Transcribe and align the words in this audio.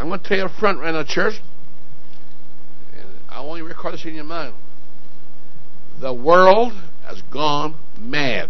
I'm 0.00 0.08
going 0.08 0.20
to 0.20 0.26
tell 0.26 0.38
you 0.38 0.44
up 0.44 0.52
front 0.58 0.78
right 0.78 0.94
now, 0.94 1.04
church, 1.06 1.34
and 2.98 3.06
I 3.28 3.42
want 3.42 3.58
you 3.58 3.64
to 3.64 3.68
record 3.68 3.92
this 3.92 4.04
in 4.06 4.14
your 4.14 4.24
mind. 4.24 4.54
The 6.00 6.14
world 6.14 6.72
has 7.04 7.20
gone 7.30 7.76
mad. 7.98 8.48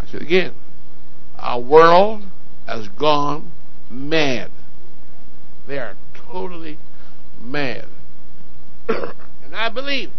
I 0.00 0.06
say 0.06 0.18
it 0.18 0.22
again. 0.22 0.54
Our 1.40 1.58
world 1.58 2.22
has 2.68 2.86
gone 2.86 3.50
mad. 3.90 4.52
They 5.66 5.78
are 5.78 5.96
totally 6.30 6.78
mad. 7.40 7.86
and 8.88 9.56
I 9.56 9.68
believe, 9.70 10.12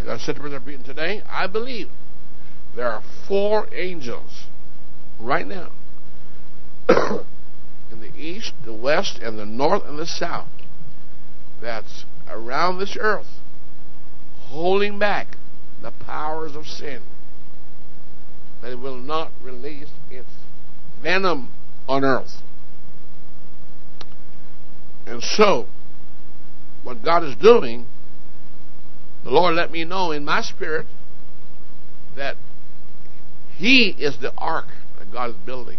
as 0.00 0.08
I 0.08 0.18
said 0.18 0.34
to 0.34 0.40
Brother 0.40 0.58
Beaton 0.58 0.82
today, 0.82 1.22
I 1.30 1.46
believe 1.46 1.86
there 2.74 2.90
are 2.90 3.04
four 3.28 3.72
angels 3.72 4.46
right 5.20 5.46
now 5.46 5.70
in 7.90 8.00
the 8.00 8.12
east, 8.16 8.52
the 8.64 8.72
west, 8.72 9.18
and 9.22 9.38
the 9.38 9.46
north 9.46 9.82
and 9.86 9.98
the 9.98 10.06
south 10.06 10.48
that's 11.60 12.04
around 12.28 12.78
this 12.78 12.96
earth 12.98 13.40
holding 14.40 14.98
back 14.98 15.36
the 15.80 15.90
powers 15.90 16.54
of 16.56 16.66
sin 16.66 17.02
that 18.60 18.72
it 18.72 18.78
will 18.78 18.98
not 18.98 19.32
release 19.42 19.90
its 20.10 20.28
venom 21.02 21.52
on 21.88 22.04
earth. 22.04 22.42
And 25.06 25.22
so, 25.22 25.66
what 26.84 27.02
God 27.04 27.24
is 27.24 27.34
doing, 27.36 27.86
the 29.24 29.30
Lord 29.30 29.54
let 29.54 29.72
me 29.72 29.84
know 29.84 30.12
in 30.12 30.24
my 30.24 30.42
spirit 30.42 30.86
that 32.16 32.36
He 33.56 33.94
is 33.98 34.18
the 34.20 34.32
ark 34.38 34.66
that 34.98 35.12
God 35.12 35.30
is 35.30 35.36
building. 35.44 35.78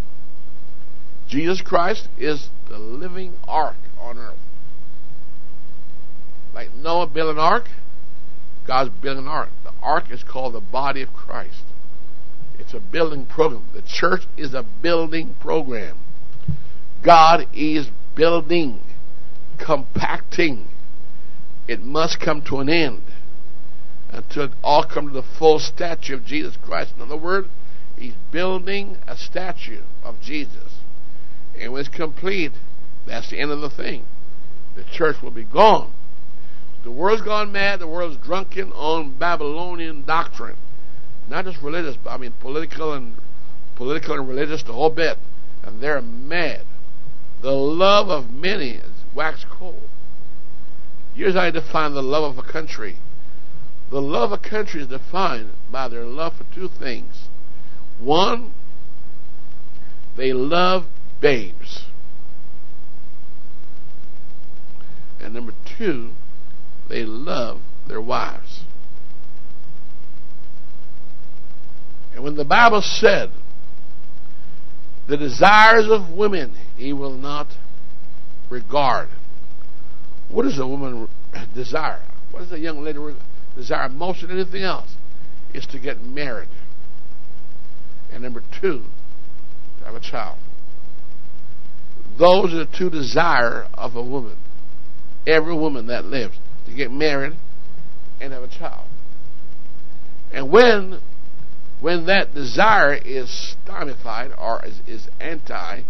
Jesus 1.33 1.61
Christ 1.61 2.09
is 2.15 2.49
the 2.69 2.77
living 2.77 3.33
ark 3.47 3.77
on 3.99 4.20
earth. 4.20 4.37
Like 6.53 6.71
Noah 6.75 7.07
built 7.07 7.31
an 7.31 7.40
ark, 7.40 7.70
God's 8.67 8.91
building 9.01 9.23
an 9.23 9.29
ark. 9.29 9.49
The 9.63 9.71
ark 9.81 10.12
is 10.12 10.23
called 10.23 10.53
the 10.53 10.62
body 10.62 11.01
of 11.01 11.12
Christ. 11.12 11.63
It's 12.59 12.75
a 12.75 12.79
building 12.79 13.25
program. 13.25 13.67
The 13.73 13.81
church 13.81 14.27
is 14.37 14.53
a 14.53 14.62
building 14.62 15.35
program. 15.41 15.98
God 17.03 17.47
is 17.51 17.87
building, 18.15 18.81
compacting. 19.57 20.68
It 21.68 21.81
must 21.81 22.20
come 22.20 22.43
to 22.43 22.59
an 22.59 22.70
end 22.70 23.01
until 24.09 24.49
all 24.63 24.85
come 24.85 25.07
to 25.07 25.13
the 25.13 25.27
full 25.40 25.57
stature 25.57 26.13
of 26.13 26.25
Jesus 26.25 26.55
Christ. 26.63 26.93
In 26.95 27.01
other 27.01 27.18
words, 27.18 27.47
He's 27.97 28.13
building 28.31 28.97
a 29.07 29.18
statue 29.18 29.81
of 30.03 30.21
Jesus. 30.21 30.73
And 31.59 31.71
when 31.71 31.82
it's 31.82 31.90
complete, 31.90 32.51
that's 33.05 33.29
the 33.29 33.40
end 33.40 33.51
of 33.51 33.62
the 33.62 33.70
thing. 33.70 34.05
The 34.76 34.84
church 34.84 35.18
will 35.21 35.32
be 35.32 35.43
gone. 35.43 35.93
The 36.84 36.91
world's 36.91 37.21
gone 37.21 37.51
mad. 37.51 37.79
The 37.79 37.87
world's 37.87 38.18
drunken 38.18 38.71
on 38.73 39.18
Babylonian 39.18 40.04
doctrine. 40.05 40.57
Not 41.29 41.46
just 41.46 41.62
religious, 41.62 41.96
but 42.04 42.09
I 42.12 42.18
mean 42.18 42.34
political 42.41 42.93
and 42.93 43.15
political 43.76 44.15
and 44.15 44.27
religious, 44.27 44.63
the 44.63 44.74
whole 44.74 44.90
bit. 44.90 45.18
And 45.63 45.81
they're 45.81 46.01
mad. 46.01 46.65
The 47.41 47.51
love 47.51 48.09
of 48.09 48.31
many 48.31 48.71
is 48.71 48.91
wax 49.15 49.46
cold. 49.49 49.90
Here's 51.13 51.35
how 51.35 51.41
I 51.41 51.51
define 51.51 51.93
the 51.93 52.01
love 52.01 52.37
of 52.37 52.43
a 52.43 52.51
country. 52.51 52.98
The 53.91 54.01
love 54.01 54.31
of 54.31 54.40
a 54.43 54.49
country 54.49 54.81
is 54.81 54.87
defined 54.87 55.51
by 55.71 55.87
their 55.87 56.05
love 56.05 56.34
for 56.37 56.46
two 56.55 56.68
things. 56.68 57.27
One, 57.99 58.54
they 60.18 60.34
love 60.34 60.87
babes. 61.24 61.85
And 65.22 65.34
number 65.34 65.53
two, 65.78 66.12
they 66.90 67.06
love 67.06 67.62
their 67.88 68.02
wives. 68.02 68.66
And 72.14 72.24
when 72.24 72.36
the 72.36 72.44
Bible 72.44 72.81
said, 72.81 73.31
the 75.08 75.18
desires 75.18 75.88
of 75.90 76.12
women 76.12 76.56
he 76.78 76.92
will 76.94 77.16
not 77.16 77.47
regard. 78.50 79.08
What 80.30 80.44
does 80.44 80.59
a 80.59 80.68
woman 80.68 81.08
desire? 81.56 82.03
What 82.31 82.42
does 82.42 82.52
a 82.52 82.59
young 82.59 82.84
lady 82.84 83.00
desire 83.56 83.90
most 83.90 84.22
than 84.22 84.31
anything 84.31 84.64
else? 84.64 84.96
Is 85.53 85.66
to 85.68 85.80
get 85.80 86.02
married. 86.02 86.50
And 88.12 88.24
number 88.24 88.44
two, 88.59 88.84
to 89.80 89.86
have 89.86 89.96
a 89.96 90.00
child. 90.00 90.38
Those 92.18 92.53
are 92.53 92.66
the 92.66 92.69
two 92.78 92.90
desires 92.90 93.68
of 93.74 93.96
a 93.96 94.03
woman. 94.03 94.38
Every 95.25 95.56
woman 95.56 95.88
that 95.88 96.06
lives 96.06 96.38
to 96.68 96.74
get 96.74 96.91
married 96.91 97.34
and 98.19 98.34
have 98.34 98.44
a 98.44 98.47
child. 98.47 98.88
And 100.31 100.52
when 100.52 101.00
when 101.79 102.06
that 102.06 102.34
desire 102.34 102.94
is 102.94 103.56
stymified 103.63 104.31
or 104.38 104.66
is, 104.66 104.79
is 104.88 105.09
anti, 105.19 105.81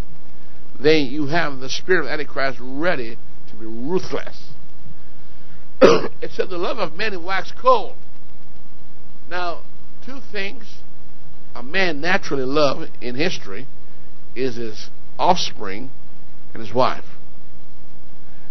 then 0.80 1.06
you 1.06 1.28
have 1.28 1.60
the 1.60 1.70
spirit 1.70 2.06
of 2.06 2.08
Antichrist 2.08 2.58
ready 2.60 3.18
to 3.50 3.56
be 3.56 3.66
ruthless. 3.66 4.54
it 5.82 6.32
said 6.32 6.50
the 6.50 6.58
love 6.58 6.80
of 6.80 6.94
many 6.94 7.16
wax 7.16 7.54
cold. 7.62 7.96
Now, 9.30 9.62
two 10.04 10.20
things 10.32 10.80
a 11.54 11.62
man 11.62 12.02
naturally 12.02 12.46
loves 12.46 12.90
in 13.00 13.16
history 13.16 13.68
is 14.36 14.56
his 14.56 14.90
offspring 15.20 15.92
and 16.54 16.62
his 16.62 16.74
wife. 16.74 17.06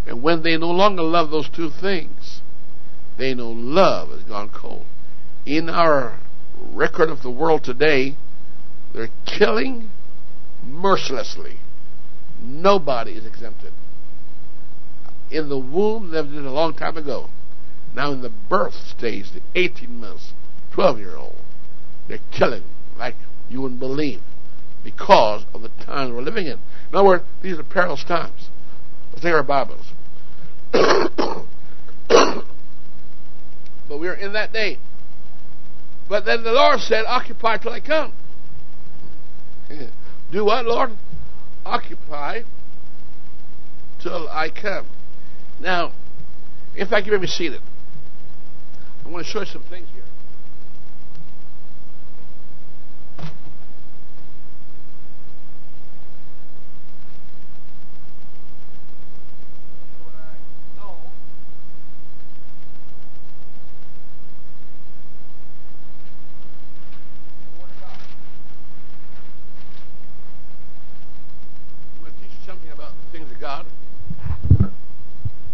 And 0.06 0.22
when 0.22 0.42
they 0.42 0.56
no 0.56 0.70
longer 0.70 1.02
love 1.02 1.30
those 1.30 1.48
two 1.48 1.70
things, 1.70 2.40
they 3.16 3.34
know 3.34 3.50
love 3.50 4.10
has 4.10 4.24
gone 4.24 4.50
cold. 4.50 4.84
In 5.46 5.70
our 5.70 6.18
record 6.72 7.08
of 7.08 7.22
the 7.22 7.30
world 7.30 7.62
today, 7.62 8.16
they're 8.92 9.10
killing 9.26 9.90
mercilessly. 10.64 11.58
Nobody 12.40 13.12
is 13.12 13.26
exempted. 13.26 13.72
In 15.30 15.48
the 15.48 15.58
womb, 15.58 16.10
they've 16.10 16.28
did 16.28 16.44
a 16.44 16.50
long 16.50 16.74
time 16.74 16.96
ago. 16.96 17.30
Now 17.94 18.12
in 18.12 18.22
the 18.22 18.30
birth 18.30 18.74
stage, 18.74 19.30
the 19.32 19.42
18 19.54 20.00
months, 20.00 20.32
12 20.72 20.98
year 20.98 21.16
old, 21.16 21.36
they're 22.08 22.18
killing 22.32 22.64
like 22.98 23.14
you 23.48 23.60
wouldn't 23.60 23.80
believe 23.80 24.22
because 24.84 25.44
of 25.54 25.62
the 25.62 25.70
times 25.84 26.12
we're 26.12 26.22
living 26.22 26.46
in. 26.46 26.52
In 26.52 26.94
other 26.94 27.04
words, 27.04 27.24
these 27.42 27.58
are 27.58 27.64
perilous 27.64 28.04
times. 28.04 28.48
Let's 29.10 29.22
take 29.22 29.32
our 29.32 29.42
Bibles. 29.42 29.86
but 30.72 31.46
we're 33.88 34.14
in 34.14 34.32
that 34.32 34.52
day. 34.52 34.78
But 36.08 36.24
then 36.24 36.42
the 36.42 36.52
Lord 36.52 36.80
said, 36.80 37.04
Occupy 37.06 37.58
till 37.58 37.72
I 37.72 37.80
come. 37.80 38.12
Do 40.32 40.44
what, 40.44 40.64
Lord? 40.66 40.90
Occupy 41.64 42.42
till 44.00 44.28
I 44.28 44.50
come. 44.50 44.86
Now, 45.60 45.92
in 46.74 46.88
fact, 46.88 47.06
you 47.06 47.12
may 47.12 47.18
be 47.18 47.26
seated. 47.26 47.60
I 49.04 49.08
want 49.08 49.26
to 49.26 49.32
show 49.32 49.40
you 49.40 49.46
some 49.46 49.62
things 49.68 49.88
here. 49.94 50.04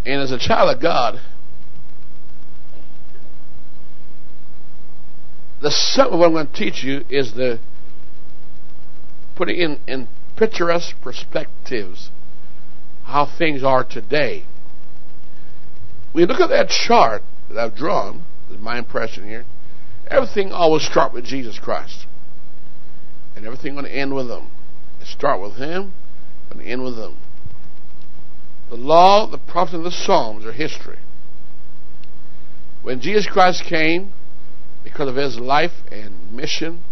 And 0.08 0.22
as 0.22 0.27
child 0.38 0.74
of 0.74 0.82
God, 0.82 1.20
the 5.60 5.70
sum 5.70 6.12
of 6.12 6.18
what 6.18 6.26
I'm 6.26 6.32
going 6.32 6.46
to 6.46 6.52
teach 6.52 6.82
you 6.84 7.04
is 7.08 7.34
the 7.34 7.58
putting 9.36 9.58
in, 9.58 9.80
in 9.86 10.08
picturesque 10.36 10.94
perspectives 11.02 12.10
how 13.04 13.26
things 13.38 13.62
are 13.62 13.84
today. 13.84 14.44
We 16.14 16.26
look 16.26 16.40
at 16.40 16.48
that 16.48 16.68
chart 16.68 17.22
that 17.48 17.58
I've 17.58 17.74
drawn, 17.74 18.24
is 18.50 18.58
my 18.58 18.78
impression 18.78 19.24
here, 19.28 19.44
everything 20.08 20.52
always 20.52 20.84
start 20.84 21.12
with 21.12 21.24
Jesus 21.24 21.58
Christ. 21.58 22.06
And 23.36 23.46
everything 23.46 23.74
going 23.74 23.84
to 23.84 23.94
end 23.94 24.14
with 24.14 24.28
Him. 24.28 24.50
Start 25.04 25.40
with 25.40 25.56
Him 25.56 25.92
and 26.50 26.60
end 26.60 26.82
with 26.82 26.96
Him. 26.96 27.16
The 28.68 28.76
law, 28.76 29.26
the 29.26 29.38
prophets, 29.38 29.74
and 29.74 29.84
the 29.84 29.90
Psalms 29.90 30.44
are 30.44 30.52
history. 30.52 30.98
When 32.82 33.00
Jesus 33.00 33.26
Christ 33.26 33.64
came, 33.64 34.12
because 34.84 35.08
of 35.08 35.16
his 35.16 35.38
life 35.38 35.72
and 35.90 36.32
mission, 36.32 36.84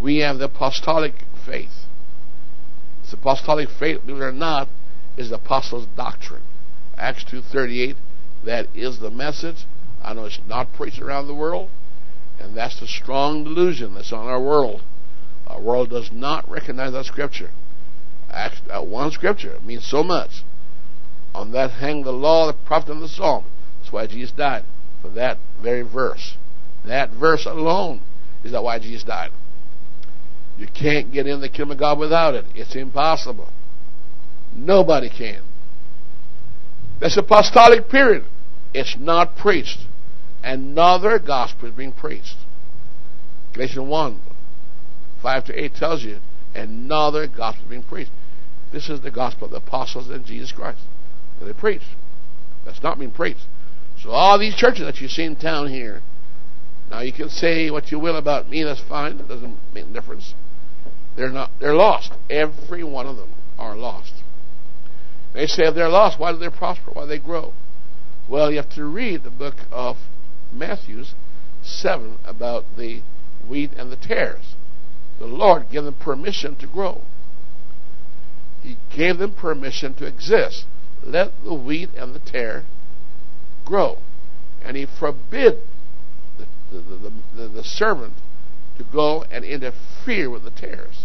we 0.00 0.18
have 0.18 0.38
the 0.38 0.46
apostolic 0.46 1.14
faith. 1.46 1.86
It's 3.02 3.12
apostolic 3.12 3.68
faith, 3.68 4.00
believe 4.04 4.22
it 4.22 4.24
or 4.24 4.32
not, 4.32 4.68
is 5.16 5.30
the 5.30 5.36
apostles' 5.36 5.86
doctrine. 5.96 6.42
Acts 6.96 7.24
2.38, 7.24 7.96
that 8.44 8.66
is 8.74 8.98
the 8.98 9.10
message. 9.10 9.66
I 10.02 10.14
know 10.14 10.26
it's 10.26 10.40
not 10.46 10.72
preached 10.72 11.00
around 11.00 11.26
the 11.26 11.34
world, 11.34 11.70
and 12.40 12.56
that's 12.56 12.80
the 12.80 12.86
strong 12.86 13.44
delusion 13.44 13.94
that's 13.94 14.12
on 14.12 14.26
our 14.26 14.40
world. 14.40 14.82
Our 15.46 15.60
world 15.60 15.90
does 15.90 16.10
not 16.12 16.48
recognize 16.48 16.92
that 16.92 17.06
scripture. 17.06 17.50
Acts, 18.30 18.60
uh, 18.68 18.82
one 18.82 19.10
scripture 19.12 19.58
means 19.64 19.86
so 19.86 20.02
much. 20.02 20.44
On 21.34 21.50
that 21.50 21.72
hang 21.72 22.04
the 22.04 22.12
law, 22.12 22.46
the 22.46 22.52
prophet, 22.52 22.92
and 22.92 23.02
the 23.02 23.08
psalm. 23.08 23.44
That's 23.80 23.92
why 23.92 24.06
Jesus 24.06 24.32
died, 24.32 24.64
for 25.02 25.08
that 25.10 25.38
very 25.60 25.82
verse. 25.82 26.36
That 26.84 27.10
verse 27.10 27.44
alone 27.44 28.02
is 28.44 28.52
that 28.52 28.62
why 28.62 28.78
Jesus 28.78 29.02
died. 29.02 29.30
You 30.56 30.68
can't 30.68 31.12
get 31.12 31.26
in 31.26 31.40
the 31.40 31.48
kingdom 31.48 31.72
of 31.72 31.78
God 31.78 31.98
without 31.98 32.34
it. 32.34 32.44
It's 32.54 32.76
impossible. 32.76 33.48
Nobody 34.54 35.10
can. 35.10 35.42
That's 37.00 37.16
apostolic 37.16 37.88
period. 37.88 38.24
It's 38.72 38.96
not 38.98 39.36
preached. 39.36 39.80
Another 40.44 41.18
gospel 41.18 41.68
is 41.68 41.74
being 41.74 41.92
preached. 41.92 42.36
Galatians 43.54 43.88
1, 43.88 44.20
5 45.22 45.44
to 45.46 45.64
8 45.64 45.74
tells 45.74 46.04
you 46.04 46.18
another 46.54 47.26
gospel 47.26 47.64
is 47.64 47.70
being 47.70 47.82
preached. 47.82 48.10
This 48.72 48.88
is 48.88 49.00
the 49.00 49.10
gospel 49.10 49.46
of 49.46 49.50
the 49.50 49.56
apostles 49.56 50.10
and 50.10 50.24
Jesus 50.24 50.52
Christ 50.52 50.80
they 51.40 51.52
preach. 51.52 51.82
That's 52.64 52.82
not 52.82 52.98
being 52.98 53.10
preached. 53.10 53.46
So 54.00 54.10
all 54.10 54.38
these 54.38 54.54
churches 54.54 54.84
that 54.86 55.00
you 55.00 55.08
see 55.08 55.24
in 55.24 55.36
town 55.36 55.68
here, 55.68 56.02
now 56.90 57.00
you 57.00 57.12
can 57.12 57.28
say 57.28 57.70
what 57.70 57.90
you 57.90 57.98
will 57.98 58.16
about 58.16 58.48
me, 58.48 58.62
that's 58.62 58.80
fine. 58.80 59.18
That 59.18 59.28
doesn't 59.28 59.58
make 59.72 59.86
a 59.86 59.92
difference. 59.92 60.34
They're 61.16 61.30
not 61.30 61.50
they're 61.60 61.74
lost. 61.74 62.12
Every 62.28 62.84
one 62.84 63.06
of 63.06 63.16
them 63.16 63.32
are 63.58 63.76
lost. 63.76 64.12
They 65.32 65.46
say 65.46 65.64
if 65.64 65.74
they're 65.74 65.88
lost, 65.88 66.18
why 66.18 66.32
do 66.32 66.38
they 66.38 66.48
prosper? 66.48 66.90
Why 66.92 67.02
do 67.02 67.08
they 67.08 67.18
grow? 67.18 67.52
Well, 68.28 68.50
you 68.50 68.56
have 68.56 68.70
to 68.74 68.84
read 68.84 69.24
the 69.24 69.30
book 69.30 69.56
of 69.70 69.96
Matthew 70.52 71.04
7 71.62 72.18
about 72.24 72.64
the 72.76 73.02
wheat 73.48 73.72
and 73.76 73.90
the 73.90 73.96
tares. 73.96 74.54
The 75.18 75.26
Lord 75.26 75.70
gave 75.70 75.84
them 75.84 75.94
permission 75.94 76.56
to 76.56 76.66
grow. 76.66 77.02
He 78.62 78.76
gave 78.94 79.18
them 79.18 79.34
permission 79.34 79.94
to 79.94 80.06
exist. 80.06 80.66
Let 81.04 81.32
the 81.44 81.54
wheat 81.54 81.90
and 81.96 82.14
the 82.14 82.18
tare 82.18 82.64
grow. 83.64 83.98
And 84.62 84.76
he 84.76 84.86
forbid 84.86 85.58
the, 86.38 86.46
the, 86.72 87.12
the, 87.36 87.48
the, 87.48 87.64
servant 87.64 88.14
to 88.78 88.84
go 88.84 89.24
and 89.30 89.44
interfere 89.44 90.30
with 90.30 90.44
the 90.44 90.50
tares. 90.50 91.04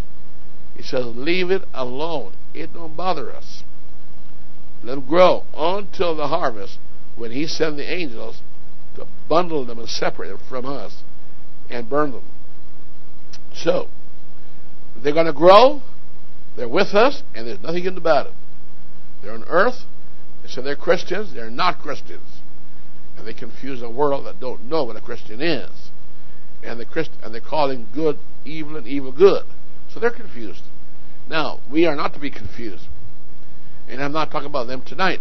He 0.76 0.84
says, 0.84 1.06
leave 1.06 1.52
it 1.52 1.64
alone. 1.74 2.34
It 2.54 2.74
don't 2.74 2.96
bother 2.96 3.32
us. 3.36 3.64
Let 4.82 4.96
them 4.96 5.08
grow 5.08 5.44
until 5.54 6.16
the 6.16 6.28
harvest 6.28 6.80
when 7.18 7.32
he 7.32 7.46
sends 7.46 7.78
the 7.78 7.92
angels 7.92 8.42
to 8.96 9.06
bundle 9.28 9.66
them 9.66 9.80
and 9.80 9.90
separate 9.90 10.30
them 10.30 10.40
from 10.48 10.66
us 10.66 11.04
and 11.70 11.90
burn 11.90 12.12
them. 12.14 12.24
So, 13.54 13.90
they're 14.96 15.14
going 15.14 15.26
to 15.26 15.34
grow. 15.34 15.82
They're 16.56 16.70
with 16.70 16.94
us, 16.96 17.24
and 17.36 17.46
there's 17.46 17.62
nothing 17.62 17.84
in 17.84 17.98
about 17.98 18.28
it. 18.28 18.34
They're 19.22 19.34
on 19.34 19.44
earth. 19.48 19.84
They 20.42 20.50
say 20.50 20.62
they're 20.62 20.76
Christians. 20.76 21.34
They're 21.34 21.50
not 21.50 21.80
Christians. 21.80 22.42
And 23.18 23.28
they 23.28 23.34
confuse 23.34 23.82
a 23.82 23.90
world 23.90 24.26
that 24.26 24.40
don't 24.40 24.66
know 24.66 24.86
what 24.86 24.96
a 24.96 25.02
Christian 25.02 25.42
is. 25.42 25.70
And, 26.64 26.80
the 26.80 26.86
Christ- 26.86 27.12
and 27.22 27.34
they're 27.34 27.42
calling 27.42 27.88
good 27.94 28.20
evil 28.46 28.78
and 28.78 28.88
evil 28.88 29.12
good. 29.12 29.44
So 29.94 30.00
they're 30.00 30.12
confused. 30.12 30.62
Now, 31.30 31.60
we 31.72 31.86
are 31.86 31.96
not 31.96 32.14
to 32.14 32.20
be 32.20 32.32
confused. 32.32 32.86
And 33.88 34.02
I'm 34.02 34.12
not 34.12 34.32
talking 34.32 34.50
about 34.50 34.68
them 34.68 34.84
tonight. 34.86 35.20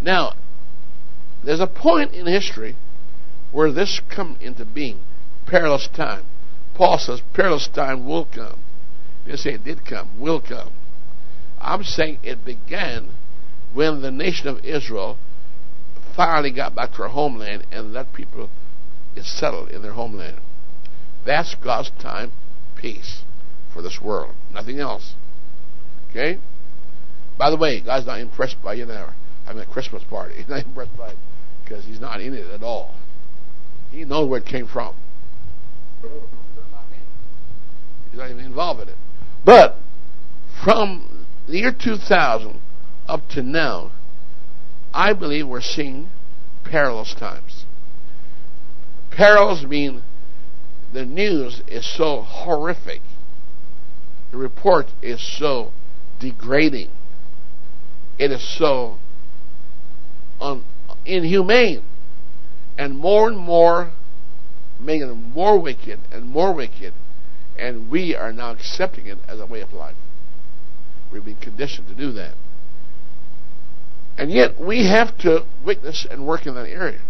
Now, 0.00 0.34
there's 1.44 1.60
a 1.60 1.66
point 1.66 2.12
in 2.12 2.26
history 2.26 2.76
where 3.50 3.72
this 3.72 4.00
come 4.14 4.36
into 4.40 4.64
being. 4.64 5.00
Perilous 5.46 5.88
time. 5.94 6.24
Paul 6.74 6.98
says 6.98 7.20
perilous 7.34 7.68
time 7.68 8.06
will 8.06 8.24
come. 8.24 8.60
He 9.24 9.30
didn't 9.30 9.40
say 9.40 9.54
it 9.54 9.64
did 9.64 9.84
come, 9.84 10.18
will 10.18 10.40
come. 10.40 10.72
I'm 11.60 11.84
saying 11.84 12.18
it 12.22 12.44
began 12.44 13.10
when 13.74 14.02
the 14.02 14.10
nation 14.10 14.48
of 14.48 14.64
Israel 14.64 15.18
finally 16.14 16.52
got 16.52 16.74
back 16.74 16.92
to 16.92 16.98
their 16.98 17.08
homeland 17.08 17.66
and 17.72 17.94
that 17.94 18.12
people 18.12 18.50
is 19.16 19.26
settled 19.26 19.70
in 19.70 19.82
their 19.82 19.92
homeland. 19.92 20.38
That's 21.24 21.54
God's 21.54 21.90
time, 22.00 22.32
peace 22.76 23.22
for 23.72 23.82
this 23.82 24.00
world. 24.02 24.34
Nothing 24.52 24.80
else. 24.80 25.14
Okay? 26.10 26.38
By 27.38 27.50
the 27.50 27.56
way, 27.56 27.80
God's 27.80 28.06
not 28.06 28.20
impressed 28.20 28.56
by 28.62 28.74
you 28.74 28.86
know 28.86 29.10
having 29.46 29.62
a 29.62 29.66
Christmas 29.66 30.04
party. 30.04 30.34
He's 30.38 30.48
not 30.48 30.64
impressed 30.64 30.96
by 30.96 31.10
it 31.10 31.16
because 31.64 31.84
he's 31.84 32.00
not 32.00 32.20
in 32.20 32.34
it 32.34 32.50
at 32.50 32.62
all. 32.62 32.94
He 33.90 34.04
knows 34.04 34.28
where 34.28 34.40
it 34.40 34.46
came 34.46 34.66
from. 34.66 34.94
He's 38.10 38.18
not 38.18 38.30
even 38.30 38.44
involved 38.44 38.82
in 38.82 38.88
it. 38.88 38.96
But 39.44 39.76
from 40.64 41.26
the 41.46 41.58
year 41.58 41.72
2000 41.72 42.60
up 43.08 43.28
to 43.30 43.42
now, 43.42 43.92
I 44.94 45.12
believe 45.12 45.48
we're 45.48 45.60
seeing 45.60 46.10
perilous 46.64 47.14
times. 47.14 47.64
Perils 49.10 49.64
mean 49.64 50.02
the 50.92 51.04
news 51.04 51.62
is 51.66 51.86
so 51.96 52.22
horrific. 52.22 53.00
The 54.30 54.36
report 54.38 54.86
is 55.02 55.20
so 55.38 55.72
degrading. 56.20 56.90
It 58.18 58.30
is 58.30 58.56
so 58.58 58.98
un- 60.40 60.64
inhumane. 61.04 61.82
And 62.78 62.96
more 62.96 63.28
and 63.28 63.38
more 63.38 63.92
making 64.80 65.08
them 65.08 65.32
more 65.32 65.58
wicked 65.58 66.00
and 66.10 66.26
more 66.26 66.52
wicked 66.52 66.92
and 67.58 67.90
we 67.90 68.14
are 68.14 68.32
now 68.32 68.50
accepting 68.50 69.06
it 69.06 69.18
as 69.28 69.38
a 69.38 69.46
way 69.46 69.60
of 69.60 69.72
life. 69.72 69.96
We've 71.12 71.24
been 71.24 71.36
conditioned 71.36 71.88
to 71.88 71.94
do 71.94 72.12
that. 72.12 72.34
And 74.18 74.30
yet 74.30 74.60
we 74.60 74.86
have 74.86 75.16
to 75.18 75.46
witness 75.64 76.06
and 76.10 76.26
work 76.26 76.46
in 76.46 76.54
that 76.54 76.68
area. 76.68 77.00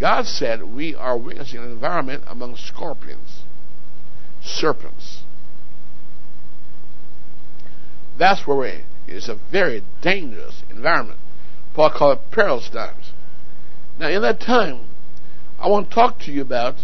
God 0.00 0.26
said 0.26 0.62
we 0.62 0.94
are 0.94 1.18
witnessing 1.18 1.60
an 1.60 1.70
environment 1.70 2.24
among 2.26 2.56
scorpions, 2.56 3.42
serpents. 4.42 5.22
That's 8.18 8.46
where 8.46 8.56
we're. 8.56 8.66
in. 8.66 8.84
It's 9.06 9.28
a 9.28 9.38
very 9.50 9.82
dangerous 10.02 10.62
environment. 10.70 11.18
Paul 11.74 11.90
called 11.96 12.18
it 12.18 12.30
perilous 12.30 12.68
times. 12.68 13.12
Now, 13.98 14.08
in 14.08 14.22
that 14.22 14.40
time, 14.40 14.86
I 15.58 15.68
want 15.68 15.88
to 15.88 15.94
talk 15.94 16.18
to 16.20 16.32
you 16.32 16.42
about 16.42 16.76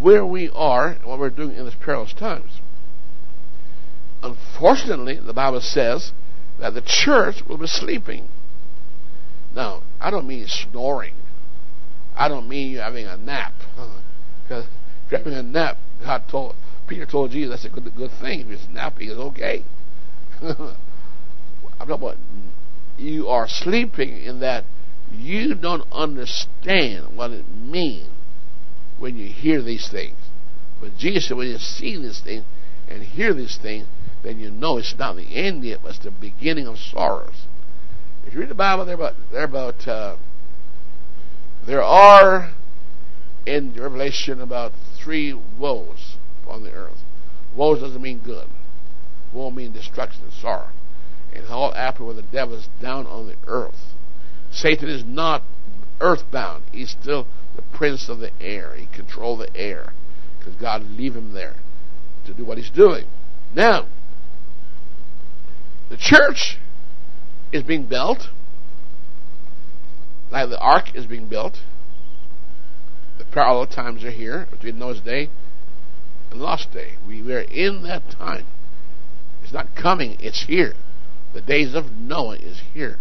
where 0.00 0.26
we 0.26 0.50
are 0.50 0.88
and 0.88 1.04
what 1.04 1.18
we're 1.18 1.30
doing 1.30 1.56
in 1.56 1.64
these 1.64 1.74
perilous 1.74 2.12
times. 2.12 2.60
Unfortunately, 4.22 5.18
the 5.20 5.32
Bible 5.32 5.60
says 5.60 6.12
that 6.58 6.74
the 6.74 6.82
church 6.82 7.36
will 7.48 7.58
be 7.58 7.66
sleeping. 7.66 8.28
Now, 9.56 9.82
I 9.98 10.10
don't 10.10 10.28
mean 10.28 10.46
snoring. 10.46 11.14
I 12.14 12.28
don't 12.28 12.46
mean 12.46 12.70
you 12.70 12.78
having 12.78 13.06
a 13.06 13.16
nap. 13.16 13.54
Because 14.42 14.66
if 15.06 15.10
you're 15.10 15.18
having 15.18 15.34
a 15.34 15.42
nap, 15.42 15.76
God 16.04 16.22
told 16.30 16.54
Peter 16.86 17.04
told 17.04 17.32
Jesus 17.32 17.64
that's 17.64 17.64
a 17.64 17.80
good 17.80 17.92
good 17.96 18.12
thing. 18.20 18.42
If 18.42 18.46
you're 18.46 18.70
napping, 18.70 19.08
it's 19.08 19.18
okay. 19.18 19.64
I'm 20.40 20.76
talking 21.78 21.94
about 21.94 22.16
you 22.96 23.26
are 23.26 23.48
sleeping 23.48 24.22
in 24.22 24.38
that 24.38 24.64
you 25.10 25.56
don't 25.56 25.82
understand 25.90 27.16
what 27.16 27.32
it 27.32 27.48
means 27.48 28.08
when 29.00 29.16
you 29.16 29.26
hear 29.26 29.60
these 29.62 29.88
things. 29.90 30.16
But 30.80 30.96
Jesus 30.96 31.26
said, 31.26 31.36
when 31.36 31.48
you 31.48 31.58
see 31.58 31.96
these 31.96 32.20
things 32.20 32.44
and 32.88 33.02
hear 33.02 33.34
these 33.34 33.58
things, 33.60 33.88
then 34.22 34.38
you 34.38 34.50
know 34.50 34.78
it's 34.78 34.94
not 34.96 35.16
the 35.16 35.26
end 35.34 35.64
yet, 35.64 35.80
but 35.82 35.96
it's 35.96 36.04
the 36.04 36.12
beginning 36.12 36.68
of 36.68 36.78
sorrows. 36.78 37.46
If 38.26 38.34
you 38.34 38.40
read 38.40 38.48
the 38.48 38.54
Bible, 38.54 38.84
they're 38.84 38.96
about, 38.96 39.14
they're 39.30 39.44
about 39.44 39.86
uh, 39.86 40.16
there 41.66 41.82
are 41.82 42.52
in 43.44 43.74
Revelation 43.74 44.40
about 44.40 44.72
three 44.96 45.32
woes 45.32 46.16
upon 46.42 46.62
the 46.62 46.72
earth. 46.72 46.98
Woes 47.54 47.80
doesn't 47.80 48.02
mean 48.02 48.18
good. 48.18 48.48
Woe 49.32 49.50
means 49.50 49.74
destruction 49.74 50.24
and 50.24 50.32
sorrow. 50.32 50.68
And 51.32 51.42
it's 51.42 51.50
all 51.50 51.74
after 51.74 52.04
when 52.04 52.16
the 52.16 52.22
devil 52.22 52.56
is 52.56 52.68
down 52.80 53.06
on 53.06 53.26
the 53.26 53.36
earth. 53.46 53.94
Satan 54.50 54.88
is 54.88 55.04
not 55.04 55.42
earthbound. 56.00 56.64
He's 56.72 56.90
still 56.90 57.26
the 57.54 57.62
prince 57.62 58.08
of 58.08 58.18
the 58.18 58.30
air. 58.40 58.74
He 58.76 58.86
controls 58.86 59.40
the 59.40 59.56
air 59.56 59.92
because 60.38 60.54
God 60.54 60.82
leave 60.82 61.14
him 61.16 61.32
there 61.32 61.56
to 62.26 62.34
do 62.34 62.44
what 62.44 62.58
he's 62.58 62.70
doing. 62.70 63.06
Now, 63.54 63.86
the 65.88 65.96
church 65.96 66.58
is 67.52 67.62
being 67.62 67.86
built. 67.86 68.28
Like 70.30 70.50
the 70.50 70.58
ark 70.58 70.94
is 70.94 71.06
being 71.06 71.28
built. 71.28 71.58
The 73.18 73.24
parallel 73.24 73.66
times 73.66 74.04
are 74.04 74.10
here 74.10 74.46
between 74.50 74.78
Noah's 74.78 75.00
day 75.00 75.30
and 76.30 76.40
Lot's 76.40 76.66
day. 76.66 76.94
We 77.06 77.20
are 77.32 77.40
in 77.40 77.82
that 77.84 78.10
time. 78.10 78.46
It's 79.42 79.52
not 79.52 79.74
coming, 79.76 80.16
it's 80.20 80.44
here. 80.46 80.74
The 81.32 81.40
days 81.40 81.74
of 81.74 81.92
Noah 81.92 82.36
is 82.36 82.60
here. 82.74 82.98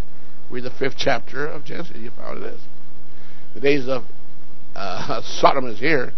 Read 0.50 0.64
the 0.64 0.70
fifth 0.70 0.96
chapter 0.98 1.48
of 1.48 1.66
Genesis, 1.66 1.98
you 1.98 2.12
find 2.12 2.40
what 2.40 2.48
it 2.48 2.54
is. 2.54 2.62
The 3.56 3.60
days 3.60 3.88
of 3.88 4.04
uh, 4.76 5.22
Sodom 5.24 5.66
is 5.66 5.80
here. 5.80 6.14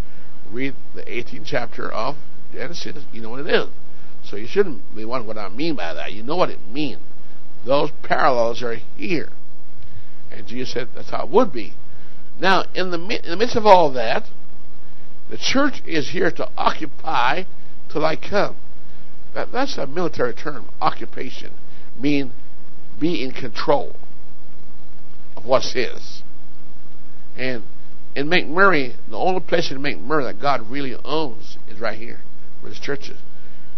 Read 0.52 0.76
the 0.94 1.04
18th 1.04 1.46
chapter 1.46 1.92
of 1.92 2.16
Genesis, 2.52 3.06
you 3.12 3.22
know 3.22 3.30
what 3.30 3.42
it 3.42 3.48
is. 3.48 3.70
So 4.24 4.36
you 4.36 4.48
shouldn't 4.48 4.96
be 4.96 5.06
wondering 5.06 5.28
what 5.28 5.38
I 5.38 5.50
mean 5.50 5.76
by 5.76 5.94
that. 5.94 6.12
You 6.12 6.24
know 6.24 6.36
what 6.36 6.50
it 6.50 6.60
means. 6.70 7.02
Those 7.66 7.92
parallels 8.04 8.62
are 8.64 8.76
here. 8.96 9.30
And 10.32 10.48
Jesus 10.48 10.74
said 10.74 10.90
that's 10.96 11.10
how 11.10 11.24
it 11.24 11.30
would 11.30 11.52
be. 11.52 11.74
Now, 12.40 12.66
in 12.76 12.92
the, 12.92 12.98
in 12.98 13.32
the 13.32 13.38
midst 13.38 13.56
of 13.56 13.66
all 13.66 13.92
that, 13.94 14.24
the 15.30 15.38
church 15.38 15.82
is 15.86 16.12
here 16.12 16.32
to 16.32 16.50
occupy 16.58 17.44
till 17.92 18.06
I 18.06 18.16
come. 18.16 18.58
That, 19.34 19.52
that's 19.52 19.78
a 19.78 19.88
military 19.88 20.34
term, 20.34 20.70
occupation, 20.82 21.54
mean 22.00 22.32
be 23.00 23.24
in 23.24 23.32
control 23.32 23.96
of 25.36 25.46
what's 25.46 25.74
his. 25.74 26.22
And 27.36 27.64
in 28.16 28.28
McMurray, 28.28 28.96
the 29.10 29.18
only 29.18 29.42
place 29.42 29.72
in 29.72 29.80
McMurray 29.80 30.24
that 30.24 30.42
God 30.42 30.70
really 30.70 30.96
owns 31.06 31.58
is 31.70 31.80
right 31.80 31.98
here, 31.98 32.22
where 32.62 32.72
this 32.72 32.80
church 32.80 33.10
is. 33.10 33.18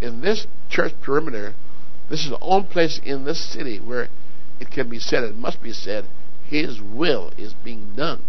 In 0.02 0.22
this 0.22 0.48
church 0.70 0.94
perimeter, 1.02 1.56
this 2.10 2.24
is 2.24 2.30
the 2.30 2.39
only 2.42 2.68
place 2.68 3.00
in 3.04 3.25
this 3.25 3.54
city 3.54 3.78
where 3.78 4.10
it 4.60 4.72
can 4.72 4.89
be 4.89 5.00
said, 5.00 5.24
it 5.24 5.36
must 5.36 5.62
be 5.62 5.72
said, 5.72 6.06
His 6.48 6.82
will 6.82 7.32
is 7.38 7.54
being 7.63 7.94
done. 7.96 8.24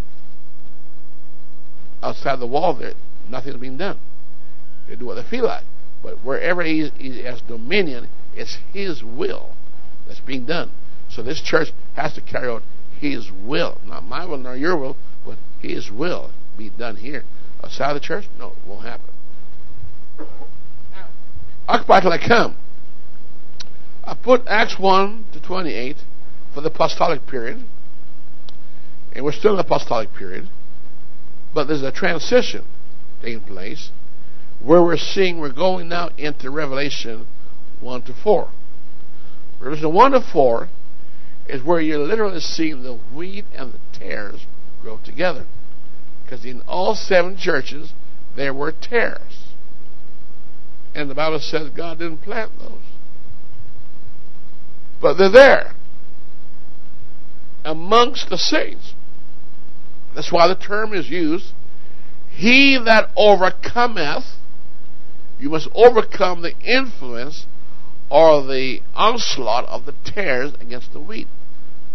Outside 2.03 2.41
the 2.41 2.47
wall 2.47 2.75
there, 2.75 2.93
nothing 3.29 3.55
is 3.55 3.61
being 3.61 3.79
done. 3.79 3.99
They 4.89 4.97
do 4.97 5.07
what 5.07 5.15
they 5.15 5.29
feel 5.29 5.45
like. 5.45 5.65
But 6.03 6.25
wherever 6.25 6.63
he, 6.63 6.91
he 6.99 7.23
has 7.23 7.41
dominion, 7.43 8.09
it's 8.35 8.59
His 8.73 9.03
will 9.03 9.55
that's 10.07 10.21
being 10.21 10.47
done. 10.47 10.73
So 11.09 11.23
this 11.23 11.41
church 11.43 11.69
has 11.97 12.15
to 12.15 12.21
carry 12.21 12.49
out 12.49 12.63
His 13.01 13.31
will. 13.31 13.81
Not 13.85 14.05
my 14.05 14.25
will 14.25 14.39
nor 14.39 14.57
your 14.57 14.77
will, 14.77 14.97
but 15.25 15.39
His 15.61 15.91
will 15.91 16.33
be 16.57 16.71
done 16.71 16.97
here. 16.97 17.25
Outside 17.63 17.95
the 17.95 18.01
church, 18.01 18.25
no, 18.39 18.53
it 18.53 18.69
won't 18.69 18.85
happen. 18.85 19.07
Occupy 21.69 22.01
till 22.01 22.13
I 22.13 22.19
come. 22.19 22.57
I 24.05 24.15
put 24.15 24.47
Acts 24.47 24.79
1 24.79 25.27
to 25.33 25.41
28 25.41 25.97
for 26.55 26.61
the 26.61 26.69
apostolic 26.69 27.27
period. 27.27 27.65
And 29.13 29.25
we're 29.25 29.33
still 29.33 29.53
in 29.53 29.57
the 29.57 29.65
apostolic 29.65 30.15
period. 30.15 30.49
But 31.53 31.65
there's 31.65 31.83
a 31.83 31.93
transition 31.93 32.65
taking 33.23 33.41
place 33.41 33.91
where 34.61 34.83
we're 34.83 34.97
seeing 34.97 35.39
we're 35.39 35.53
going 35.53 35.89
now 35.89 36.11
into 36.17 36.51
Revelation 36.51 37.27
1 37.81 38.03
to 38.03 38.15
4. 38.15 38.51
Revelation 39.61 39.93
1 39.93 40.13
to 40.13 40.21
4 40.21 40.69
is 41.49 41.63
where 41.63 41.81
you're 41.81 41.99
literally 41.99 42.41
seeing 42.41 42.83
the 42.83 42.95
wheat 42.95 43.45
and 43.55 43.73
the 43.73 43.99
tares 43.99 44.47
grow 44.81 44.99
together. 45.05 45.47
Because 46.25 46.45
in 46.45 46.63
all 46.63 46.95
seven 46.95 47.37
churches, 47.37 47.93
there 48.37 48.55
were 48.55 48.73
tares. 48.73 49.55
And 50.95 51.11
the 51.11 51.15
Bible 51.15 51.41
says 51.41 51.71
God 51.71 51.99
didn't 51.99 52.23
plant 52.23 52.53
those. 52.59 52.90
But 55.01 55.15
they're 55.15 55.31
there 55.31 55.73
amongst 57.65 58.29
the 58.31 58.39
saints. 58.39 58.95
That's 60.15 60.33
why 60.33 60.49
the 60.49 60.55
term 60.55 60.93
is 60.93 61.09
used. 61.09 61.53
He 62.31 62.79
that 62.85 63.11
overcometh, 63.17 64.25
you 65.39 65.51
must 65.51 65.69
overcome 65.75 66.43
the 66.43 66.57
influence 66.61 67.47
or 68.11 68.43
the 68.43 68.81
onslaught 68.95 69.67
of 69.67 69.87
the 69.87 69.95
tares 70.05 70.53
against 70.61 70.93
the 70.93 71.01
wheat. 71.01 71.29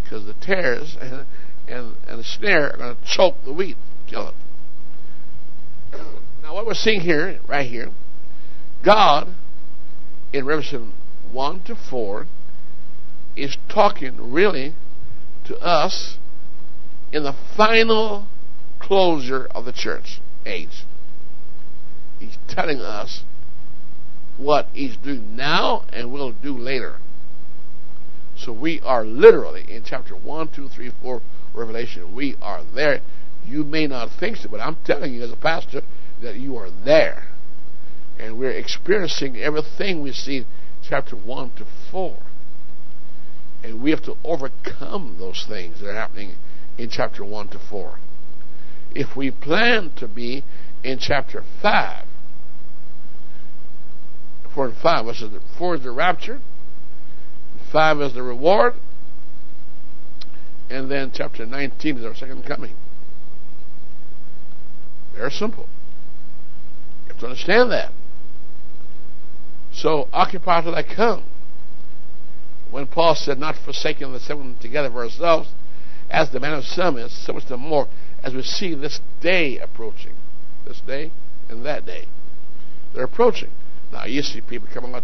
Because 0.04 0.26
the 0.26 0.34
tares 0.34 0.98
and, 1.02 1.26
and, 1.68 1.96
and 2.08 2.20
the 2.20 2.24
snare 2.24 2.74
are 2.74 2.78
going 2.78 2.96
to 2.96 3.02
choke 3.06 3.36
the 3.44 3.54
wheat, 3.54 3.78
kill 4.08 4.30
it. 4.30 4.36
Now, 6.42 6.54
what 6.54 6.66
we're 6.66 6.74
seeing 6.74 7.02
here, 7.02 7.40
right 7.48 7.68
here, 7.68 7.92
God, 8.84 9.34
in 10.32 10.46
Revelation 10.46 10.94
1 11.32 11.64
to 11.64 11.76
4, 11.76 12.28
is 13.36 13.58
talking 13.70 14.32
really 14.32 14.74
to 15.46 15.58
us 15.58 16.18
in 17.12 17.24
the 17.24 17.36
final 17.56 18.27
closure 18.80 19.48
of 19.51 19.65
the 19.65 19.74
church 19.74 20.20
age. 20.46 20.86
He's 22.20 22.38
telling 22.48 22.80
us 22.80 23.24
what 24.38 24.68
he's 24.74 24.98
doing 24.98 25.36
now 25.36 25.86
and 25.92 26.12
will 26.12 26.32
do 26.32 26.58
later. 26.58 27.00
So 28.38 28.51
we 28.51 28.82
are 28.82 29.06
literally 29.06 29.65
in 29.70 29.84
chapter 29.86 30.15
1, 30.15 30.50
2, 30.54 30.70
3, 30.70 30.92
4 31.01 31.22
Revelation. 31.54 32.13
We 32.13 32.36
are 32.42 32.63
there. 32.63 33.01
You 33.46 33.63
may 33.63 33.88
not 33.88 34.10
think 34.20 34.38
so, 34.38 34.50
but 34.50 34.60
I'm 34.60 34.77
telling 34.84 35.13
you 35.13 35.24
as 35.24 35.32
a 35.32 35.38
pastor 35.38 35.82
that 36.22 36.36
you 36.36 36.58
are 36.58 36.70
there. 36.70 37.27
And 38.20 38.38
we're 38.38 38.51
experiencing 38.51 39.38
everything 39.38 40.01
we 40.01 40.12
see 40.12 40.46
chapter 40.88 41.15
1 41.15 41.51
to 41.58 41.65
4. 41.92 42.18
And 43.65 43.81
we 43.81 43.89
have 43.89 44.03
to 44.03 44.15
overcome 44.24 45.15
those 45.17 45.43
things 45.50 45.81
that 45.81 45.89
are 45.89 45.95
happening 45.95 46.36
in 46.77 46.88
chapter 46.88 47.25
1 47.25 47.48
to 47.50 47.60
4. 47.60 47.98
If 48.93 49.15
we 49.15 49.31
plan 49.31 49.91
to 49.95 50.07
be 50.07 50.43
in 50.84 51.00
chapter 51.00 51.43
5, 51.63 52.05
4 54.53 54.65
and 54.67 54.77
5, 54.77 55.05
which 55.07 55.22
is 55.24 55.31
the, 55.31 55.41
4 55.57 55.75
is 55.75 55.84
the 55.84 55.89
rapture, 55.89 56.41
5 57.72 58.01
is 58.01 58.13
the 58.13 58.22
reward, 58.22 58.75
and 60.69 60.91
then 60.91 61.12
chapter 61.12 61.43
19 61.43 61.98
is 61.98 62.05
our 62.05 62.13
second 62.13 62.45
coming. 62.45 62.75
Very 65.15 65.31
simple. 65.31 65.67
You 67.05 67.13
have 67.13 67.19
to 67.19 67.25
understand 67.25 67.72
that. 67.72 67.91
So 69.74 70.07
occupy 70.13 70.62
till 70.62 70.75
I 70.75 70.84
come. 70.84 71.24
When 72.75 72.88
Paul 72.88 73.15
said, 73.15 73.39
not 73.39 73.55
forsaking 73.55 74.12
the 74.12 74.17
assembling 74.17 74.58
together 74.60 74.91
for 74.91 75.05
ourselves, 75.05 75.48
as 76.10 76.32
the 76.32 76.41
man 76.41 76.55
of 76.55 76.65
some 76.65 76.98
is, 76.98 77.13
so 77.25 77.32
much 77.32 77.46
the 77.46 77.55
more 77.55 77.88
as 78.22 78.34
we 78.34 78.41
see 78.41 78.75
this 78.75 79.00
day 79.22 79.58
approaching. 79.60 80.13
This 80.67 80.82
day 80.82 81.13
and 81.48 81.65
that 81.65 81.86
day. 81.86 82.08
They're 82.94 83.05
approaching. 83.05 83.51
Now 83.94 84.03
you 84.03 84.22
see 84.22 84.41
people 84.41 84.67
coming 84.74 84.94
out 84.94 85.03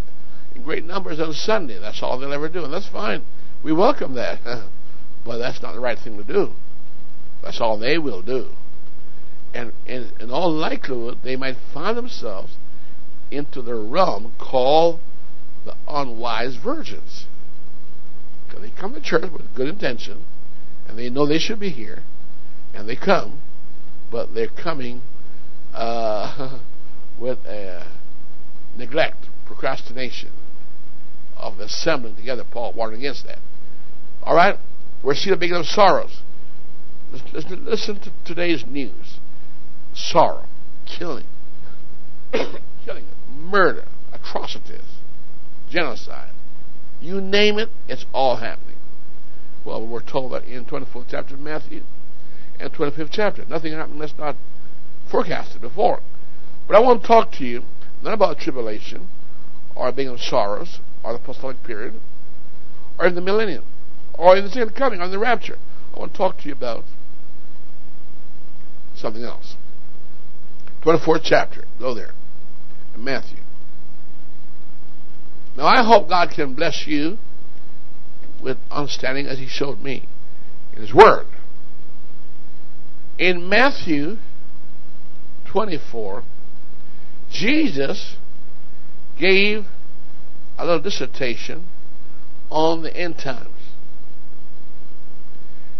in 0.53 0.63
great 0.63 0.83
numbers 0.83 1.21
on 1.21 1.31
Sunday. 1.31 1.79
That's 1.79 2.03
all 2.03 2.19
they'll 2.19 2.33
ever 2.33 2.49
do, 2.49 2.65
and 2.65 2.73
that's 2.73 2.89
fine. 2.89 3.23
We 3.63 3.71
welcome 3.71 4.15
that. 4.15 4.41
but 5.25 5.37
that's 5.37 5.61
not 5.61 5.73
the 5.73 5.79
right 5.79 5.97
thing 5.97 6.17
to 6.17 6.25
do. 6.25 6.51
That's 7.41 7.61
all 7.61 7.77
they 7.77 7.97
will 7.97 8.21
do. 8.21 8.49
And 9.53 9.71
in 9.85 10.29
all 10.29 10.51
likelihood, 10.51 11.19
they 11.23 11.37
might 11.37 11.55
find 11.73 11.95
themselves 11.95 12.57
into 13.31 13.61
the 13.61 13.75
realm 13.75 14.33
called 14.37 14.99
the 15.63 15.77
unwise 15.87 16.57
virgins. 16.57 17.27
They 18.59 18.71
come 18.71 18.93
to 18.93 19.01
church 19.01 19.31
with 19.31 19.53
good 19.55 19.67
intention, 19.67 20.25
and 20.87 20.97
they 20.97 21.09
know 21.09 21.25
they 21.25 21.39
should 21.39 21.59
be 21.59 21.69
here, 21.69 22.03
and 22.73 22.87
they 22.87 22.95
come, 22.95 23.41
but 24.11 24.33
they're 24.33 24.47
coming 24.47 25.01
uh, 25.73 26.59
with 27.19 27.39
a 27.45 27.87
neglect, 28.77 29.27
procrastination 29.45 30.31
of 31.37 31.59
assembling 31.59 32.15
together. 32.15 32.43
Paul 32.49 32.73
warned 32.73 32.95
against 32.95 33.25
that. 33.25 33.39
All 34.23 34.35
right, 34.35 34.57
we're 35.03 35.15
seeing 35.15 35.31
the 35.31 35.39
beginning 35.39 35.61
of 35.61 35.67
sorrows. 35.67 36.21
Listen, 37.33 37.65
listen 37.65 37.99
to 37.99 38.11
today's 38.25 38.65
news: 38.65 39.19
sorrow, 39.93 40.45
killing, 40.85 41.25
killing 42.85 43.05
murder, 43.29 43.85
atrocities, 44.13 44.99
genocide. 45.69 46.30
You 47.01 47.19
name 47.19 47.57
it, 47.57 47.69
it's 47.87 48.05
all 48.13 48.37
happening. 48.37 48.77
Well, 49.65 49.85
we're 49.85 50.01
told 50.01 50.31
that 50.33 50.45
in 50.45 50.65
24th 50.65 51.05
chapter 51.09 51.33
of 51.33 51.39
Matthew 51.39 51.83
and 52.59 52.71
25th 52.71 53.09
chapter. 53.11 53.43
Nothing 53.45 53.73
happened 53.73 54.01
that's 54.01 54.17
not 54.17 54.35
forecasted 55.09 55.61
before. 55.61 56.01
But 56.67 56.75
I 56.75 56.79
want 56.79 57.01
to 57.01 57.07
talk 57.07 57.31
to 57.33 57.45
you 57.45 57.63
not 58.01 58.13
about 58.13 58.39
tribulation 58.39 59.09
or 59.75 59.91
being 59.91 60.09
of 60.09 60.21
sorrows 60.21 60.79
or 61.03 61.13
the 61.13 61.19
apostolic 61.19 61.63
period 61.63 61.99
or 62.99 63.07
in 63.07 63.15
the 63.15 63.21
millennium 63.21 63.63
or 64.13 64.37
in 64.37 64.43
the 64.43 64.49
second 64.49 64.75
coming 64.75 65.01
or 65.01 65.05
in 65.05 65.11
the 65.11 65.19
rapture. 65.19 65.57
I 65.95 65.99
want 65.99 66.13
to 66.13 66.17
talk 66.17 66.37
to 66.39 66.47
you 66.47 66.53
about 66.53 66.85
something 68.95 69.23
else. 69.23 69.55
24th 70.83 71.21
chapter. 71.23 71.65
Go 71.79 71.93
there. 71.93 72.13
Matthew. 72.95 73.40
Now, 75.55 75.65
I 75.65 75.83
hope 75.83 76.09
God 76.09 76.29
can 76.31 76.53
bless 76.53 76.85
you 76.87 77.17
with 78.41 78.57
understanding 78.69 79.27
as 79.27 79.37
He 79.37 79.47
showed 79.47 79.81
me 79.81 80.07
in 80.73 80.81
His 80.81 80.93
Word. 80.93 81.27
In 83.17 83.47
Matthew 83.47 84.17
24, 85.45 86.23
Jesus 87.29 88.15
gave 89.19 89.65
a 90.57 90.65
little 90.65 90.81
dissertation 90.81 91.67
on 92.49 92.83
the 92.83 92.95
end 92.95 93.17
times. 93.17 93.49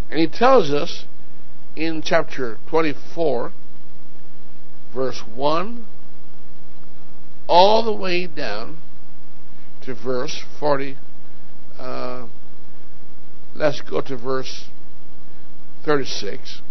And 0.10 0.20
he 0.20 0.28
tells 0.28 0.72
us 0.72 1.06
in 1.76 2.02
chapter 2.04 2.58
24, 2.70 3.54
verse 4.94 5.22
1, 5.34 5.86
all 7.48 7.84
the 7.84 7.94
way 7.94 8.28
down 8.28 8.78
to 9.84 9.96
verse 9.96 10.44
40. 10.60 10.98
Uh, 11.78 12.28
let's 13.56 13.82
go 13.82 14.02
to 14.02 14.18
verse 14.18 14.66
36. 15.86 16.62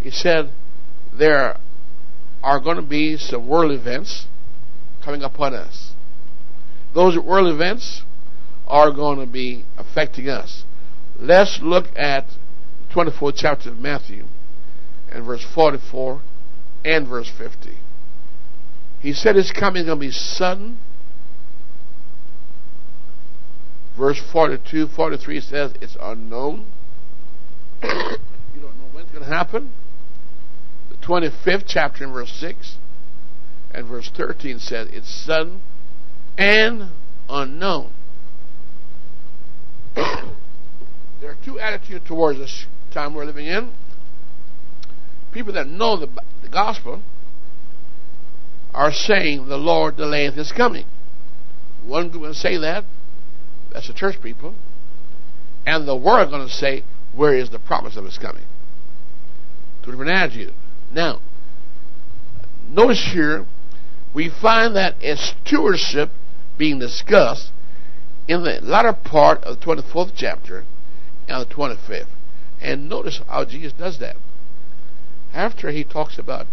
He 0.00 0.10
said, 0.10 0.50
There 1.16 1.56
are 2.42 2.60
going 2.60 2.76
to 2.76 2.82
be 2.82 3.16
some 3.16 3.46
world 3.46 3.72
events 3.72 4.26
coming 5.04 5.22
upon 5.22 5.54
us. 5.54 5.92
Those 6.94 7.18
world 7.18 7.52
events 7.52 8.02
are 8.66 8.90
going 8.90 9.18
to 9.18 9.26
be 9.26 9.64
affecting 9.76 10.28
us. 10.28 10.64
Let's 11.18 11.60
look 11.62 11.86
at 11.96 12.26
the 12.88 12.94
24th 12.94 13.34
chapter 13.36 13.70
of 13.70 13.78
Matthew 13.78 14.26
and 15.10 15.24
verse 15.24 15.44
44 15.54 16.22
and 16.84 17.06
verse 17.06 17.30
50. 17.36 17.78
He 19.00 19.12
said 19.12 19.36
it's 19.36 19.52
coming 19.52 19.86
going 19.86 19.98
to 19.98 20.06
be 20.06 20.10
sudden. 20.10 20.78
Verse 23.96 24.20
42, 24.32 24.88
43 24.88 25.40
says 25.40 25.72
it's 25.80 25.96
unknown. 26.00 26.66
you 27.82 27.90
don't 28.60 28.78
know 28.78 28.88
when 28.92 29.04
it's 29.04 29.12
going 29.12 29.24
to 29.24 29.30
happen. 29.30 29.72
The 30.88 30.96
25th 31.06 31.64
chapter 31.66 32.04
in 32.04 32.12
verse 32.12 32.32
6 32.32 32.76
and 33.74 33.86
verse 33.86 34.10
13 34.16 34.58
says 34.58 34.88
it's 34.92 35.12
sudden 35.24 35.62
and 36.38 36.90
unknown. 37.28 37.92
there 39.94 41.30
are 41.30 41.36
two 41.44 41.60
attitudes 41.60 42.06
towards 42.06 42.38
this 42.38 42.66
time 42.92 43.14
we're 43.14 43.24
living 43.24 43.46
in. 43.46 43.72
People 45.32 45.52
that 45.52 45.66
know 45.66 45.98
the, 45.98 46.08
the 46.42 46.48
gospel 46.48 47.02
are 48.72 48.92
saying 48.92 49.48
the 49.48 49.56
Lord 49.56 49.96
delayeth 49.96 50.34
his 50.34 50.52
coming. 50.52 50.86
One 51.84 52.10
group 52.10 52.22
will 52.22 52.34
say 52.34 52.56
that. 52.58 52.84
That's 53.72 53.88
the 53.88 53.94
church 53.94 54.20
people. 54.22 54.54
And 55.66 55.86
the 55.86 55.96
world 55.96 56.30
going 56.30 56.46
to 56.46 56.52
say, 56.52 56.84
where 57.14 57.34
is 57.34 57.50
the 57.50 57.58
promise 57.58 57.96
of 57.96 58.04
his 58.04 58.18
coming? 58.18 58.44
Two 59.82 59.90
different 59.92 60.10
attitudes. 60.10 60.52
Now, 60.92 61.20
notice 62.68 63.10
here, 63.12 63.46
we 64.14 64.28
find 64.28 64.76
that 64.76 64.96
stewardship 65.18 66.10
being 66.58 66.78
discussed 66.78 67.50
in 68.28 68.42
the 68.44 68.60
latter 68.62 68.92
part 68.92 69.42
of 69.44 69.58
the 69.58 69.64
24th 69.64 70.12
chapter 70.14 70.64
and 71.28 71.40
the 71.40 71.54
25th. 71.54 72.06
And 72.60 72.88
notice 72.88 73.20
how 73.26 73.44
Jesus 73.44 73.72
does 73.72 73.98
that. 73.98 74.16
After 75.32 75.70
he 75.70 75.82
talks 75.82 76.18
about 76.18 76.46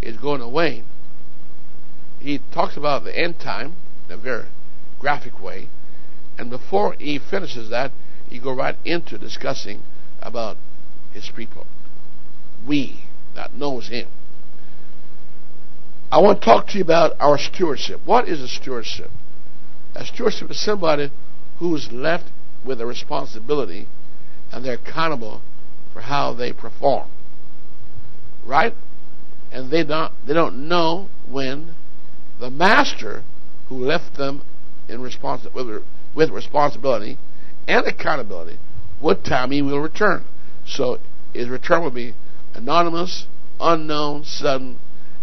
his 0.00 0.16
going 0.16 0.40
away, 0.40 0.82
he 2.18 2.40
talks 2.52 2.76
about 2.76 3.04
the 3.04 3.16
end 3.16 3.38
time 3.38 3.76
in 4.08 4.14
a 4.14 4.16
very 4.16 4.46
graphic 4.98 5.40
way. 5.40 5.68
And 6.38 6.50
before 6.50 6.94
he 6.98 7.18
finishes 7.18 7.68
that, 7.70 7.92
he 8.28 8.38
go 8.38 8.52
right 8.52 8.76
into 8.84 9.18
discussing 9.18 9.82
about 10.22 10.56
his 11.12 11.30
people. 11.34 11.66
We 12.66 13.02
that 13.38 13.54
knows 13.54 13.86
Him. 13.86 14.08
I 16.10 16.20
want 16.20 16.40
to 16.40 16.44
talk 16.44 16.66
to 16.68 16.78
you 16.78 16.82
about 16.82 17.12
our 17.20 17.38
stewardship. 17.38 18.00
What 18.04 18.28
is 18.28 18.40
a 18.40 18.48
stewardship? 18.48 19.12
A 19.94 20.04
stewardship 20.04 20.50
is 20.50 20.60
somebody 20.60 21.12
who's 21.60 21.92
left 21.92 22.32
with 22.64 22.80
a 22.80 22.86
responsibility 22.86 23.86
and 24.50 24.64
they're 24.64 24.74
accountable 24.74 25.40
for 25.92 26.00
how 26.00 26.32
they 26.32 26.52
perform. 26.52 27.08
Right? 28.44 28.74
And 29.52 29.70
they 29.70 29.84
don't 29.84 30.12
they 30.26 30.34
don't 30.34 30.68
know 30.68 31.10
when 31.28 31.76
the 32.40 32.50
master 32.50 33.22
who 33.68 33.76
left 33.76 34.16
them 34.16 34.42
in 34.88 35.00
responsi- 35.00 35.52
with, 35.54 35.84
with 36.18 36.30
responsibility 36.30 37.16
and 37.68 37.86
accountability 37.86 38.58
what 38.98 39.24
time 39.24 39.52
he 39.52 39.62
will 39.62 39.78
return. 39.78 40.24
So 40.66 40.98
his 41.32 41.48
return 41.48 41.84
will 41.84 41.92
be 41.92 42.14
anonymous, 42.54 43.26
unknown, 43.60 44.24
sudden, 44.24 44.80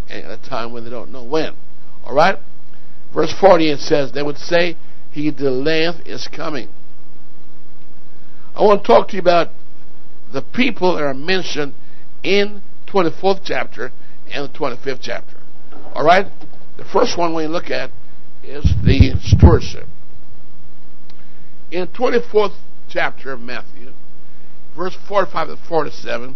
and 0.09 0.25
at 0.25 0.39
a 0.39 0.49
time 0.49 0.71
when 0.71 0.85
they 0.85 0.89
don't 0.89 1.11
know 1.11 1.23
when. 1.23 1.55
All 2.05 2.15
right? 2.15 2.37
Verse 3.13 3.33
40 3.37 3.71
it 3.71 3.79
says, 3.79 4.13
They 4.13 4.23
would 4.23 4.37
say, 4.37 4.77
He 5.11 5.31
delayeth 5.31 6.07
is 6.07 6.29
coming. 6.33 6.69
I 8.55 8.63
want 8.63 8.83
to 8.83 8.87
talk 8.87 9.09
to 9.09 9.15
you 9.15 9.21
about 9.21 9.49
the 10.31 10.41
people 10.41 10.95
that 10.95 11.03
are 11.03 11.13
mentioned 11.13 11.73
in 12.23 12.61
24th 12.87 13.41
chapter 13.43 13.91
and 14.31 14.49
the 14.49 14.57
25th 14.57 14.99
chapter. 15.01 15.35
All 15.93 16.05
right? 16.05 16.27
The 16.77 16.85
first 16.85 17.17
one 17.17 17.35
we 17.35 17.47
look 17.47 17.69
at 17.69 17.91
is 18.43 18.63
the 18.85 19.19
stewardship. 19.21 19.87
In 21.71 21.87
24th 21.87 22.55
chapter 22.89 23.31
of 23.31 23.41
Matthew, 23.41 23.91
verse 24.75 24.97
45 25.07 25.47
to 25.47 25.57
47, 25.67 26.35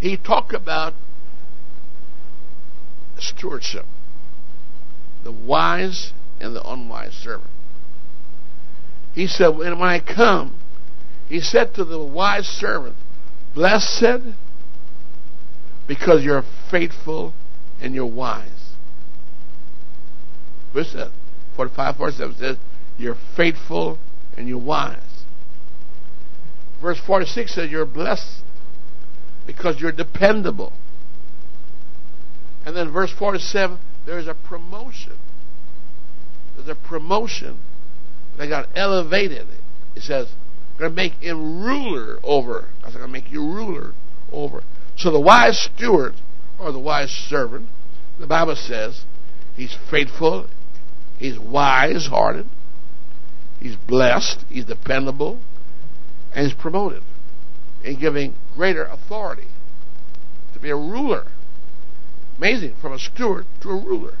he 0.00 0.16
talked 0.16 0.52
about 0.52 0.94
stewardship 3.18 3.84
the 5.24 5.32
wise 5.32 6.12
and 6.40 6.54
the 6.54 6.62
unwise 6.66 7.12
servant. 7.12 7.50
He 9.14 9.26
said, 9.26 9.48
When 9.48 9.74
I 9.74 10.00
come, 10.00 10.58
he 11.28 11.40
said 11.40 11.74
to 11.74 11.84
the 11.84 12.02
wise 12.02 12.46
servant, 12.46 12.96
Blessed 13.54 14.34
because 15.86 16.22
you're 16.22 16.44
faithful 16.70 17.34
and 17.80 17.94
you're 17.94 18.06
wise. 18.06 18.74
Verse 20.72 20.96
45, 21.56 21.96
47 21.96 22.36
says, 22.36 22.56
You're 22.96 23.16
faithful 23.36 23.98
and 24.38 24.48
you're 24.48 24.58
wise. 24.58 25.24
Verse 26.80 27.00
46 27.04 27.54
says, 27.54 27.70
You're 27.70 27.84
blessed 27.84 28.42
because 29.46 29.80
you're 29.80 29.92
dependable. 29.92 30.72
And 32.64 32.76
then 32.76 32.92
verse 32.92 33.12
47, 33.18 33.78
there's 34.06 34.26
a 34.26 34.34
promotion. 34.34 35.18
There's 36.54 36.68
a 36.68 36.74
promotion. 36.74 37.58
They 38.36 38.48
got 38.48 38.68
elevated. 38.74 39.48
It 39.96 40.02
says, 40.02 40.28
going 40.78 40.92
to 40.92 40.96
make 40.96 41.14
him 41.14 41.62
ruler 41.62 42.18
over. 42.22 42.68
I 42.82 42.86
was 42.86 42.94
going 42.94 43.06
to 43.06 43.12
make 43.12 43.30
you 43.32 43.40
ruler 43.40 43.94
over. 44.30 44.62
So 44.96 45.10
the 45.10 45.20
wise 45.20 45.68
steward 45.74 46.14
or 46.58 46.70
the 46.70 46.78
wise 46.78 47.10
servant, 47.10 47.68
the 48.18 48.26
Bible 48.26 48.54
says, 48.56 49.04
he's 49.56 49.76
faithful, 49.90 50.48
he's 51.18 51.38
wise 51.38 52.06
hearted, 52.06 52.46
he's 53.60 53.76
blessed, 53.76 54.44
he's 54.48 54.64
dependable, 54.64 55.40
and 56.34 56.46
he's 56.46 56.54
promoted 56.54 57.02
in 57.84 57.98
giving 57.98 58.34
greater 58.54 58.84
authority 58.84 59.48
to 60.52 60.58
be 60.58 60.70
a 60.70 60.76
ruler. 60.76 61.26
Amazing, 62.36 62.74
from 62.80 62.92
a 62.92 62.98
steward 62.98 63.46
to 63.60 63.70
a 63.70 63.76
ruler. 63.76 64.18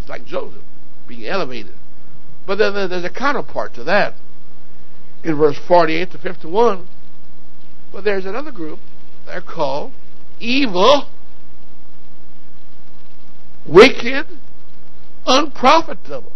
It's 0.00 0.08
like 0.08 0.24
Joseph 0.24 0.62
being 1.06 1.26
elevated. 1.26 1.74
But 2.46 2.56
then 2.56 2.74
there's 2.74 3.04
a 3.04 3.10
counterpart 3.10 3.74
to 3.74 3.84
that 3.84 4.14
in 5.24 5.36
verse 5.36 5.58
48 5.66 6.12
to 6.12 6.18
51. 6.18 6.88
But 7.92 8.04
there's 8.04 8.26
another 8.26 8.52
group. 8.52 8.78
They're 9.24 9.40
called 9.40 9.92
evil, 10.38 11.08
wicked, 13.66 14.26
unprofitable. 15.26 16.32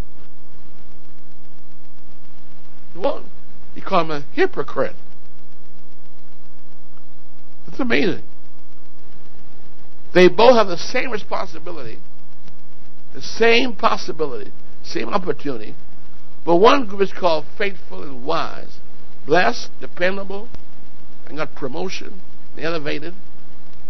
Call 3.90 4.02
him 4.02 4.10
a 4.12 4.24
hypocrite. 4.32 4.94
It's 7.66 7.80
amazing. 7.80 8.22
They 10.14 10.28
both 10.28 10.54
have 10.54 10.68
the 10.68 10.76
same 10.76 11.10
responsibility, 11.10 11.98
the 13.12 13.20
same 13.20 13.74
possibility, 13.74 14.52
same 14.84 15.08
opportunity, 15.08 15.74
but 16.44 16.56
one 16.56 16.86
group 16.86 17.00
is 17.00 17.12
called 17.12 17.46
faithful 17.58 18.02
and 18.02 18.24
wise, 18.24 18.78
blessed, 19.26 19.70
dependable, 19.80 20.48
and 21.26 21.36
got 21.36 21.54
promotion, 21.56 22.20
elevated, 22.56 23.14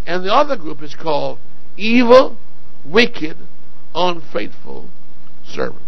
and 0.06 0.24
the 0.24 0.32
other 0.32 0.56
group 0.56 0.82
is 0.82 0.94
called 0.94 1.38
evil, 1.76 2.38
wicked, 2.86 3.36
unfaithful 3.94 4.88
servant, 5.44 5.84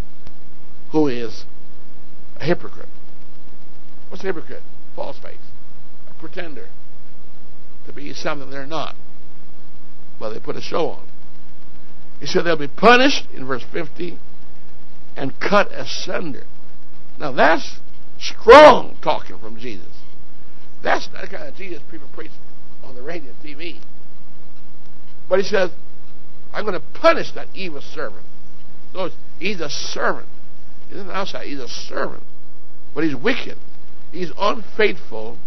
who 0.90 1.08
is 1.08 1.44
a 2.36 2.44
hypocrite. 2.44 2.88
What's 4.12 4.22
a 4.24 4.26
hypocrite? 4.26 4.62
False 4.94 5.18
face, 5.20 5.40
a 6.06 6.20
pretender 6.20 6.68
to 7.86 7.94
be 7.94 8.12
something 8.12 8.50
they're 8.50 8.66
not. 8.66 8.94
Well, 10.20 10.34
they 10.34 10.38
put 10.38 10.54
a 10.54 10.60
show 10.60 10.90
on. 10.90 11.08
He 12.20 12.26
said 12.26 12.42
they'll 12.42 12.58
be 12.58 12.68
punished 12.68 13.26
in 13.34 13.46
verse 13.46 13.64
50 13.72 14.18
and 15.16 15.40
cut 15.40 15.72
asunder. 15.72 16.44
Now 17.18 17.32
that's 17.32 17.80
strong 18.20 18.98
talking 19.02 19.38
from 19.38 19.58
Jesus. 19.58 19.96
That's 20.82 21.08
not 21.10 21.22
the 21.22 21.28
kind 21.34 21.48
of 21.48 21.54
Jesus 21.54 21.80
people 21.90 22.08
preach 22.14 22.32
on 22.84 22.94
the 22.94 23.02
radio 23.02 23.30
and 23.30 23.42
TV. 23.42 23.80
But 25.26 25.38
he 25.38 25.46
says, 25.46 25.70
I'm 26.52 26.66
going 26.66 26.78
to 26.78 26.86
punish 27.00 27.32
that 27.32 27.48
evil 27.54 27.80
servant. 27.80 28.26
So 28.92 29.08
he's 29.38 29.62
a 29.62 29.70
servant. 29.70 30.28
He's 30.90 30.98
not 30.98 31.14
outside. 31.14 31.46
He's 31.46 31.60
a 31.60 31.68
servant. 31.68 32.24
But 32.94 33.04
he's 33.04 33.16
wicked. 33.16 33.56
He's 34.12 34.30
unfaithful. 34.38 35.38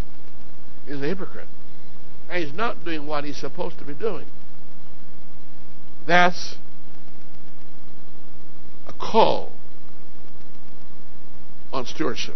He's 0.86 0.96
a 0.96 1.08
hypocrite. 1.08 1.48
And 2.30 2.44
he's 2.44 2.54
not 2.54 2.84
doing 2.84 3.06
what 3.06 3.24
he's 3.24 3.38
supposed 3.38 3.78
to 3.80 3.86
be 3.86 3.94
doing. 3.94 4.26
That's 6.08 6.56
a 8.88 8.94
call 8.94 9.52
on 11.72 11.86
stewardship. 11.86 12.36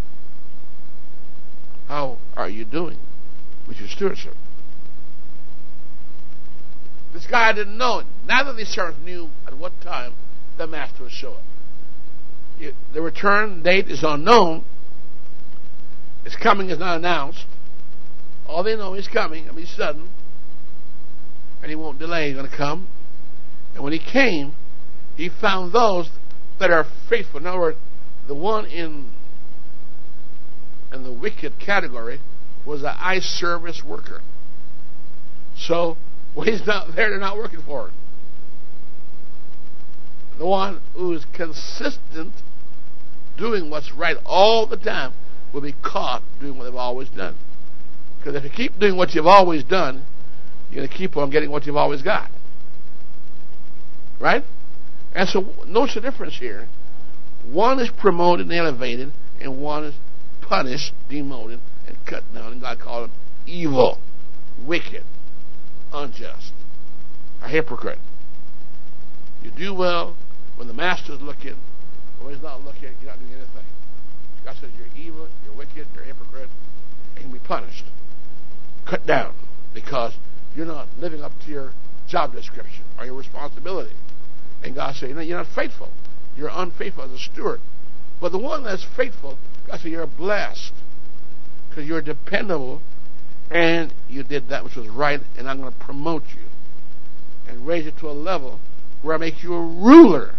How 1.87 2.19
are 2.35 2.49
you 2.49 2.65
doing 2.65 2.99
with 3.67 3.79
your 3.79 3.89
stewardship? 3.89 4.35
This 7.11 7.25
guy 7.25 7.53
didn't 7.53 7.77
know. 7.77 7.99
It. 7.99 8.05
Neither 8.27 8.51
of 8.51 8.57
these 8.57 8.67
servants 8.67 9.03
knew 9.03 9.29
at 9.47 9.57
what 9.57 9.73
time 9.81 10.13
the 10.57 10.67
master 10.67 11.03
would 11.03 11.11
show 11.11 11.33
up. 11.33 11.43
The 12.93 13.01
return 13.01 13.63
date 13.63 13.89
is 13.89 14.03
unknown. 14.03 14.65
His 16.23 16.35
coming 16.35 16.69
is 16.69 16.79
not 16.79 16.97
announced. 16.97 17.45
All 18.45 18.63
they 18.63 18.75
know 18.75 18.93
is 18.93 19.07
coming. 19.07 19.45
It'll 19.45 19.55
be 19.55 19.65
sudden. 19.65 20.09
And 21.61 21.69
he 21.69 21.75
won't 21.75 21.99
delay. 21.99 22.27
He's 22.27 22.35
going 22.35 22.49
to 22.49 22.55
come. 22.55 22.87
And 23.73 23.83
when 23.83 23.93
he 23.93 23.99
came, 23.99 24.55
he 25.15 25.29
found 25.29 25.73
those 25.73 26.09
that 26.59 26.71
are 26.71 26.85
faithful. 27.09 27.39
In 27.39 27.45
other 27.45 27.59
words, 27.59 27.77
the 28.27 28.35
one 28.35 28.65
in 28.65 29.13
in 30.91 31.03
the 31.03 31.11
wicked 31.11 31.59
category 31.59 32.19
was 32.65 32.81
an 32.81 32.95
eye 32.99 33.19
service 33.19 33.83
worker. 33.85 34.21
So 35.55 35.97
when 36.33 36.47
he's 36.47 36.65
not 36.65 36.95
there, 36.95 37.09
they're 37.09 37.19
not 37.19 37.37
working 37.37 37.61
for 37.61 37.89
him. 37.89 37.93
The 40.37 40.45
one 40.45 40.81
who 40.93 41.13
is 41.13 41.25
consistent 41.33 42.33
doing 43.37 43.69
what's 43.69 43.91
right 43.91 44.17
all 44.25 44.65
the 44.65 44.77
time 44.77 45.13
will 45.53 45.61
be 45.61 45.75
caught 45.83 46.23
doing 46.39 46.57
what 46.57 46.65
they've 46.65 46.75
always 46.75 47.09
done. 47.09 47.35
Because 48.17 48.35
if 48.35 48.43
you 48.43 48.49
keep 48.49 48.79
doing 48.79 48.97
what 48.97 49.13
you've 49.13 49.27
always 49.27 49.63
done, 49.63 50.05
you're 50.69 50.81
going 50.81 50.89
to 50.89 50.95
keep 50.95 51.17
on 51.17 51.29
getting 51.29 51.49
what 51.49 51.65
you've 51.65 51.77
always 51.77 52.01
got. 52.01 52.29
Right? 54.19 54.43
And 55.13 55.27
so, 55.27 55.53
notice 55.65 55.95
the 55.95 56.01
difference 56.01 56.37
here. 56.37 56.67
One 57.45 57.79
is 57.79 57.89
promoted 57.89 58.47
and 58.47 58.55
elevated, 58.55 59.13
and 59.39 59.61
one 59.61 59.85
is 59.85 59.95
punished, 60.41 60.93
demoted, 61.09 61.59
and 61.87 61.97
cut 62.05 62.23
down. 62.33 62.51
And 62.51 62.61
God 62.61 62.79
called 62.79 63.09
him 63.09 63.15
evil, 63.47 63.99
wicked, 64.63 65.03
unjust, 65.93 66.53
a 67.41 67.47
hypocrite. 67.47 67.99
You 69.41 69.51
do 69.51 69.73
well 69.73 70.17
when 70.57 70.67
the 70.67 70.73
master's 70.73 71.21
looking, 71.21 71.55
when 72.19 72.33
he's 72.33 72.43
not 72.43 72.63
looking, 72.63 72.93
you're 73.01 73.11
not 73.11 73.19
doing 73.19 73.31
anything. 73.31 73.63
God 74.43 74.55
says 74.59 74.71
you're 74.77 74.87
evil, 74.95 75.27
you're 75.43 75.55
wicked, 75.55 75.87
you're 75.93 76.03
hypocrite, 76.03 76.49
and 77.15 77.25
you 77.25 77.39
be 77.39 77.39
punished. 77.39 77.85
Cut 78.85 79.05
down 79.05 79.33
because 79.73 80.13
you're 80.55 80.65
not 80.65 80.87
living 80.97 81.21
up 81.21 81.31
to 81.45 81.51
your 81.51 81.73
job 82.07 82.33
description 82.33 82.83
or 82.97 83.05
your 83.05 83.15
responsibility. 83.15 83.93
And 84.63 84.75
God 84.75 84.95
said, 84.95 85.09
you're 85.09 85.37
not 85.37 85.47
faithful. 85.55 85.89
You're 86.35 86.49
unfaithful 86.51 87.03
as 87.03 87.11
a 87.11 87.19
steward. 87.19 87.61
But 88.19 88.31
the 88.31 88.39
one 88.39 88.63
that's 88.63 88.85
faithful, 88.95 89.37
God 89.67 89.79
said, 89.79 89.91
you're 89.91 90.07
blessed 90.07 90.73
because 91.69 91.85
you're 91.85 92.01
dependable 92.01 92.81
and 93.51 93.93
you 94.07 94.23
did 94.23 94.49
that 94.49 94.63
which 94.63 94.75
was 94.75 94.87
right, 94.87 95.19
and 95.37 95.49
I'm 95.49 95.59
going 95.59 95.71
to 95.71 95.79
promote 95.79 96.23
you 96.35 96.43
and 97.47 97.65
raise 97.65 97.85
you 97.85 97.91
to 97.99 98.09
a 98.09 98.11
level 98.11 98.59
where 99.01 99.15
I 99.15 99.17
make 99.17 99.41
you 99.41 99.53
a 99.55 99.61
ruler. 99.61 100.35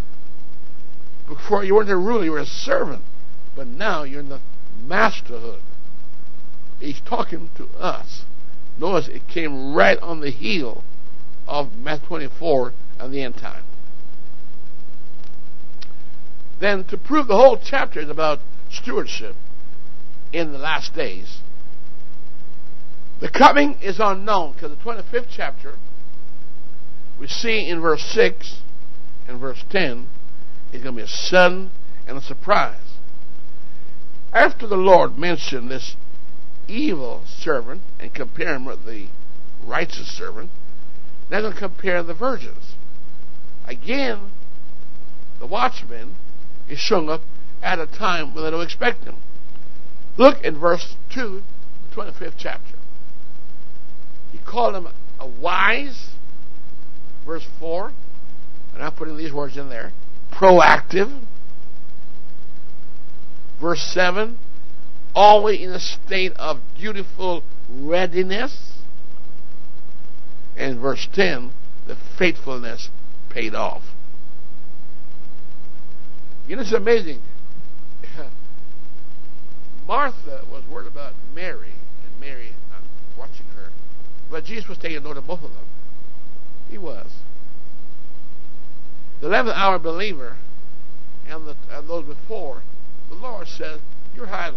Before 1.27 1.65
you 1.65 1.75
weren't 1.75 1.91
a 1.91 1.97
ruler, 1.97 2.25
you 2.25 2.33
were 2.33 2.41
a 2.41 2.47
servant. 2.47 3.03
But 3.55 3.67
now 3.67 4.05
you're 4.05 4.21
in 4.21 4.29
the 4.29 4.41
masterhood. 4.87 5.63
He's 6.79 7.01
talking 7.01 7.51
to 7.57 7.67
us. 7.79 8.25
Notice 8.79 9.09
it 9.09 9.29
came 9.29 9.75
right 9.75 9.99
on 9.99 10.21
the 10.21 10.31
heel 10.31 10.85
of 11.47 11.77
Matthew 11.77 12.09
24 12.09 12.73
and 12.99 13.13
the 13.13 13.23
end 13.23 13.35
time. 13.37 13.65
Then, 16.61 16.85
to 16.85 16.97
prove 16.97 17.27
the 17.27 17.37
whole 17.37 17.59
chapter 17.63 18.01
is 18.01 18.09
about 18.09 18.41
stewardship 18.71 19.35
in 20.33 20.53
the 20.53 20.59
last 20.59 20.95
days, 20.95 21.39
the 23.21 23.31
coming 23.31 23.79
is 23.83 23.99
unknown 23.99 24.53
because 24.53 24.71
the 24.71 24.83
25th 24.83 25.27
chapter, 25.31 25.77
we 27.19 27.27
see 27.27 27.69
in 27.69 27.81
verse 27.81 28.03
6 28.03 28.63
and 29.29 29.41
verse 29.41 29.63
10, 29.71 30.09
is 30.73 30.83
going 30.83 30.95
to 30.95 31.01
be 31.01 31.03
a 31.03 31.07
sudden 31.07 31.71
and 32.07 32.17
a 32.17 32.23
surprise. 32.23 32.90
After 34.33 34.67
the 34.67 34.77
Lord 34.77 35.19
mentioned 35.19 35.71
this 35.71 35.97
evil 36.69 37.23
servant 37.27 37.83
and 37.99 38.15
compare 38.15 38.55
him 38.55 38.65
with 38.65 38.85
the 38.87 39.09
righteous 39.65 40.09
servant, 40.17 40.51
they're 41.29 41.43
going 41.43 41.55
to 41.55 41.59
compare 41.59 42.03
the 42.03 42.15
virgins. 42.15 42.75
Again, 43.67 44.31
the 45.39 45.47
watchman 45.47 46.17
is 46.69 46.79
showing 46.79 47.09
up 47.09 47.23
at 47.63 47.79
a 47.79 47.87
time 47.87 48.35
when 48.35 48.45
they 48.45 48.51
don't 48.51 48.63
expect 48.63 49.05
him. 49.05 49.17
Look 50.17 50.45
in 50.45 50.59
verse 50.59 50.97
2, 51.13 51.43
25th 51.93 52.35
chapter. 52.37 52.77
He 54.33 54.39
called 54.39 54.77
him 54.77 54.89
a 55.19 55.27
wise, 55.27 56.11
verse 57.27 57.47
4, 57.59 57.93
and 58.75 58.83
I'm 58.83 58.93
putting 58.93 59.17
these 59.17 59.33
words 59.33 59.57
in 59.57 59.69
there, 59.69 59.93
proactive. 60.33 61.23
Verse 63.61 63.83
7, 63.93 64.39
always 65.15 65.61
in 65.61 65.71
a 65.71 65.81
state 65.81 66.33
of 66.37 66.61
dutiful 66.79 67.43
readiness. 67.69 68.73
And 70.57 70.81
verse 70.81 71.07
10, 71.13 71.53
the 71.87 71.97
faithfulness 72.19 72.89
paid 73.29 73.55
off. 73.55 73.83
You 76.49 76.57
know, 76.57 76.63
it's 76.63 76.73
amazing. 76.73 77.21
Martha 79.87 80.45
was 80.51 80.65
worried 80.71 80.89
about 80.89 81.15
Mary, 81.35 81.75
and 82.05 82.21
Mary, 82.21 82.55
I'm 82.75 82.83
watching 83.17 83.47
her. 83.55 83.71
But 84.31 84.45
Jesus 84.45 84.69
was 84.69 84.79
taking 84.79 85.03
note 85.03 85.17
of 85.17 85.27
both 85.27 85.43
of 85.43 85.53
them. 85.53 85.65
He 86.69 86.79
was. 86.79 87.11
The 89.21 89.29
11th 89.29 89.55
hour 89.55 89.79
believer 89.79 90.37
and, 91.29 91.47
the, 91.47 91.57
and 91.71 91.89
those 91.89 92.07
before, 92.07 92.63
the 93.11 93.17
Lord 93.17 93.47
said, 93.47 93.81
You're 94.15 94.27
high 94.27 94.53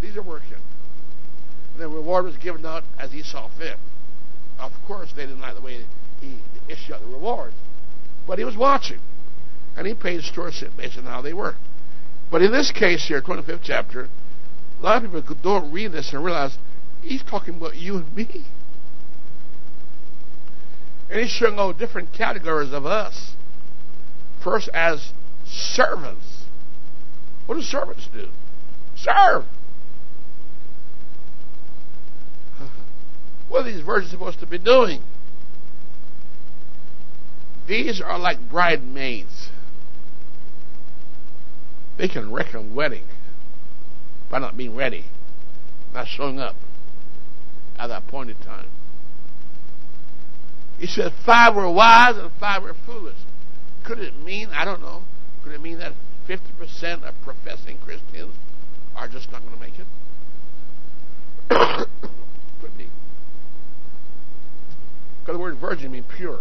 These 0.00 0.16
are 0.16 0.22
working. 0.22 0.58
And 1.74 1.82
the 1.82 1.88
reward 1.88 2.24
was 2.24 2.36
given 2.38 2.66
out 2.66 2.82
as 2.98 3.12
he 3.12 3.22
saw 3.22 3.48
fit. 3.56 3.76
Of 4.58 4.72
course, 4.86 5.12
they 5.14 5.26
didn't 5.26 5.40
like 5.40 5.54
the 5.54 5.60
way 5.60 5.84
he 6.20 6.38
issued 6.68 6.94
out 6.94 7.02
the 7.02 7.06
rewards. 7.06 7.54
But 8.26 8.38
he 8.38 8.44
was 8.44 8.56
watching 8.56 9.00
and 9.76 9.86
he 9.86 9.94
paid 9.94 10.22
stewardship 10.22 10.72
based 10.76 10.96
on 10.96 11.04
how 11.04 11.20
they 11.20 11.34
worked. 11.34 11.58
But 12.30 12.42
in 12.42 12.50
this 12.50 12.72
case 12.72 13.06
here, 13.06 13.20
25th 13.20 13.60
chapter, 13.62 14.08
a 14.80 14.82
lot 14.82 15.04
of 15.04 15.12
people 15.12 15.36
don't 15.42 15.70
read 15.70 15.92
this 15.92 16.12
and 16.12 16.24
realize 16.24 16.56
he's 17.02 17.22
talking 17.22 17.56
about 17.56 17.76
you 17.76 17.98
and 17.98 18.16
me. 18.16 18.46
And 21.10 21.20
he's 21.20 21.30
showing 21.30 21.58
all 21.58 21.72
different 21.72 22.12
categories 22.12 22.72
of 22.72 22.84
us. 22.84 23.34
First, 24.42 24.68
as 24.74 25.12
servants. 25.46 26.35
What 27.46 27.56
do 27.56 27.62
servants 27.62 28.08
do? 28.12 28.28
Serve. 28.96 29.44
What 33.48 33.60
are 33.64 33.72
these 33.72 33.82
virgins 33.82 34.10
supposed 34.10 34.40
to 34.40 34.46
be 34.46 34.58
doing? 34.58 35.02
These 37.68 38.00
are 38.00 38.18
like 38.18 38.50
bridesmaids. 38.50 39.48
They 41.96 42.08
can 42.08 42.30
wreck 42.30 42.54
a 42.54 42.60
wedding 42.60 43.04
by 44.30 44.40
not 44.40 44.56
being 44.56 44.74
ready, 44.74 45.06
not 45.94 46.06
showing 46.08 46.38
up 46.38 46.56
at 47.78 47.88
that 47.88 48.02
appointed 48.06 48.40
time. 48.42 48.68
He 50.78 50.86
said 50.86 51.12
five 51.24 51.54
were 51.54 51.70
wise 51.70 52.16
and 52.16 52.30
five 52.38 52.62
were 52.62 52.74
foolish. 52.74 53.16
Could 53.84 53.98
it 53.98 54.18
mean, 54.18 54.48
I 54.52 54.64
don't 54.64 54.82
know, 54.82 55.04
could 55.42 55.52
it 55.52 55.62
mean 55.62 55.78
that 55.78 55.92
50% 56.28 57.02
of 57.02 57.14
professing 57.22 57.78
Christians 57.78 58.34
are 58.94 59.08
just 59.08 59.30
not 59.30 59.42
going 59.42 59.54
to 59.54 59.60
make 59.60 59.78
it? 59.78 59.86
could 62.60 62.76
be. 62.76 62.88
Because 65.20 65.34
the 65.34 65.38
word 65.38 65.56
virgin 65.56 65.92
means 65.92 66.06
pure. 66.16 66.40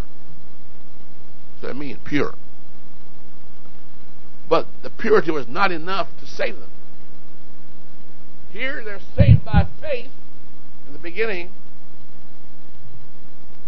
So 1.61 1.69
it 1.69 1.75
means 1.75 1.99
pure. 2.03 2.33
But 4.49 4.67
the 4.83 4.89
purity 4.89 5.31
was 5.31 5.47
not 5.47 5.71
enough 5.71 6.07
to 6.19 6.25
save 6.25 6.59
them. 6.59 6.69
Here 8.51 8.83
they're 8.83 8.99
saved 9.15 9.43
by 9.43 9.67
faith 9.81 10.11
in 10.87 10.93
the 10.93 10.99
beginning. 10.99 11.51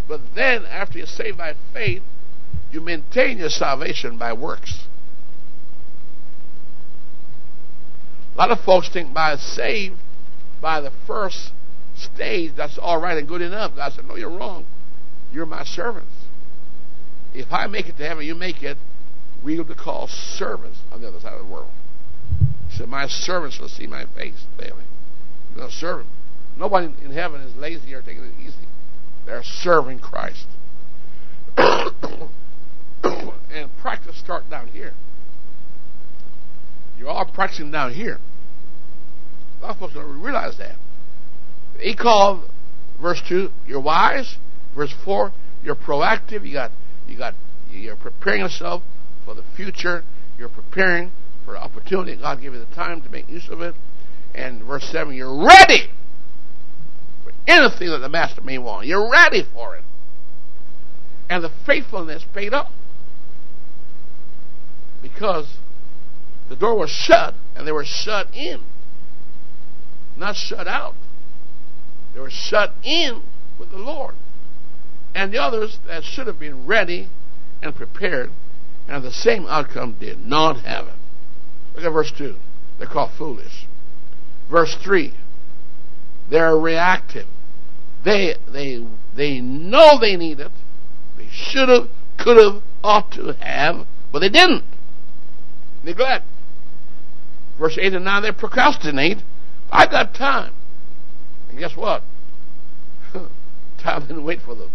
But 0.08 0.22
then, 0.36 0.66
after 0.66 1.00
you're 1.00 1.08
saved 1.08 1.38
by 1.38 1.56
faith, 1.74 2.02
you 2.72 2.80
maintain 2.80 3.40
your 3.40 3.50
salvation 3.50 4.18
by 4.18 4.32
works. 4.34 4.88
A 8.38 8.42
lot 8.42 8.52
of 8.52 8.60
folks 8.64 8.88
think 8.94 9.14
by 9.16 9.36
saved 9.36 9.98
by 10.62 10.80
the 10.80 10.92
first 11.08 11.52
stage, 11.96 12.52
that's 12.56 12.78
all 12.78 13.02
right 13.02 13.18
and 13.18 13.28
good 13.28 13.42
enough. 13.42 13.76
God 13.76 13.94
said, 13.94 14.06
No, 14.06 14.16
you're 14.16 14.30
wrong. 14.30 14.68
You're 15.32 15.48
my 15.48 15.64
servants. 15.64 16.12
If 17.34 17.52
I 17.52 17.66
make 17.66 17.88
it 17.88 17.98
to 17.98 18.08
heaven, 18.08 18.26
you 18.26 18.36
make 18.36 18.62
it, 18.62 18.78
we 19.44 19.58
will 19.58 19.66
be 19.66 19.74
called 19.74 20.12
servants 20.12 20.78
on 20.92 21.02
the 21.02 21.08
other 21.08 21.20
side 21.20 21.34
of 21.34 21.48
the 21.48 21.52
world. 21.52 21.72
He 22.70 22.78
said, 22.78 22.88
My 22.90 23.08
servants 23.08 23.60
will 23.60 23.70
see 23.70 23.88
my 23.88 24.06
face 24.06 24.46
daily. 24.60 24.86
You're 25.50 25.58
going 25.58 25.70
to 25.70 25.76
serve. 25.76 26.06
Nobody 26.58 26.94
in 27.04 27.12
heaven 27.12 27.42
is 27.42 27.56
lazy 27.56 27.94
or 27.96 28.04
taking 28.04 28.24
it 28.24 28.34
easy. 28.40 28.68
They're 29.26 29.44
serving 29.44 30.00
Christ. 30.00 30.46
and 31.58 32.30
practice 33.82 34.18
start 34.18 34.48
down 34.50 34.68
here. 34.68 34.94
You're 36.98 37.10
all 37.10 37.26
practicing 37.26 37.72
down 37.72 37.94
here. 37.94 38.20
A 39.60 39.64
lot 39.64 39.72
of 39.72 39.80
folks 39.80 39.94
don't 39.94 40.22
realize 40.22 40.58
that. 40.58 40.78
He 41.80 41.96
called 41.96 42.50
verse 43.02 43.22
two, 43.28 43.50
you're 43.68 43.82
wise. 43.82 44.38
Verse 44.76 44.94
four, 45.04 45.32
you're 45.64 45.76
proactive. 45.76 46.46
You 46.46 46.54
got 46.54 46.72
you 47.08 47.18
got 47.18 47.34
you're 47.70 47.96
preparing 47.96 48.42
yourself 48.42 48.84
for 49.26 49.34
the 49.34 49.44
future. 49.56 50.04
You're 50.38 50.50
preparing 50.50 51.12
for 51.46 51.54
the 51.54 51.60
opportunity. 51.60 52.16
God 52.16 52.42
gave 52.42 52.54
you 52.54 52.60
the 52.60 52.76
time 52.76 53.02
to 53.02 53.10
make 53.10 53.30
use 53.30 53.50
of 53.50 53.62
it. 53.62 53.76
And 54.36 54.64
verse 54.64 54.88
seven, 54.92 55.16
you're 55.16 55.36
ready 55.36 55.90
for 57.24 57.32
anything 57.48 57.90
that 57.90 58.00
the 58.00 58.10
master 58.10 58.42
may 58.42 58.58
want. 58.58 58.86
You're 58.86 59.10
ready 59.10 59.44
for 59.54 59.76
it. 59.76 59.84
And 61.30 61.44
the 61.44 61.52
faithfulness 61.66 62.24
paid 62.34 62.54
up. 62.54 62.72
Because 65.02 65.58
the 66.50 66.56
door 66.56 66.78
was 66.78 66.90
shut 66.90 67.34
and 67.56 67.68
they 67.68 67.72
were 67.72 67.86
shut 67.86 68.28
in. 68.34 68.62
Not 70.16 70.36
shut 70.36 70.68
out. 70.68 70.96
They 72.14 72.20
were 72.20 72.30
shut 72.30 72.74
in 72.84 73.22
with 73.60 73.72
the 73.72 73.78
Lord. 73.78 74.16
And 75.14 75.32
the 75.32 75.38
others 75.38 75.80
that 75.88 76.04
should 76.04 76.28
have 76.28 76.40
been 76.40 76.66
ready 76.66 77.10
and 77.62 77.76
prepared 77.76 78.32
and 78.88 79.04
the 79.04 79.12
same 79.12 79.46
outcome 79.48 79.98
did 80.00 80.26
not 80.26 80.62
have 80.62 80.88
it. 80.88 80.94
Look 81.76 81.86
at 81.86 81.92
verse 81.92 82.12
2. 82.18 82.36
They're 82.80 82.88
called 82.88 83.12
foolish. 83.18 83.68
Verse 84.50 84.76
3. 84.82 85.14
They're 86.30 86.58
reactive. 86.58 87.28
They, 88.06 88.36
they, 88.52 88.86
they 89.16 89.42
know 89.42 90.00
they 90.00 90.16
need 90.16 90.40
it. 90.40 90.52
They 91.18 91.28
should 91.30 91.70
have, 91.70 91.90
could 92.18 92.38
have, 92.38 92.64
ought 92.84 93.12
to 93.14 93.34
have, 93.42 93.86
but 94.12 94.20
they 94.20 94.30
didn't. 94.30 94.64
Neglect. 95.84 96.26
Verse 97.58 97.78
8 97.80 97.94
and 97.94 98.06
9, 98.06 98.24
they 98.24 98.32
procrastinate. 98.32 99.18
I 99.72 99.86
got 99.88 100.14
time. 100.14 100.54
And 101.50 101.60
guess 101.60 101.76
what? 101.76 102.04
time 103.80 104.02
didn't 104.02 104.24
wait 104.24 104.42
for 104.42 104.56
them. 104.56 104.70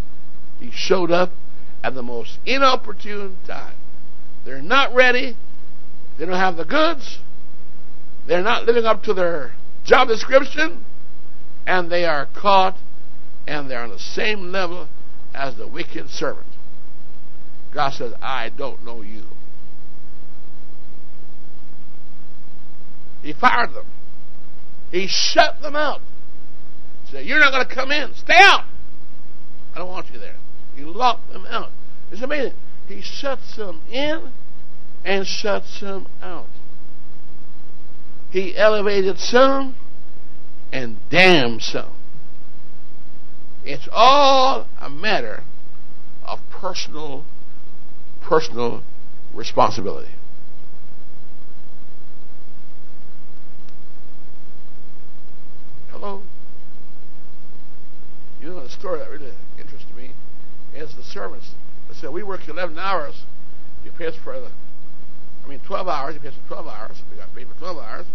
He 0.59 0.71
showed 0.73 1.11
up 1.11 1.33
at 1.83 1.95
the 1.95 2.03
most 2.03 2.39
inopportune 2.47 3.39
time. 3.47 3.75
They're 4.45 4.63
not 4.63 4.95
ready. 4.95 5.37
They 6.19 6.27
don't 6.27 6.35
have 6.35 6.57
the 6.57 6.65
goods. 6.65 7.19
They're 8.27 8.43
not 8.43 8.65
living 8.65 8.85
up 8.85 9.03
to 9.05 9.15
their 9.15 9.55
job 9.85 10.09
description. 10.09 10.85
And 11.67 11.91
they 11.91 12.05
are 12.05 12.27
caught 12.35 12.77
and 13.47 13.71
they're 13.71 13.83
on 13.83 13.91
the 13.91 13.99
same 13.99 14.53
level 14.53 14.89
as 15.35 15.57
the 15.57 15.67
wicked 15.67 16.11
servant. 16.11 16.47
God 17.75 17.93
says, 17.93 18.13
I 18.21 18.51
don't 18.51 18.85
know 18.85 19.03
you. 19.03 19.25
He 23.23 23.33
fired 23.33 23.75
them. 23.75 23.87
He 24.91 25.07
shut 25.07 25.63
them 25.63 25.77
out. 25.77 26.01
He 27.05 27.13
said, 27.13 27.27
You're 27.27 27.41
not 27.41 27.53
going 27.53 27.67
to 27.67 27.75
come 27.75 27.91
in. 27.91 28.15
Stay 28.15 28.37
out. 28.37 28.65
I 29.75 29.79
don't 29.79 29.89
want 29.89 30.11
you 30.13 30.19
there. 30.19 30.37
He 30.77 30.83
locked 30.83 31.33
them 31.33 31.47
out. 31.47 31.71
It's 32.11 32.23
amazing. 32.23 32.55
He 32.89 33.01
shuts 33.01 33.57
them 33.57 33.81
in 33.91 34.33
and 35.05 35.27
shuts 35.27 35.81
them 35.81 36.07
out. 36.21 36.49
He 38.31 38.57
elevated 38.57 39.19
some 39.19 39.77
and 40.73 40.97
damned 41.11 41.63
some. 41.63 41.95
It's 43.65 43.89
all 43.93 44.67
a 44.81 44.91
matter 44.91 45.45
of 46.25 46.41
personal 46.51 47.25
personal 48.21 48.83
responsibility. 49.35 50.13
Hello? 55.91 56.23
You 58.41 58.49
know 58.49 58.65
the 58.65 58.71
story 58.83 58.99
that 58.99 59.09
really 59.11 59.31
interests 59.61 59.87
me 59.97 60.11
is 60.75 60.93
the 60.97 61.05
servants. 61.05 61.55
They 61.89 61.95
said, 61.95 62.11
we 62.11 62.25
work 62.25 62.49
11 62.49 62.77
hours. 62.77 63.23
You 63.85 63.93
pay 63.93 64.07
us 64.07 64.17
for 64.25 64.33
the, 64.41 64.51
I 65.45 65.49
mean, 65.49 65.61
12 65.65 65.87
hours. 65.87 66.15
You 66.15 66.21
pay 66.21 66.29
us 66.29 66.35
for 66.43 66.55
12 66.55 66.67
hours. 66.67 67.03
We 67.09 67.17
got 67.17 67.33
paid 67.33 67.47
for 67.47 67.55
12 67.61 67.79
hours. 67.79 68.07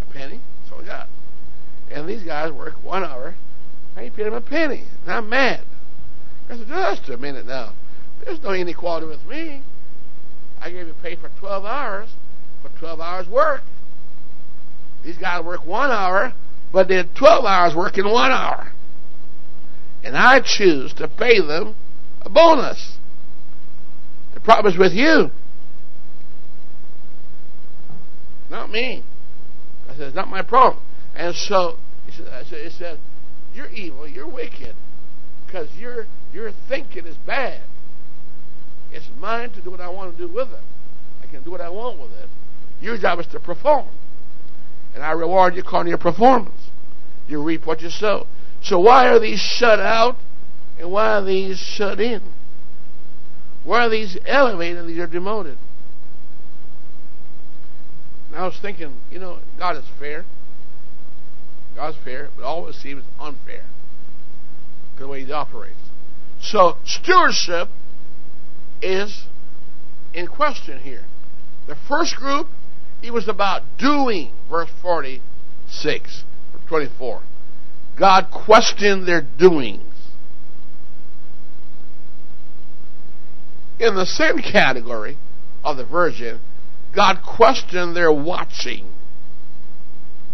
A 0.00 0.10
penny. 0.10 0.40
That's 0.62 0.72
all 0.72 0.78
we 0.78 0.86
got. 0.86 1.08
And 1.90 2.08
these 2.08 2.22
guys 2.22 2.50
work 2.50 2.82
one 2.82 3.04
hour. 3.04 3.34
I 3.94 4.04
ain't 4.04 4.16
paid 4.16 4.24
them 4.24 4.32
a 4.32 4.40
penny. 4.40 4.84
And 5.02 5.12
I'm 5.12 5.28
mad. 5.28 5.66
I 6.48 6.56
said, 6.56 6.66
just 6.66 7.10
a 7.10 7.18
minute 7.18 7.44
now. 7.44 7.74
There's 8.24 8.40
no 8.42 8.52
inequality 8.54 9.06
with 9.06 9.26
me. 9.26 9.62
I 10.62 10.70
gave 10.70 10.86
you 10.86 10.94
pay 11.02 11.14
for 11.14 11.28
12 11.38 11.66
hours 11.66 12.08
for 12.62 12.70
12 12.78 13.00
hours 13.00 13.28
work. 13.28 13.60
These 15.04 15.18
guys 15.18 15.44
work 15.44 15.66
one 15.66 15.90
hour 15.90 16.32
but 16.72 16.88
did 16.88 17.14
12 17.14 17.44
hours 17.44 17.74
work 17.76 17.98
in 17.98 18.10
one 18.10 18.32
hour. 18.32 18.73
And 20.04 20.16
I 20.16 20.40
choose 20.44 20.92
to 20.94 21.08
pay 21.08 21.40
them 21.40 21.74
a 22.20 22.28
bonus. 22.28 22.98
The 24.34 24.40
problem 24.40 24.72
is 24.72 24.78
with 24.78 24.92
you. 24.92 25.30
Not 28.50 28.70
me. 28.70 29.02
I 29.88 29.92
said, 29.92 30.02
it's 30.02 30.14
not 30.14 30.28
my 30.28 30.42
problem. 30.42 30.84
And 31.14 31.34
so, 31.34 31.78
he 32.06 32.12
said, 32.12 32.28
I 32.28 32.44
said, 32.44 32.58
it 32.60 32.72
said 32.72 32.98
you're 33.54 33.68
evil, 33.68 34.06
you're 34.06 34.28
wicked, 34.28 34.74
because 35.46 35.68
your, 35.78 36.06
your 36.32 36.50
thinking 36.68 37.06
is 37.06 37.16
bad. 37.26 37.62
It's 38.92 39.06
mine 39.18 39.50
to 39.52 39.62
do 39.62 39.70
what 39.70 39.80
I 39.80 39.88
want 39.88 40.16
to 40.16 40.26
do 40.26 40.32
with 40.32 40.48
it. 40.48 40.62
I 41.22 41.26
can 41.26 41.42
do 41.42 41.50
what 41.50 41.60
I 41.60 41.70
want 41.70 42.00
with 42.00 42.12
it. 42.12 42.28
Your 42.80 42.98
job 42.98 43.20
is 43.20 43.26
to 43.28 43.40
perform. 43.40 43.88
And 44.94 45.02
I 45.02 45.12
reward 45.12 45.54
you 45.54 45.62
according 45.62 45.86
to 45.86 45.90
your 45.90 45.98
performance. 45.98 46.60
You 47.26 47.42
reap 47.42 47.66
what 47.66 47.80
you 47.80 47.90
sow. 47.90 48.26
So 48.64 48.80
why 48.80 49.08
are 49.08 49.18
these 49.18 49.40
shut 49.40 49.78
out 49.78 50.16
and 50.78 50.90
why 50.90 51.18
are 51.18 51.24
these 51.24 51.58
shut 51.58 52.00
in? 52.00 52.22
Why 53.62 53.84
are 53.84 53.90
these 53.90 54.16
elevated 54.26 54.78
and 54.78 54.88
these 54.88 54.98
are 54.98 55.06
demoted? 55.06 55.58
And 58.30 58.38
I 58.38 58.46
was 58.46 58.58
thinking, 58.60 59.00
you 59.10 59.18
know, 59.18 59.40
God 59.58 59.76
is 59.76 59.84
fair. 59.98 60.24
God's 61.76 61.98
fair, 62.04 62.30
but 62.36 62.44
always 62.44 62.76
seems 62.76 63.04
unfair. 63.20 63.64
The 64.98 65.08
way 65.08 65.24
He 65.24 65.32
operates. 65.32 65.76
So 66.40 66.78
stewardship 66.86 67.68
is 68.80 69.26
in 70.14 70.26
question 70.26 70.80
here. 70.80 71.04
The 71.66 71.76
first 71.88 72.16
group, 72.16 72.48
it 73.02 73.12
was 73.12 73.28
about 73.28 73.62
doing, 73.78 74.32
verse 74.48 74.70
46. 74.80 76.24
24. 76.66 77.22
God 77.98 78.30
questioned 78.30 79.06
their 79.06 79.22
doings. 79.22 79.80
In 83.78 83.94
the 83.94 84.06
same 84.06 84.38
category 84.38 85.18
of 85.64 85.76
the 85.76 85.84
virgin, 85.84 86.40
God 86.94 87.18
questioned 87.22 87.96
their 87.96 88.12
watching. 88.12 88.92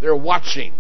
Their 0.01 0.17
watching. 0.17 0.75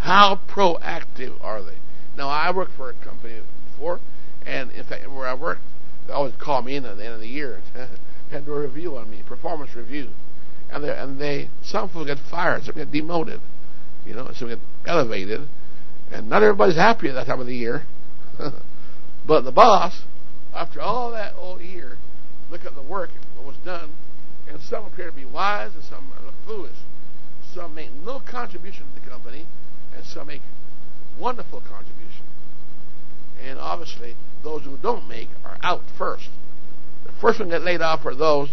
How 0.00 0.40
proactive 0.48 1.42
are 1.42 1.62
they? 1.62 1.76
Now, 2.16 2.28
I 2.28 2.54
worked 2.54 2.72
for 2.76 2.90
a 2.90 2.94
company 2.94 3.40
before, 3.70 4.00
and 4.44 4.70
in 4.72 4.84
fact, 4.84 5.08
where 5.10 5.26
I 5.26 5.34
worked, 5.34 5.62
they 6.06 6.12
always 6.12 6.34
call 6.36 6.62
me 6.62 6.76
in 6.76 6.84
at 6.84 6.96
the 6.96 7.04
end 7.04 7.14
of 7.14 7.20
the 7.20 7.28
year 7.28 7.60
and 8.32 8.46
do 8.46 8.52
a 8.52 8.60
review 8.60 8.96
on 8.96 9.10
me, 9.10 9.22
performance 9.26 9.74
review. 9.74 10.10
And 10.70 10.84
they, 10.84 10.96
and 10.96 11.20
they 11.20 11.50
some 11.62 11.88
people 11.88 12.04
get 12.04 12.18
fired, 12.30 12.64
some 12.64 12.74
get 12.74 12.92
demoted. 12.92 13.40
You 14.10 14.16
know, 14.16 14.28
so 14.34 14.46
we 14.46 14.56
get 14.56 14.60
elevated, 14.86 15.48
and 16.10 16.28
not 16.28 16.42
everybody's 16.42 16.74
happy 16.74 17.08
at 17.08 17.14
that 17.14 17.26
time 17.26 17.38
of 17.38 17.46
the 17.46 17.54
year. 17.54 17.84
but 19.24 19.42
the 19.42 19.52
boss, 19.52 20.02
after 20.52 20.80
all 20.80 21.12
that 21.12 21.34
old 21.38 21.60
year, 21.60 21.96
look 22.50 22.64
at 22.64 22.74
the 22.74 22.82
work, 22.82 23.10
what 23.36 23.46
was 23.46 23.56
done, 23.64 23.92
and 24.48 24.60
some 24.62 24.84
appear 24.84 25.10
to 25.10 25.12
be 25.14 25.24
wise, 25.24 25.76
and 25.76 25.84
some 25.84 26.12
look 26.24 26.34
foolish. 26.44 26.78
Some 27.54 27.76
make 27.76 27.92
no 28.04 28.18
contribution 28.18 28.82
to 28.92 29.00
the 29.00 29.08
company, 29.08 29.46
and 29.94 30.04
some 30.04 30.26
make 30.26 30.42
wonderful 31.16 31.60
contribution. 31.60 32.24
And 33.40 33.60
obviously, 33.60 34.16
those 34.42 34.64
who 34.64 34.76
don't 34.76 35.08
make 35.08 35.28
are 35.44 35.56
out 35.62 35.84
first. 35.96 36.30
The 37.06 37.12
first 37.20 37.38
one 37.38 37.50
get 37.50 37.62
laid 37.62 37.80
off 37.80 38.04
are 38.04 38.14
those 38.16 38.48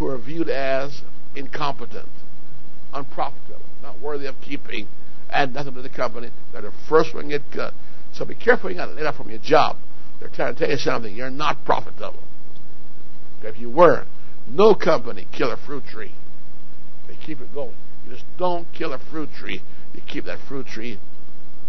who 0.00 0.08
are 0.08 0.18
viewed 0.18 0.48
as 0.48 1.02
incompetent, 1.36 2.08
unprofitable, 2.96 3.60
not 3.82 4.00
worthy 4.00 4.26
of 4.26 4.34
keeping, 4.40 4.88
add 5.30 5.52
nothing 5.52 5.74
to 5.74 5.82
the 5.82 5.88
company. 5.88 6.30
They're 6.52 6.62
the 6.62 6.72
first 6.88 7.14
one 7.14 7.28
get 7.28 7.42
cut. 7.52 7.74
So 8.12 8.24
be 8.24 8.34
careful 8.34 8.70
you 8.70 8.76
got 8.76 8.94
laid 8.94 9.06
off 9.06 9.16
from 9.16 9.30
your 9.30 9.38
job. 9.38 9.76
They're 10.18 10.30
trying 10.30 10.54
to 10.54 10.60
tell 10.60 10.70
you 10.70 10.78
something. 10.78 11.14
You're 11.14 11.30
not 11.30 11.64
profitable. 11.64 12.22
If 13.42 13.58
you 13.58 13.70
were, 13.70 14.06
no 14.48 14.74
company 14.74 15.26
kill 15.30 15.52
a 15.52 15.56
fruit 15.56 15.84
tree. 15.86 16.12
They 17.06 17.16
keep 17.16 17.40
it 17.40 17.54
going. 17.54 17.74
You 18.04 18.12
just 18.12 18.24
don't 18.38 18.66
kill 18.72 18.92
a 18.92 18.98
fruit 18.98 19.30
tree. 19.38 19.62
You 19.94 20.00
keep 20.06 20.24
that 20.24 20.38
fruit 20.48 20.66
tree 20.66 20.98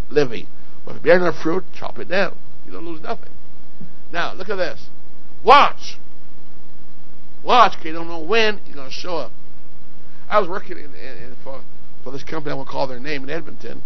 living. 0.10 0.48
But 0.86 0.96
if 0.96 1.04
you're 1.04 1.34
fruit, 1.34 1.66
chop 1.78 2.00
it 2.00 2.08
down. 2.08 2.38
You 2.66 2.72
don't 2.72 2.86
lose 2.86 3.02
nothing. 3.02 3.30
Now, 4.12 4.34
look 4.34 4.50
at 4.50 4.56
this. 4.56 4.88
Watch. 5.44 5.98
Watch, 7.44 7.74
because 7.74 7.86
you 7.86 7.94
don't 7.94 8.08
know 8.08 8.20
when 8.20 8.62
you're 8.66 8.76
going 8.76 8.90
to 8.90 8.94
show 8.94 9.18
up. 9.18 9.32
I 10.30 10.40
was 10.40 10.50
working 10.50 10.78
in, 10.78 10.94
in, 10.94 11.36
for, 11.44 11.62
for 12.04 12.12
this 12.12 12.24
company, 12.24 12.52
I 12.52 12.56
won't 12.56 12.68
call 12.68 12.88
their 12.88 13.00
name, 13.00 13.24
in 13.24 13.30
Edmonton, 13.30 13.82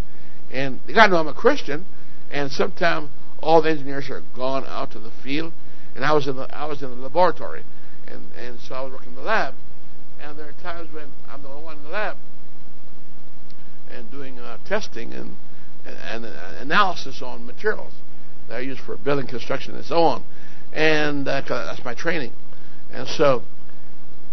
and 0.52 0.80
they 0.88 0.94
got 0.94 1.08
to 1.08 1.12
know 1.12 1.18
I'm 1.18 1.28
a 1.28 1.34
Christian, 1.34 1.86
and 2.32 2.52
sometimes 2.52 3.10
all 3.42 3.62
the 3.62 3.70
engineers 3.70 4.10
are 4.10 4.24
gone 4.36 4.66
out 4.66 4.92
to 4.92 5.00
the 5.00 5.12
field, 5.24 5.54
and 5.96 6.06
I 6.06 6.14
was 6.14 6.28
in 6.28 6.36
the 6.36 6.48
I 6.56 6.66
was 6.66 6.82
in 6.82 6.90
the 6.90 6.96
laboratory, 6.96 7.64
and 8.08 8.32
and 8.36 8.60
so 8.60 8.76
I 8.76 8.82
was 8.82 8.94
working 8.94 9.10
in 9.10 9.16
the 9.16 9.22
lab, 9.22 9.56
and 10.20 10.38
there 10.38 10.48
are 10.50 10.64
times 10.64 10.94
when 10.94 11.12
I'm 11.30 11.44
the 11.44 11.50
only 11.50 11.64
one 11.64 11.78
in 11.78 11.84
the 11.84 11.90
lab, 11.90 12.18
and 13.90 14.10
doing 14.10 14.40
uh, 14.40 14.58
testing 14.66 15.14
and, 15.14 15.38
and, 15.86 16.26
and 16.26 16.26
analysis 16.26 17.22
on 17.22 17.46
materials 17.46 17.94
that 18.48 18.56
I 18.56 18.60
use 18.60 18.80
for 18.80 18.98
building 18.98 19.28
construction 19.28 19.76
and 19.76 19.86
so 19.86 20.02
on, 20.02 20.24
and 20.72 21.28
uh, 21.28 21.42
that's 21.48 21.84
my 21.84 21.94
training, 21.94 22.34
and 22.92 23.08
so 23.08 23.44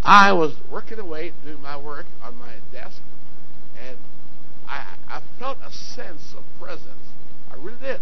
I 0.09 0.33
was 0.33 0.55
working 0.73 0.99
away 0.99 1.35
doing 1.45 1.61
my 1.61 1.77
work 1.77 2.07
on 2.23 2.39
my 2.39 2.55
desk, 2.73 3.03
and 3.79 3.99
I 4.67 4.97
I 5.07 5.21
felt 5.39 5.59
a 5.63 5.71
sense 5.71 6.35
of 6.35 6.45
presence. 6.59 7.13
I 7.53 7.57
really 7.57 7.77
did. 7.79 8.01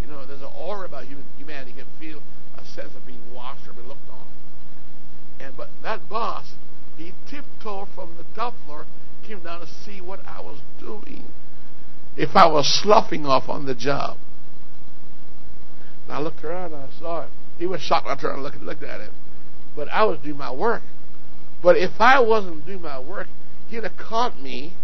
You 0.00 0.06
know, 0.06 0.24
there's 0.24 0.40
an 0.40 0.52
aura 0.56 0.86
about 0.86 1.06
human, 1.06 1.24
humanity. 1.36 1.72
You 1.72 1.82
can 1.82 1.98
feel 1.98 2.22
a 2.56 2.64
sense 2.64 2.94
of 2.94 3.04
being 3.04 3.34
watched 3.34 3.66
or 3.66 3.72
being 3.72 3.88
looked 3.88 4.08
on. 4.08 4.28
And 5.40 5.56
but 5.56 5.70
that 5.82 6.08
boss, 6.08 6.52
he 6.96 7.12
tiptoed 7.28 7.88
from 7.92 8.16
the 8.16 8.24
top 8.36 8.54
floor, 8.64 8.86
came 9.26 9.40
down 9.40 9.62
to 9.62 9.66
see 9.66 10.00
what 10.00 10.20
I 10.24 10.40
was 10.40 10.60
doing. 10.78 11.24
If 12.16 12.36
I 12.36 12.46
was 12.46 12.68
sloughing 12.68 13.26
off 13.26 13.48
on 13.48 13.66
the 13.66 13.74
job. 13.74 14.16
And 16.04 16.12
I 16.12 16.20
looked 16.20 16.44
around 16.44 16.72
and 16.72 16.84
I 16.84 16.98
saw 17.00 17.22
it. 17.22 17.30
He 17.58 17.66
was 17.66 17.80
shocked. 17.80 18.06
I 18.06 18.14
turned 18.14 18.34
and 18.34 18.42
looked, 18.44 18.60
looked 18.60 18.84
at 18.84 19.00
him. 19.00 19.12
But 19.74 19.88
I 19.88 20.04
was 20.04 20.20
doing 20.20 20.36
my 20.36 20.52
work. 20.52 20.82
But 21.62 21.76
if 21.76 22.00
I 22.00 22.20
wasn't 22.20 22.66
doing 22.66 22.82
my 22.82 22.98
work, 22.98 23.28
he'd 23.68 23.84
have 23.84 23.96
caught 23.96 24.40
me, 24.40 24.74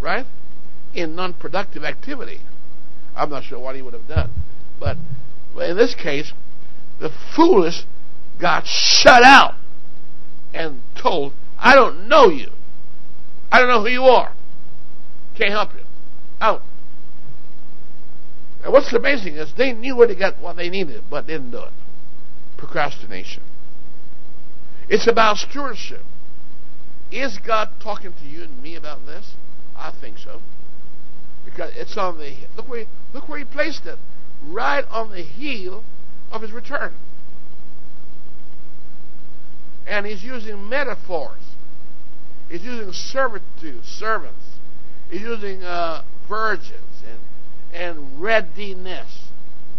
right, 0.00 0.26
in 0.94 1.14
non-productive 1.14 1.84
activity. 1.84 2.40
I'm 3.14 3.30
not 3.30 3.44
sure 3.44 3.58
what 3.58 3.76
he 3.76 3.82
would 3.82 3.94
have 3.94 4.08
done. 4.08 4.30
But, 4.80 4.96
but 5.54 5.68
in 5.68 5.76
this 5.76 5.94
case, 5.94 6.32
the 6.98 7.10
foolish 7.36 7.84
got 8.40 8.66
shut 8.66 9.22
out 9.22 9.54
and 10.54 10.82
told, 11.00 11.34
I 11.58 11.74
don't 11.74 12.08
know 12.08 12.28
you. 12.28 12.50
I 13.50 13.58
don't 13.58 13.68
know 13.68 13.82
who 13.82 13.90
you 13.90 14.04
are. 14.04 14.32
Can't 15.36 15.50
help 15.50 15.74
you. 15.74 15.84
Out. 16.40 16.62
And 18.64 18.72
what's 18.72 18.92
amazing 18.92 19.34
is 19.34 19.52
they 19.56 19.72
knew 19.72 19.96
where 19.96 20.08
to 20.08 20.14
get 20.14 20.40
what 20.40 20.56
they 20.56 20.70
needed, 20.70 21.04
but 21.10 21.26
didn't 21.26 21.50
do 21.50 21.58
it. 21.58 21.72
Procrastination. 22.56 23.42
It's 24.92 25.08
about 25.08 25.38
stewardship. 25.38 26.02
Is 27.10 27.38
God 27.38 27.70
talking 27.82 28.12
to 28.12 28.26
you 28.26 28.42
and 28.42 28.62
me 28.62 28.76
about 28.76 29.06
this? 29.06 29.36
I 29.74 29.90
think 29.90 30.18
so. 30.18 30.42
Because 31.46 31.72
it's 31.74 31.96
on 31.96 32.18
the 32.18 32.34
look 32.54 32.68
where 32.68 32.84
look 33.14 33.26
where 33.26 33.38
he 33.38 33.44
placed 33.46 33.86
it. 33.86 33.98
Right 34.44 34.84
on 34.90 35.10
the 35.10 35.22
heel 35.22 35.82
of 36.30 36.42
his 36.42 36.52
return. 36.52 36.92
And 39.86 40.04
he's 40.04 40.22
using 40.22 40.68
metaphors. 40.68 41.40
He's 42.50 42.62
using 42.62 42.92
servitude, 42.92 43.86
servants. 43.86 44.44
He's 45.10 45.22
using 45.22 45.62
uh, 45.62 46.02
virgins 46.28 47.02
and 47.08 47.18
and 47.72 48.20
readiness, 48.20 49.30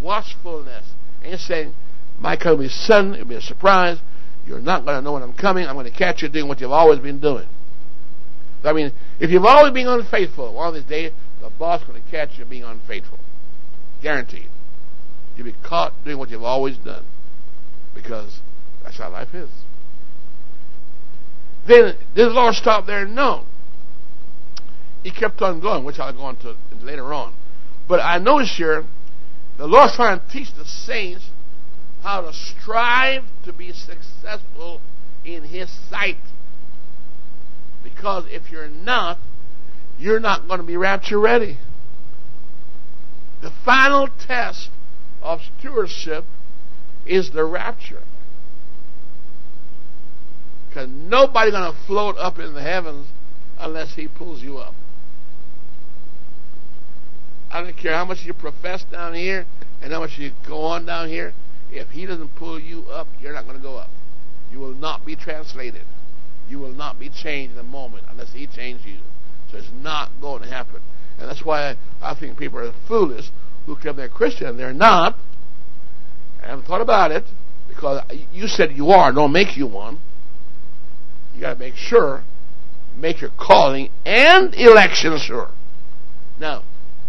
watchfulness. 0.01 0.85
And 1.21 1.33
he's 1.33 1.45
saying, 1.45 1.75
My 2.17 2.35
coming 2.35 2.69
sudden, 2.69 3.13
it'll 3.13 3.27
be 3.27 3.35
a 3.35 3.41
surprise. 3.41 3.99
You're 4.45 4.59
not 4.59 4.85
going 4.85 4.97
to 4.97 5.01
know 5.01 5.13
when 5.13 5.23
I'm 5.23 5.33
coming. 5.33 5.65
I'm 5.65 5.75
going 5.75 5.91
to 5.91 5.97
catch 5.97 6.21
you 6.21 6.29
doing 6.29 6.47
what 6.47 6.59
you've 6.59 6.71
always 6.71 6.99
been 6.99 7.19
doing. 7.19 7.47
I 8.63 8.73
mean, 8.73 8.91
if 9.19 9.29
you've 9.29 9.45
always 9.45 9.73
been 9.73 9.87
unfaithful, 9.87 10.53
one 10.53 10.69
of 10.69 10.73
these 10.73 10.89
days, 10.89 11.11
the 11.41 11.49
boss 11.49 11.81
is 11.81 11.87
going 11.87 12.01
to 12.01 12.09
catch 12.09 12.37
you 12.37 12.45
being 12.45 12.63
unfaithful. 12.63 13.19
Guaranteed. 14.01 14.49
You'll 15.35 15.47
be 15.47 15.55
caught 15.63 15.93
doing 16.03 16.17
what 16.17 16.29
you've 16.29 16.43
always 16.43 16.77
done. 16.77 17.05
Because 17.93 18.39
that's 18.83 18.97
how 18.97 19.09
life 19.11 19.33
is. 19.33 19.49
Then, 21.67 21.95
did 22.15 22.25
the 22.27 22.29
Lord 22.29 22.55
stop 22.55 22.85
there? 22.85 23.05
No. 23.05 23.45
He 25.03 25.11
kept 25.11 25.41
on 25.41 25.59
going, 25.59 25.83
which 25.83 25.99
I'll 25.99 26.13
go 26.13 26.21
on 26.21 26.37
to 26.37 26.55
later 26.81 27.13
on. 27.13 27.33
But 27.87 27.99
I 27.99 28.17
notice 28.17 28.55
here, 28.57 28.85
the 29.57 29.67
Lord's 29.67 29.95
trying 29.95 30.19
to 30.19 30.27
teach 30.29 30.53
the 30.55 30.65
saints 30.65 31.29
how 32.03 32.21
to 32.21 32.33
strive 32.33 33.23
to 33.45 33.53
be 33.53 33.71
successful 33.71 34.81
in 35.25 35.43
His 35.43 35.69
sight. 35.89 36.17
Because 37.83 38.25
if 38.29 38.51
you're 38.51 38.69
not, 38.69 39.17
you're 39.97 40.19
not 40.19 40.47
going 40.47 40.59
to 40.59 40.65
be 40.65 40.77
rapture 40.77 41.19
ready. 41.19 41.57
The 43.41 43.51
final 43.65 44.07
test 44.07 44.69
of 45.21 45.39
stewardship 45.59 46.25
is 47.05 47.31
the 47.31 47.45
rapture. 47.45 48.03
Because 50.67 50.89
nobody's 50.89 51.53
going 51.53 51.71
to 51.71 51.79
float 51.85 52.17
up 52.17 52.37
in 52.37 52.53
the 52.53 52.61
heavens 52.61 53.07
unless 53.59 53.95
he 53.95 54.07
pulls 54.07 54.41
you 54.41 54.57
up. 54.57 54.73
I 57.51 57.61
don't 57.61 57.77
care 57.77 57.93
how 57.93 58.05
much 58.05 58.23
you 58.25 58.33
profess 58.33 58.83
down 58.83 59.13
here 59.13 59.45
and 59.81 59.93
how 59.93 59.99
much 59.99 60.17
you 60.17 60.31
go 60.47 60.61
on 60.61 60.85
down 60.85 61.07
here. 61.07 61.33
If 61.73 61.89
he 61.89 62.05
doesn't 62.05 62.35
pull 62.35 62.59
you 62.59 62.83
up, 62.91 63.07
you're 63.19 63.33
not 63.33 63.45
going 63.45 63.57
to 63.57 63.63
go 63.63 63.77
up. 63.77 63.89
You 64.51 64.59
will 64.59 64.75
not 64.75 65.05
be 65.05 65.15
translated. 65.15 65.85
You 66.47 66.59
will 66.59 66.71
not 66.71 66.99
be 66.99 67.09
changed 67.09 67.53
in 67.53 67.59
a 67.59 67.63
moment 67.63 68.05
unless 68.09 68.31
he 68.33 68.45
changes 68.45 68.85
you. 68.85 68.99
So 69.51 69.57
it's 69.57 69.71
not 69.73 70.11
going 70.21 70.43
to 70.43 70.47
happen. 70.47 70.81
And 71.17 71.27
that's 71.27 71.43
why 71.43 71.75
I 72.01 72.13
think 72.13 72.37
people 72.37 72.59
are 72.59 72.71
foolish 72.87 73.31
who 73.65 73.75
claim 73.75 73.95
they're 73.95 74.09
Christian. 74.09 74.57
They're 74.57 74.73
not. 74.73 75.17
I 76.43 76.47
haven't 76.47 76.65
thought 76.65 76.81
about 76.81 77.11
it 77.11 77.23
because 77.67 78.03
you 78.31 78.47
said 78.47 78.73
you 78.73 78.89
are. 78.89 79.11
Don't 79.11 79.31
make 79.31 79.57
you 79.57 79.65
one. 79.65 79.99
You 81.33 81.41
got 81.41 81.53
to 81.53 81.59
make 81.59 81.75
sure, 81.75 82.23
make 82.95 83.21
your 83.21 83.31
calling 83.39 83.89
and 84.05 84.53
election 84.53 85.17
sure. 85.17 85.49
Now, 86.39 86.63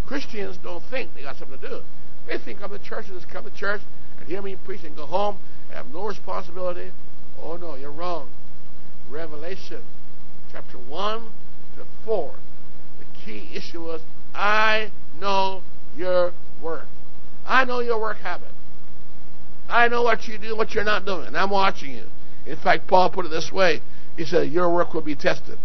Christians 0.07 0.59
don't 0.62 0.83
think 0.90 1.11
they 1.14 1.22
got 1.22 1.37
something 1.37 1.59
to 1.59 1.68
do. 1.68 1.81
They 2.27 2.38
think 2.38 2.61
come 2.61 2.72
the 2.72 2.79
church 2.79 3.07
and 3.09 3.20
just 3.20 3.31
come 3.31 3.44
to 3.44 3.50
church 3.50 3.83
and 4.24 4.32
hear 4.32 4.42
me 4.42 4.56
preach 4.64 4.83
and 4.85 4.96
go 4.96 5.06
home 5.06 5.38
and 5.68 5.77
have 5.77 5.92
no 5.92 6.06
responsibility. 6.06 6.90
Oh 7.42 7.56
no, 7.56 7.75
you're 7.75 7.92
wrong. 7.92 8.31
Revelation 9.10 9.83
chapter 10.50 10.79
1 10.79 11.29
to 11.77 11.85
4. 12.04 12.35
The 12.98 13.04
key 13.25 13.50
issue 13.54 13.85
was 13.85 14.00
I 14.35 14.90
know 15.20 15.62
your 15.96 16.33
work. 16.62 16.87
I 17.46 17.64
know 17.64 17.81
your 17.81 18.00
work 18.00 18.18
habit. 18.18 18.48
I 19.68 19.88
know 19.88 20.02
what 20.02 20.27
you 20.27 20.38
do, 20.38 20.56
what 20.56 20.75
you're 20.75 20.85
not 20.85 21.04
doing, 21.04 21.27
and 21.27 21.37
I'm 21.37 21.50
watching 21.50 21.92
you. 21.92 22.04
In 22.46 22.56
fact, 22.56 22.87
Paul 22.87 23.10
put 23.10 23.27
it 23.27 23.31
this 23.31 23.50
way. 23.52 23.81
He 24.16 24.25
said, 24.25 24.50
Your 24.50 24.72
work 24.72 24.94
will 24.94 25.02
be 25.02 25.16
tested 25.16 25.58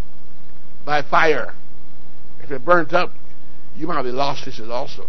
by 0.84 1.02
fire. 1.02 1.54
If 2.42 2.50
it 2.50 2.64
burnt 2.64 2.92
up, 2.92 3.10
you 3.76 3.86
might 3.86 4.02
be 4.02 4.10
lost, 4.10 4.44
he 4.44 4.50
says 4.50 4.68
also. 4.68 5.06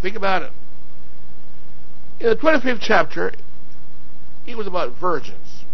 Think 0.00 0.16
about 0.16 0.42
it. 0.42 0.52
In 2.22 2.28
the 2.28 2.36
25th 2.36 2.78
chapter, 2.80 3.32
it 4.46 4.56
was 4.56 4.68
about 4.68 4.96
virgins, 4.96 5.64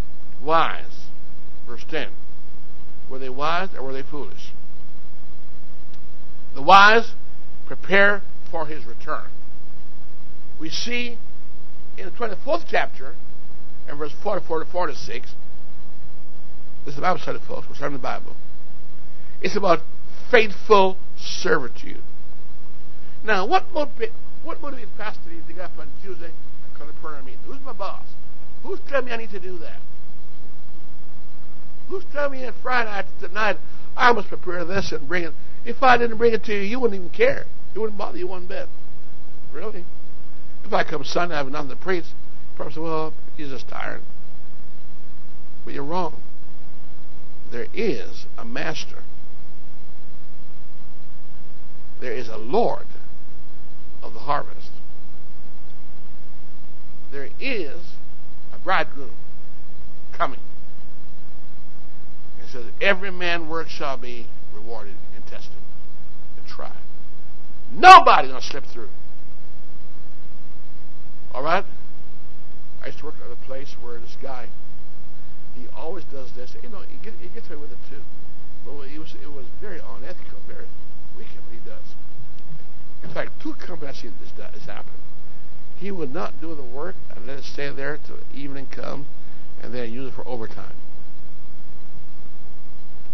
wise. 0.42 1.04
Verse 1.66 1.84
10. 1.90 2.08
Were 3.10 3.18
they 3.18 3.28
wise 3.28 3.68
or 3.76 3.82
were 3.82 3.92
they 3.92 4.02
foolish? 4.02 4.54
The 6.54 6.62
wise 6.62 7.12
prepare 7.66 8.22
for 8.50 8.64
his 8.64 8.86
return. 8.86 9.26
We 10.58 10.70
see 10.70 11.18
in 11.98 12.06
the 12.06 12.10
24th 12.12 12.64
chapter, 12.66 13.14
and 13.86 13.98
verse 13.98 14.14
44 14.22 14.60
to 14.60 14.64
46, 14.64 15.34
this 16.86 16.92
is 16.92 16.96
the 16.96 17.02
Bible 17.02 17.20
study, 17.20 17.40
folks. 17.46 17.68
We're 17.68 17.74
starting 17.74 17.98
the 17.98 18.02
Bible. 18.02 18.34
It's 19.42 19.54
about 19.54 19.80
faithful 20.30 20.96
servitude. 21.18 22.02
Now, 23.22 23.46
what 23.46 23.70
motivates 23.74 24.12
what 24.44 24.60
motivates 24.60 24.96
Pastor 24.96 25.30
to 25.30 25.52
get 25.52 25.64
up 25.64 25.78
on 25.78 25.88
Tuesday 26.02 26.30
and 26.30 26.74
call 26.74 26.88
a 26.88 26.92
prayer 26.94 27.22
meeting? 27.22 27.40
Who's 27.44 27.60
my 27.60 27.72
boss? 27.72 28.06
Who's 28.62 28.80
telling 28.88 29.06
me 29.06 29.12
I 29.12 29.16
need 29.16 29.30
to 29.30 29.40
do 29.40 29.58
that? 29.58 29.78
Who's 31.88 32.04
telling 32.12 32.40
me 32.40 32.46
on 32.46 32.54
Friday 32.62 32.90
night 32.90 33.06
tonight 33.20 33.56
I 33.96 34.12
must 34.12 34.28
prepare 34.28 34.64
this 34.64 34.92
and 34.92 35.08
bring 35.08 35.24
it? 35.24 35.32
If 35.64 35.82
I 35.82 35.96
didn't 35.96 36.18
bring 36.18 36.34
it 36.34 36.44
to 36.44 36.54
you, 36.54 36.60
you 36.60 36.80
wouldn't 36.80 37.00
even 37.00 37.10
care. 37.10 37.44
It 37.74 37.78
wouldn't 37.78 37.98
bother 37.98 38.18
you 38.18 38.26
one 38.26 38.46
bit. 38.46 38.68
Really? 39.52 39.84
If 40.64 40.72
I 40.72 40.84
come 40.84 41.04
Sunday, 41.04 41.34
I 41.34 41.38
have 41.38 41.50
nothing 41.50 41.70
to 41.70 41.76
preach. 41.76 42.04
Probably 42.56 42.74
say, 42.74 42.80
well, 42.80 43.14
he's 43.36 43.48
just 43.48 43.68
tired. 43.68 44.02
But 45.64 45.74
you're 45.74 45.84
wrong. 45.84 46.20
There 47.50 47.66
is 47.72 48.26
a 48.36 48.44
master. 48.44 49.04
There 52.00 52.12
is 52.12 52.28
a 52.28 52.36
Lord 52.36 52.86
of 54.02 54.14
the 54.14 54.20
harvest. 54.20 54.70
There 57.10 57.30
is 57.40 57.94
a 58.52 58.58
bridegroom 58.58 59.12
coming. 60.12 60.40
It 62.42 62.48
says, 62.48 62.66
Every 62.80 63.10
man 63.10 63.48
work 63.48 63.68
shall 63.68 63.96
be 63.96 64.26
rewarded 64.54 64.94
and 65.14 65.26
tested 65.26 65.56
and 66.36 66.46
tried. 66.46 66.72
Nobody's 67.72 68.32
to 68.32 68.42
slip 68.42 68.64
through. 68.64 68.88
All 71.34 71.42
right? 71.42 71.64
I 72.82 72.86
used 72.86 72.98
to 73.00 73.06
work 73.06 73.16
at 73.24 73.30
a 73.30 73.36
place 73.36 73.76
where 73.80 73.98
this 73.98 74.16
guy, 74.22 74.48
he 75.54 75.66
always 75.76 76.04
does 76.04 76.32
this. 76.32 76.56
You 76.62 76.68
know, 76.68 76.82
he 76.88 77.28
gets 77.28 77.48
away 77.48 77.56
with 77.56 77.72
it 77.72 77.78
too. 77.90 78.02
But 78.64 78.88
it 78.88 78.98
was, 78.98 79.14
it 79.22 79.32
was 79.32 79.46
very 79.60 79.80
unethical, 79.80 80.40
very 80.46 80.66
wicked 81.16 81.36
what 81.44 81.52
he 81.52 81.60
does. 81.68 81.94
In 83.02 83.10
fact, 83.10 83.40
two 83.42 83.54
companies 83.54 83.96
I've 83.96 84.00
seen 84.02 84.14
this, 84.20 84.32
this 84.32 84.64
happen. 84.66 84.92
He 85.76 85.90
would 85.90 86.12
not 86.12 86.40
do 86.40 86.54
the 86.54 86.62
work 86.62 86.96
and 87.14 87.26
let 87.26 87.38
it 87.38 87.44
stay 87.44 87.70
there 87.70 87.98
till 88.04 88.18
evening 88.34 88.66
comes 88.66 89.06
and 89.62 89.72
then 89.72 89.92
use 89.92 90.12
it 90.12 90.14
for 90.14 90.26
overtime. 90.26 90.74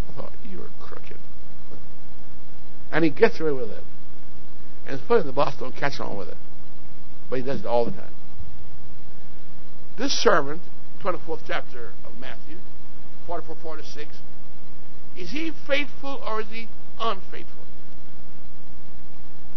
I 0.09 0.20
thought, 0.20 0.32
you 0.51 0.62
are 0.62 0.70
crooked. 0.80 1.18
And 2.91 3.05
he 3.05 3.11
gets 3.11 3.41
away 3.41 3.53
with 3.53 3.70
it. 3.70 3.85
And 4.87 4.99
it's 4.99 5.09
funny 5.09 5.22
the 5.24 5.32
boss 5.32 5.57
don't 5.59 5.74
catch 5.74 6.01
on 6.01 6.16
with 6.16 6.28
it. 6.28 6.37
But 7.28 7.41
he 7.41 7.45
does 7.45 7.61
it 7.61 7.66
all 7.66 7.85
the 7.85 7.91
time. 7.91 8.14
This 9.97 10.12
sermon, 10.12 10.61
24th 11.03 11.41
chapter 11.47 11.93
of 12.05 12.18
Matthew, 12.18 12.59
44 13.26 13.57
46, 13.62 14.16
is 15.16 15.30
he 15.30 15.53
faithful 15.66 16.22
or 16.26 16.41
is 16.41 16.49
he 16.51 16.68
unfaithful? 17.01 17.64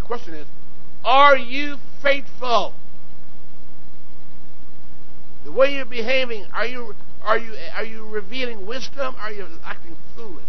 Question 0.07 0.35
is, 0.35 0.47
are 1.03 1.37
you 1.37 1.75
faithful? 2.01 2.73
The 5.43 5.51
way 5.51 5.75
you're 5.75 5.85
behaving, 5.85 6.45
are 6.53 6.65
you 6.65 6.95
are 7.21 7.37
you 7.37 7.53
are 7.75 7.83
you 7.83 8.07
revealing 8.07 8.65
wisdom? 8.65 9.15
Are 9.19 9.31
you 9.31 9.47
acting 9.65 9.97
foolish? 10.15 10.45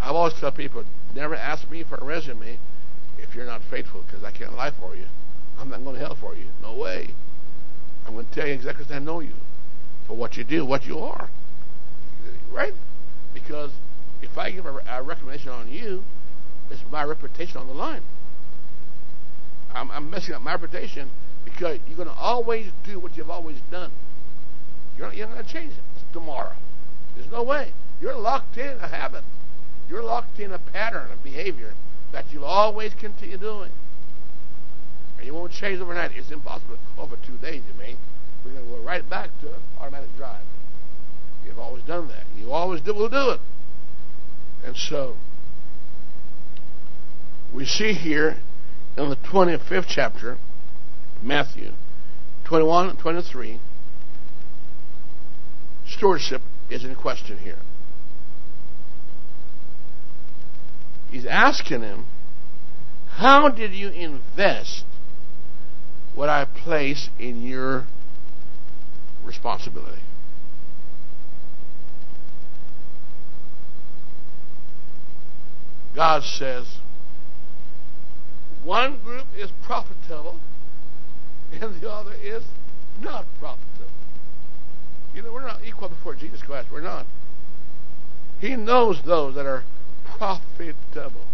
I've 0.00 0.14
always 0.14 0.34
tell 0.34 0.52
people, 0.52 0.84
never 1.14 1.34
ask 1.34 1.70
me 1.70 1.84
for 1.84 1.96
a 1.96 2.04
resume 2.04 2.58
if 3.18 3.34
you're 3.34 3.46
not 3.46 3.62
faithful, 3.70 4.02
because 4.02 4.24
I 4.24 4.30
can't 4.30 4.54
lie 4.54 4.70
for 4.70 4.94
you. 4.94 5.06
I'm 5.58 5.68
not 5.70 5.82
going 5.82 5.96
to 5.96 6.04
hell 6.04 6.16
for 6.20 6.34
you. 6.34 6.46
No 6.62 6.76
way. 6.76 7.08
I'm 8.06 8.14
going 8.14 8.26
to 8.26 8.34
tell 8.34 8.46
you 8.46 8.54
exactly 8.54 8.84
as 8.84 8.92
I 8.92 8.98
know 8.98 9.20
you 9.20 9.32
for 10.06 10.16
what 10.16 10.36
you 10.36 10.44
do, 10.44 10.64
what 10.64 10.84
you 10.84 10.98
are. 10.98 11.30
Right? 12.52 12.74
Because 13.34 13.70
if 14.22 14.36
I 14.36 14.50
give 14.50 14.66
a, 14.66 14.82
a 14.88 15.02
recommendation 15.02 15.50
on 15.50 15.68
you, 15.68 16.04
it's 16.70 16.82
my 16.90 17.04
reputation 17.04 17.58
on 17.58 17.66
the 17.66 17.74
line. 17.74 18.02
I'm, 19.74 19.90
I'm 19.90 20.10
messing 20.10 20.34
up 20.34 20.42
my 20.42 20.52
reputation 20.52 21.10
because 21.44 21.78
you're 21.86 21.96
going 21.96 22.08
to 22.08 22.14
always 22.14 22.70
do 22.84 22.98
what 22.98 23.16
you've 23.16 23.30
always 23.30 23.58
done. 23.70 23.92
You're 24.96 25.08
not, 25.08 25.16
you're 25.16 25.26
not 25.26 25.34
going 25.34 25.46
to 25.46 25.52
change 25.52 25.72
it 25.72 26.12
tomorrow. 26.12 26.54
There's 27.14 27.30
no 27.30 27.42
way. 27.42 27.72
You're 28.00 28.16
locked 28.16 28.56
in 28.56 28.78
a 28.78 28.88
habit. 28.88 29.24
You're 29.88 30.02
locked 30.02 30.38
in 30.40 30.52
a 30.52 30.58
pattern 30.58 31.10
of 31.10 31.22
behavior 31.22 31.74
that 32.12 32.24
you'll 32.32 32.44
always 32.44 32.94
continue 32.94 33.36
doing. 33.36 33.70
And 35.18 35.26
you 35.26 35.34
won't 35.34 35.52
change 35.52 35.80
overnight. 35.80 36.12
It's 36.14 36.30
impossible. 36.30 36.78
Over 36.98 37.16
two 37.26 37.36
days, 37.36 37.62
you 37.66 37.78
mean. 37.78 37.96
We're 38.44 38.52
going 38.52 38.64
to 38.64 38.70
go 38.70 38.78
right 38.78 39.08
back 39.08 39.30
to 39.40 39.54
automatic 39.80 40.14
drive. 40.16 40.44
You've 41.44 41.58
always 41.58 41.82
done 41.84 42.08
that. 42.08 42.24
You 42.36 42.52
always 42.52 42.80
do, 42.80 42.94
will 42.94 43.08
do 43.08 43.30
it. 43.30 43.40
And 44.64 44.76
so, 44.76 45.16
we 47.54 47.64
see 47.64 47.92
here 47.92 48.38
in 48.96 49.08
the 49.08 49.16
25th 49.16 49.86
chapter, 49.88 50.38
Matthew 51.22 51.72
21 52.44 52.90
and 52.90 52.98
23, 52.98 53.60
stewardship 55.86 56.42
is 56.70 56.84
in 56.84 56.94
question 56.94 57.38
here. 57.38 57.58
He's 61.10 61.26
asking 61.26 61.82
him, 61.82 62.06
How 63.16 63.48
did 63.48 63.72
you 63.72 63.88
invest 63.88 64.84
what 66.14 66.28
I 66.28 66.44
place 66.44 67.08
in 67.18 67.42
your 67.42 67.86
responsibility? 69.24 70.02
God 75.96 76.22
says, 76.24 76.66
one 78.62 78.98
group 79.02 79.24
is 79.34 79.50
profitable 79.64 80.38
and 81.52 81.80
the 81.80 81.90
other 81.90 82.12
is 82.12 82.44
not 83.00 83.24
profitable. 83.40 83.90
You 85.14 85.22
know, 85.22 85.32
we're 85.32 85.40
not 85.40 85.60
equal 85.64 85.88
before 85.88 86.14
Jesus 86.14 86.42
Christ. 86.42 86.68
We're 86.70 86.82
not. 86.82 87.06
He 88.40 88.56
knows 88.56 89.00
those 89.06 89.34
that 89.36 89.46
are 89.46 89.64
profitable. 90.04 91.24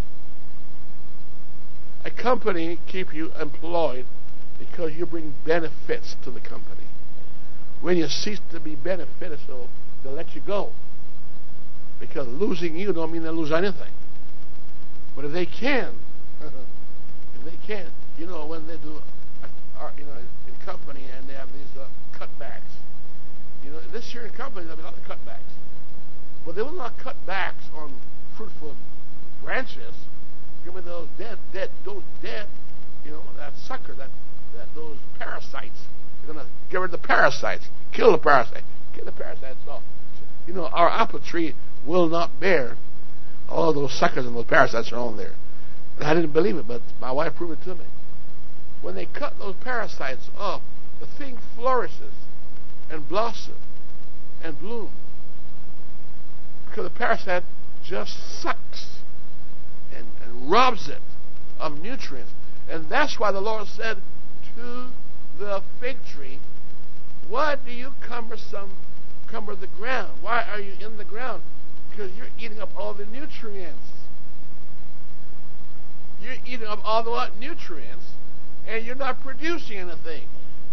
A 2.05 2.11
company 2.11 2.79
keep 2.87 3.13
you 3.13 3.33
employed 3.41 4.07
because 4.61 4.95
you 4.95 5.07
bring 5.07 5.35
benefits 5.45 6.15
to 6.23 6.31
the 6.31 6.41
company. 6.41 6.87
When 7.81 7.97
you 7.97 8.07
cease 8.07 8.41
to 8.53 8.61
be 8.61 8.77
beneficial, 8.77 9.69
they'll 10.05 10.13
let 10.13 10.37
you 10.37 10.41
go. 10.41 10.71
Because 11.99 12.29
losing 12.29 12.77
you 12.77 12.93
don't 12.93 13.11
mean 13.11 13.25
they 13.25 13.31
lose 13.31 13.51
anything. 13.51 13.91
But 15.15 15.25
if 15.27 15.33
they 15.33 15.47
can, 15.47 15.95
if 16.41 17.45
they 17.45 17.59
can, 17.67 17.91
you 18.19 18.27
know, 18.27 18.47
when 18.47 18.67
they 18.67 18.77
do, 18.77 19.01
uh, 19.79 19.91
you 19.99 20.05
know, 20.05 20.17
in 20.47 20.55
company 20.65 21.05
and 21.17 21.29
they 21.29 21.35
have 21.35 21.53
these 21.53 21.81
uh, 21.81 21.87
cutbacks, 22.19 22.73
you 23.65 23.71
know, 23.71 23.81
this 23.93 24.13
year 24.15 24.27
in 24.27 24.33
company 24.33 24.67
there'll 24.67 24.77
be 24.77 24.83
a 24.83 24.87
lot 24.87 24.97
of 24.97 25.05
cutbacks. 25.05 25.53
But 26.45 26.57
they 26.57 26.63
will 26.63 26.73
not 26.73 26.99
cut 26.99 27.17
backs 27.27 27.65
on 27.75 27.95
fruitful 28.37 28.77
branches. 29.43 29.95
Give 30.65 30.75
me 30.75 30.81
those 30.81 31.09
dead, 31.19 31.39
dead, 31.53 31.71
those 31.85 32.03
dead, 32.23 32.47
you 33.05 33.11
know, 33.13 33.23
that 33.37 33.53
sucker, 33.67 33.95
that, 33.95 34.11
that 34.57 34.69
those 34.75 34.99
parasites. 35.19 35.79
You're 36.25 36.35
gonna 36.35 36.49
get 36.71 36.79
rid 36.79 36.95
of 36.95 37.01
the 37.01 37.07
parasites, 37.07 37.67
kill 37.93 38.13
the 38.13 38.19
parasites, 38.19 38.65
kill 38.95 39.05
the 39.05 39.13
parasites 39.13 39.59
off. 39.69 39.83
You 40.47 40.55
know, 40.55 40.67
our 40.67 40.89
apple 40.89 41.21
tree 41.21 41.55
will 41.87 42.09
not 42.09 42.39
bear. 42.41 42.77
All 43.53 43.75
those 43.75 43.93
suckers 43.93 44.25
and 44.25 44.35
those 44.35 44.47
parasites 44.47 44.93
are 44.93 44.97
on 44.97 45.19
there. 45.19 45.35
And 45.97 46.07
I 46.07 46.15
didn't 46.15 46.33
believe 46.33 46.57
it, 46.57 46.67
but 46.67 46.81
my 47.01 47.13
wife 47.13 47.35
proved 47.37 47.61
it 47.61 47.65
to 47.65 47.75
me. 47.75 47.85
When 48.81 48.95
they 48.95 49.07
cut 49.07 49.39
those 49.39 49.57
parasites 49.63 50.31
off, 50.39 50.63
the 51.01 51.07
thing 51.07 51.39
flourishes 51.55 52.15
and 52.91 53.07
blossoms 53.07 53.59
and 54.43 54.59
blooms. 54.59 54.93
Because 56.67 56.85
the 56.85 56.99
parasite 56.99 57.45
just 57.85 58.41
sucks 58.41 59.01
and, 59.95 60.07
and 60.25 60.51
robs 60.51 60.89
it 60.89 61.03
of 61.61 61.79
nutrients. 61.79 62.33
And 62.71 62.89
that's 62.89 63.21
why 63.21 63.33
the 63.33 63.41
Lord 63.41 63.69
said 63.69 63.99
to 64.57 64.89
the 65.39 65.63
fig 65.79 65.99
tree, 66.07 66.41
Why 67.29 67.57
do 67.57 67.71
you 67.71 67.93
cumbersome 68.01 68.73
cumber 69.29 69.55
the 69.55 69.67
ground? 69.67 70.13
Why 70.23 70.43
are 70.43 70.61
you 70.61 70.73
in 70.85 70.97
the 70.97 71.05
ground? 71.05 71.43
Because 71.93 72.11
you're 72.17 72.29
eating 72.39 72.59
up 72.59 72.71
all 72.77 72.95
the 72.95 73.05
nutrients. 73.05 73.85
You're 76.23 76.37
eating 76.47 76.67
up 76.67 76.81
all 76.85 77.03
the 77.03 77.11
what? 77.11 77.39
Nutrients, 77.39 78.05
and 78.67 78.85
you're 78.85 78.95
not 78.95 79.21
producing 79.21 79.79
anything. 79.79 80.27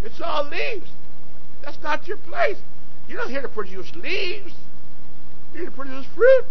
It's 0.03 0.21
all 0.21 0.47
leaves. 0.47 0.89
That's 1.63 1.81
not 1.83 2.07
your 2.07 2.17
place. 2.17 2.57
You're 3.07 3.17
not 3.17 3.29
here 3.29 3.41
to 3.41 3.49
produce 3.49 3.93
leaves. 3.95 4.53
You're 5.51 5.63
here 5.63 5.69
to 5.71 5.75
produce 5.75 6.05
fruit. 6.15 6.45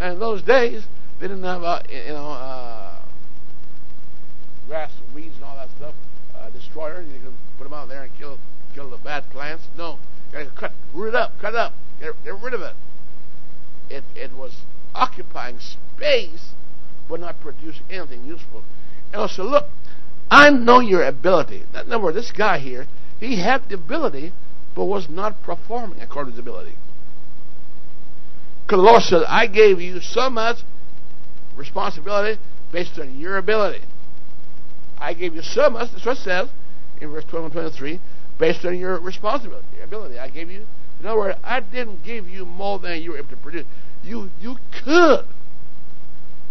And 0.00 0.14
in 0.14 0.18
those 0.18 0.42
days, 0.42 0.86
they 1.20 1.28
didn't 1.28 1.44
have, 1.44 1.62
uh, 1.62 1.82
you 1.88 2.08
know, 2.08 2.32
uh, 2.32 2.98
grass, 4.66 4.90
weeds, 5.14 5.36
and 5.36 5.44
all 5.44 5.56
that 5.56 5.70
stuff. 5.76 5.94
Uh, 6.36 6.50
destroyers. 6.50 7.06
You 7.06 7.20
can 7.20 7.38
put 7.56 7.64
them 7.64 7.72
out 7.72 7.88
there 7.88 8.02
and 8.02 8.18
kill 8.18 8.38
kill 8.74 8.90
the 8.90 8.98
bad 8.98 9.30
plants. 9.30 9.62
No, 9.78 9.98
you 10.32 10.38
Gotta 10.38 10.50
cut, 10.50 10.72
root 10.92 11.08
it 11.08 11.14
up, 11.14 11.38
cut 11.40 11.54
it 11.54 11.58
up, 11.58 11.72
get, 12.04 12.24
get 12.24 12.42
rid 12.42 12.54
of 12.54 12.60
it. 12.60 12.74
It 13.90 14.04
it 14.14 14.32
was 14.32 14.62
occupying 14.94 15.58
space, 15.58 16.50
but 17.08 17.20
not 17.20 17.40
producing 17.40 17.84
anything 17.90 18.24
useful. 18.24 18.62
And 19.12 19.22
I 19.22 19.26
said, 19.26 19.46
look, 19.46 19.66
I 20.30 20.50
know 20.50 20.80
your 20.80 21.04
ability. 21.04 21.64
In 21.72 21.92
other 21.92 22.00
words, 22.00 22.16
this 22.16 22.32
guy 22.32 22.58
here, 22.58 22.86
he 23.20 23.40
had 23.40 23.68
the 23.68 23.74
ability, 23.74 24.32
but 24.74 24.86
was 24.86 25.08
not 25.08 25.42
performing 25.42 26.00
according 26.00 26.32
to 26.32 26.36
his 26.36 26.40
ability. 26.40 26.76
Because 28.64 28.78
the 28.78 28.82
Lord 28.82 29.02
said, 29.02 29.22
I 29.28 29.46
gave 29.46 29.80
you 29.80 30.00
so 30.00 30.30
much 30.30 30.58
responsibility 31.56 32.40
based 32.72 32.98
on 32.98 33.18
your 33.18 33.36
ability. 33.36 33.84
I 34.98 35.14
gave 35.14 35.34
you 35.34 35.42
so 35.42 35.70
much, 35.70 35.92
that's 35.92 36.06
what 36.06 36.16
it 36.16 36.20
says 36.22 36.48
in 37.00 37.10
verse 37.10 37.24
12 37.28 37.44
and 37.46 37.52
23, 37.52 38.00
based 38.38 38.64
on 38.64 38.78
your 38.78 38.98
responsibility, 38.98 39.66
your 39.76 39.84
ability. 39.84 40.18
I 40.18 40.28
gave 40.28 40.50
you, 40.50 40.66
in 41.00 41.06
other 41.06 41.18
words, 41.18 41.38
I 41.42 41.60
didn't 41.60 42.04
give 42.04 42.28
you 42.28 42.44
more 42.44 42.78
than 42.78 43.02
you 43.02 43.12
were 43.12 43.18
able 43.18 43.28
to 43.28 43.36
produce. 43.36 43.66
You, 44.02 44.30
you 44.40 44.56
could. 44.84 45.26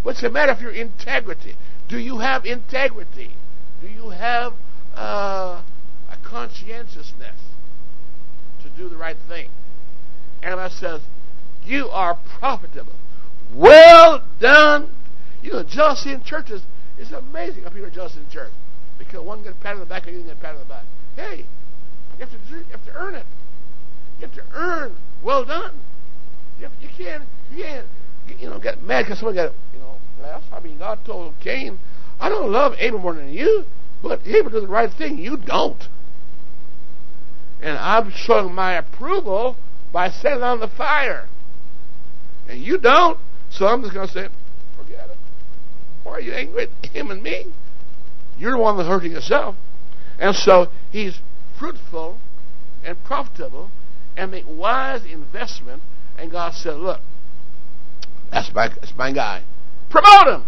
What's 0.04 0.22
the 0.22 0.30
matter 0.30 0.52
of 0.52 0.62
your 0.62 0.72
integrity? 0.72 1.56
Do 1.88 1.98
you 1.98 2.20
have 2.20 2.46
integrity? 2.46 3.36
Do 3.82 3.88
you 3.88 4.10
have 4.10 4.54
uh, 4.96 5.64
a 6.10 6.18
conscientiousness 6.24 7.36
to 8.62 8.70
do 8.70 8.90
the 8.90 8.98
right 8.98 9.18
thing? 9.28 9.50
And 10.42 10.60
I 10.60 10.70
says, 10.70 11.02
you 11.66 11.90
are 11.90 12.20
profitable. 12.40 12.94
Well 13.54 14.24
done. 14.40 14.96
You 15.42 15.54
know, 15.54 15.64
jealousy 15.64 16.12
in 16.12 16.24
churches 16.24 16.62
is 16.98 17.12
amazing 17.12 17.64
how 17.64 17.70
people 17.70 17.86
are 17.86 17.92
jealous 17.92 18.16
in 18.16 18.30
church. 18.30 18.52
Because 18.98 19.26
one 19.26 19.44
gets 19.44 19.58
pat 19.62 19.74
on 19.74 19.80
the 19.80 19.86
back 19.86 20.08
and 20.08 20.18
you 20.18 20.24
get 20.24 20.34
a 20.34 20.40
pat 20.40 20.56
on 20.56 20.60
the 20.60 20.66
back. 20.66 20.86
Hey, 21.16 21.46
you 22.18 22.26
have 22.26 22.30
to, 22.30 22.38
you 22.50 22.64
have 22.72 22.86
to 22.86 22.94
earn 22.94 23.16
it. 23.16 23.26
You 24.20 24.28
have 24.28 24.36
to 24.36 24.44
earn 24.54 24.96
well 25.24 25.46
done. 25.46 25.80
You, 26.60 26.66
have, 26.66 26.74
you 26.82 26.90
can't, 26.96 27.24
you 27.52 27.64
can't, 27.64 27.88
you 28.40 28.50
know, 28.50 28.60
get 28.60 28.82
mad 28.82 29.04
because 29.04 29.20
someone 29.20 29.36
got, 29.36 29.54
you 29.74 29.80
know, 29.80 29.98
blessed. 30.18 30.46
I 30.52 30.60
mean, 30.60 30.78
God 30.78 31.00
told 31.06 31.34
Cain, 31.40 31.80
I 32.20 32.30
don't 32.30 32.52
love 32.52 32.74
Abel 32.78 33.00
more 33.00 33.14
than 33.14 33.34
you, 33.34 33.66
but 34.02 34.22
Abel 34.26 34.50
does 34.52 34.62
the 34.62 34.68
right 34.68 34.92
thing. 34.92 35.18
You 35.18 35.38
don't. 35.38 35.82
And 37.62 37.78
I'm 37.78 38.12
showing 38.12 38.54
my 38.54 38.74
approval 38.74 39.56
by 39.92 40.10
setting 40.10 40.44
on 40.44 40.60
the 40.60 40.68
fire. 40.68 41.28
And 42.48 42.62
you 42.62 42.78
don't. 42.78 43.20
So 43.50 43.68
I'm 43.68 43.82
just 43.82 43.94
going 43.94 44.08
to 44.08 44.14
say, 44.14 44.28
forget 44.78 45.10
it. 45.10 45.18
Why 46.04 46.14
are 46.14 46.22
you 46.22 46.34
angry 46.34 46.68
at 46.84 46.90
him 46.90 47.12
and 47.12 47.24
me? 47.24 47.54
You're 48.38 48.54
the 48.54 48.58
one 48.58 48.78
that's 48.78 48.90
hurting 48.90 49.12
yourself. 49.12 49.56
And 50.20 50.36
so 50.36 50.68
he's 50.92 51.20
fruitful 51.58 52.20
and 52.84 53.02
profitable 53.04 53.70
and 54.16 54.32
make 54.32 54.46
wise 54.48 55.06
investment. 55.06 55.82
And 56.18 56.32
God 56.32 56.54
said, 56.54 56.76
look, 56.76 57.02
that's 58.32 58.54
my, 58.54 58.70
that's 58.70 58.96
my 58.96 59.12
guy. 59.12 59.44
Promote 59.90 60.28
him. 60.28 60.46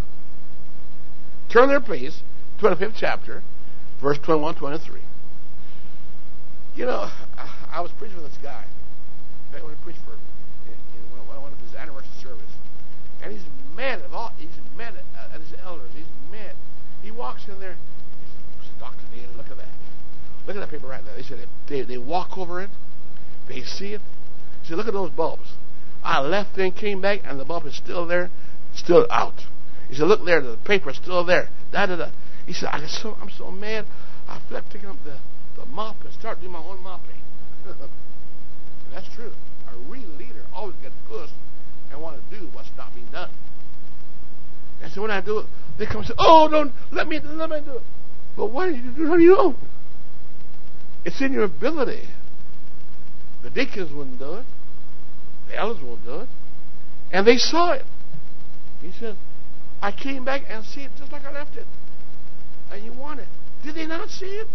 Turn 1.50 1.70
there, 1.70 1.82
please. 1.82 2.22
25th 2.60 2.96
chapter, 2.98 3.44
verse 4.02 4.18
21, 4.20 4.56
23. 4.56 5.02
You 6.76 6.86
know, 6.86 7.10
I 7.72 7.82
was 7.82 7.92
preaching 7.98 8.18
with 8.18 8.32
this 8.32 8.40
guy. 8.42 8.66
I 9.56 9.62
want 9.62 9.78
to 9.78 9.84
preach 9.84 9.96
for 10.06 10.12
one 11.40 11.54
of 11.54 11.60
his 11.60 11.76
anniversary 11.76 12.12
service, 12.22 12.52
and 13.24 13.32
he's 13.32 13.44
mad 13.76 14.02
at 14.02 14.12
all. 14.12 14.34
He's 14.38 14.50
mad 14.78 14.94
at, 14.96 15.32
at 15.34 15.40
his 15.40 15.54
elders. 15.64 15.92
He's 15.96 16.06
mad. 16.32 16.54
He 17.02 17.12
walks 17.12 17.48
in 17.48 17.60
there. 17.60 17.76
He 18.20 18.66
says, 18.66 18.80
"Doctor 18.80 19.04
Neal, 19.14 19.30
look 19.38 19.50
at 19.50 19.58
that. 19.58 19.70
Look 20.48 20.56
at 20.56 20.60
that 20.60 20.70
paper 20.70 20.88
right 20.88 21.04
there." 21.06 21.16
They 21.16 21.24
said 21.24 21.48
they, 21.68 21.82
they 21.84 21.98
walk 21.98 22.38
over 22.38 22.62
it. 22.62 22.70
They 23.48 23.62
see 23.62 23.94
it. 23.94 24.02
Said, 24.64 24.78
"Look 24.78 24.88
at 24.88 24.94
those 24.94 25.12
bulbs. 25.12 25.54
I 26.04 26.20
left 26.20 26.58
and 26.58 26.76
came 26.76 27.02
back, 27.02 27.22
and 27.24 27.40
the 27.40 27.46
bulb 27.46 27.66
is 27.66 27.76
still 27.76 28.06
there, 28.06 28.30
still 28.74 29.08
out." 29.12 29.46
He 29.88 29.96
said, 29.96 30.08
"Look 30.08 30.26
there, 30.26 30.42
the 30.42 30.58
paper 30.58 30.90
is 30.90 30.98
still 30.98 31.24
there." 31.24 31.50
Da 31.72 31.86
da 31.86 31.96
da. 31.96 32.10
He 32.46 32.54
said, 32.54 32.70
I 32.72 32.86
so, 32.88 33.18
"I'm 33.22 33.30
so 33.30 33.52
mad. 33.52 33.86
I 34.28 34.40
feel 34.48 34.58
like 34.58 34.86
up 34.86 35.04
the 35.04 35.18
the 35.56 35.66
mop 35.66 36.04
and 36.04 36.14
start 36.14 36.40
doing 36.40 36.52
my 36.52 36.60
own 36.60 36.82
mopping." 36.84 37.22
that's 38.92 39.08
true. 39.16 39.34
A 39.72 39.78
real 39.90 40.10
leader 40.10 40.46
always 40.54 40.76
gets 40.82 40.96
pushed 41.08 41.34
and 41.92 42.02
want 42.02 42.18
to 42.18 42.40
do 42.40 42.48
what's 42.54 42.70
not 42.78 42.94
being 42.94 43.08
done. 43.08 43.30
And 44.82 44.92
so 44.92 45.02
when 45.02 45.12
I 45.12 45.22
do 45.22 45.40
it, 45.40 45.46
they 45.78 45.86
come 45.86 45.98
and 45.98 46.08
say, 46.08 46.14
"Oh, 46.18 46.48
don't 46.50 46.74
let 46.92 47.08
me 47.08 47.20
let 47.20 47.50
me 47.50 47.62
do 47.62 47.78
it." 47.78 47.84
But 48.36 48.48
why 48.48 48.70
do 48.70 48.76
you 48.76 48.92
do 48.92 49.06
it 49.06 49.12
on 49.12 49.22
your 49.22 49.38
own? 49.40 49.58
It's 51.06 51.22
in 51.22 51.34
your 51.34 51.44
ability. 51.44 52.08
The 53.46 53.52
deacons 53.52 53.94
wouldn't 53.94 54.18
do 54.18 54.34
it. 54.34 54.46
The 55.50 55.58
elders 55.58 55.84
won't 55.84 56.04
do 56.04 56.22
it. 56.22 56.30
And 57.12 57.28
they 57.28 57.38
saw 57.38 57.74
it. 57.74 57.86
He 58.82 58.92
said, 59.00 59.18
I 59.84 59.92
came 59.92 60.26
back 60.26 60.42
and 60.50 60.66
see 60.66 60.82
it 60.82 60.90
just 60.98 61.12
like 61.12 61.24
I 61.24 61.32
left 61.32 61.56
it. 61.56 61.68
And 62.72 62.84
you 62.84 62.92
want 62.92 63.20
it. 63.20 63.28
Did 63.64 63.76
they 63.76 63.86
not 63.86 64.10
see 64.10 64.26
it? 64.26 64.48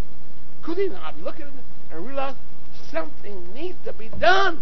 Could 0.64 0.76
they 0.76 0.88
not 0.88 1.16
look 1.18 1.36
at 1.36 1.42
it 1.42 1.52
and 1.92 2.04
realize 2.04 2.34
something 2.90 3.54
needs 3.54 3.78
to 3.84 3.92
be 3.92 4.08
done? 4.18 4.60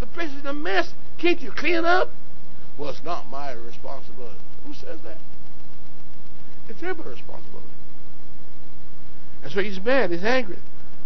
The 0.00 0.06
place 0.06 0.32
is 0.32 0.46
a 0.46 0.54
mess. 0.54 0.90
Can't 1.18 1.42
you 1.42 1.52
clean 1.54 1.84
up? 1.84 2.08
Well, 2.78 2.88
it's 2.88 3.04
not 3.04 3.28
my 3.28 3.52
responsibility. 3.52 4.40
Who 4.66 4.72
says 4.72 5.00
that? 5.04 5.18
It's 6.70 6.82
everybody's 6.82 7.18
responsibility. 7.18 7.68
And 9.42 9.52
so 9.52 9.60
he's 9.60 9.78
mad. 9.78 10.10
He's 10.10 10.24
angry. 10.24 10.58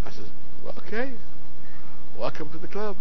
I 0.06 0.12
said, 0.12 0.26
well, 0.64 0.74
okay. 0.86 1.14
Welcome 2.18 2.50
to 2.50 2.58
the 2.58 2.66
club. 2.66 2.96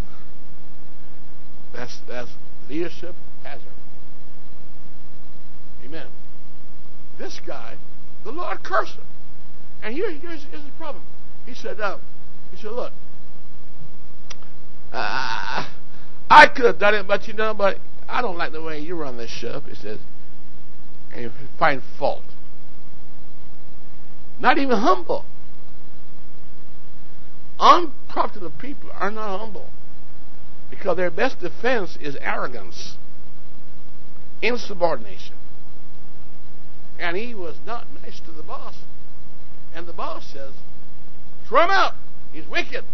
That's 1.74 1.98
that's 2.06 2.30
leadership 2.68 3.16
hazard. 3.42 3.72
Amen. 5.84 6.06
This 7.18 7.40
guy, 7.44 7.76
the 8.22 8.30
Lord 8.30 8.62
cursed 8.62 8.94
him. 8.94 9.04
And 9.82 9.94
here, 9.94 10.12
here's, 10.12 10.44
here's 10.44 10.62
the 10.62 10.70
problem. 10.78 11.04
He 11.46 11.54
said, 11.54 11.80
uh, 11.80 11.98
he 12.50 12.56
said, 12.56 12.72
look, 12.72 12.92
uh, 14.92 15.68
I 16.30 16.46
could 16.46 16.64
have 16.64 16.78
done 16.78 16.94
it, 16.94 17.06
but 17.06 17.26
you 17.26 17.34
know, 17.34 17.54
but 17.54 17.78
I 18.08 18.22
don't 18.22 18.36
like 18.36 18.52
the 18.52 18.62
way 18.62 18.78
you 18.78 18.94
run 18.94 19.16
this 19.16 19.30
ship. 19.30 19.64
He 19.68 19.74
says, 19.74 19.98
and 21.12 21.22
you 21.22 21.32
find 21.58 21.82
fault. 21.98 22.24
Not 24.38 24.58
even 24.58 24.78
humble. 24.78 25.24
Unprofitable 27.60 28.52
people 28.58 28.90
are 28.94 29.10
not 29.10 29.38
humble 29.38 29.70
because 30.70 30.96
their 30.96 31.10
best 31.10 31.40
defense 31.40 31.98
is 32.00 32.16
arrogance, 32.20 32.96
insubordination. 34.42 35.34
And 36.98 37.16
he 37.16 37.34
was 37.34 37.56
not 37.64 37.86
nice 38.02 38.20
to 38.20 38.32
the 38.32 38.42
boss. 38.42 38.74
And 39.74 39.86
the 39.86 39.92
boss 39.92 40.26
says, 40.32 40.54
throw 41.48 41.64
him 41.64 41.70
out. 41.70 41.94
He's 42.32 42.46
wicked. 42.46 42.84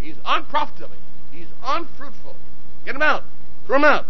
He's 0.00 0.16
unprofitable. 0.24 0.96
He's 1.32 1.48
unfruitful. 1.64 2.36
Get 2.84 2.94
him 2.94 3.02
out. 3.02 3.22
Throw 3.66 3.76
him 3.76 3.84
out. 3.84 4.06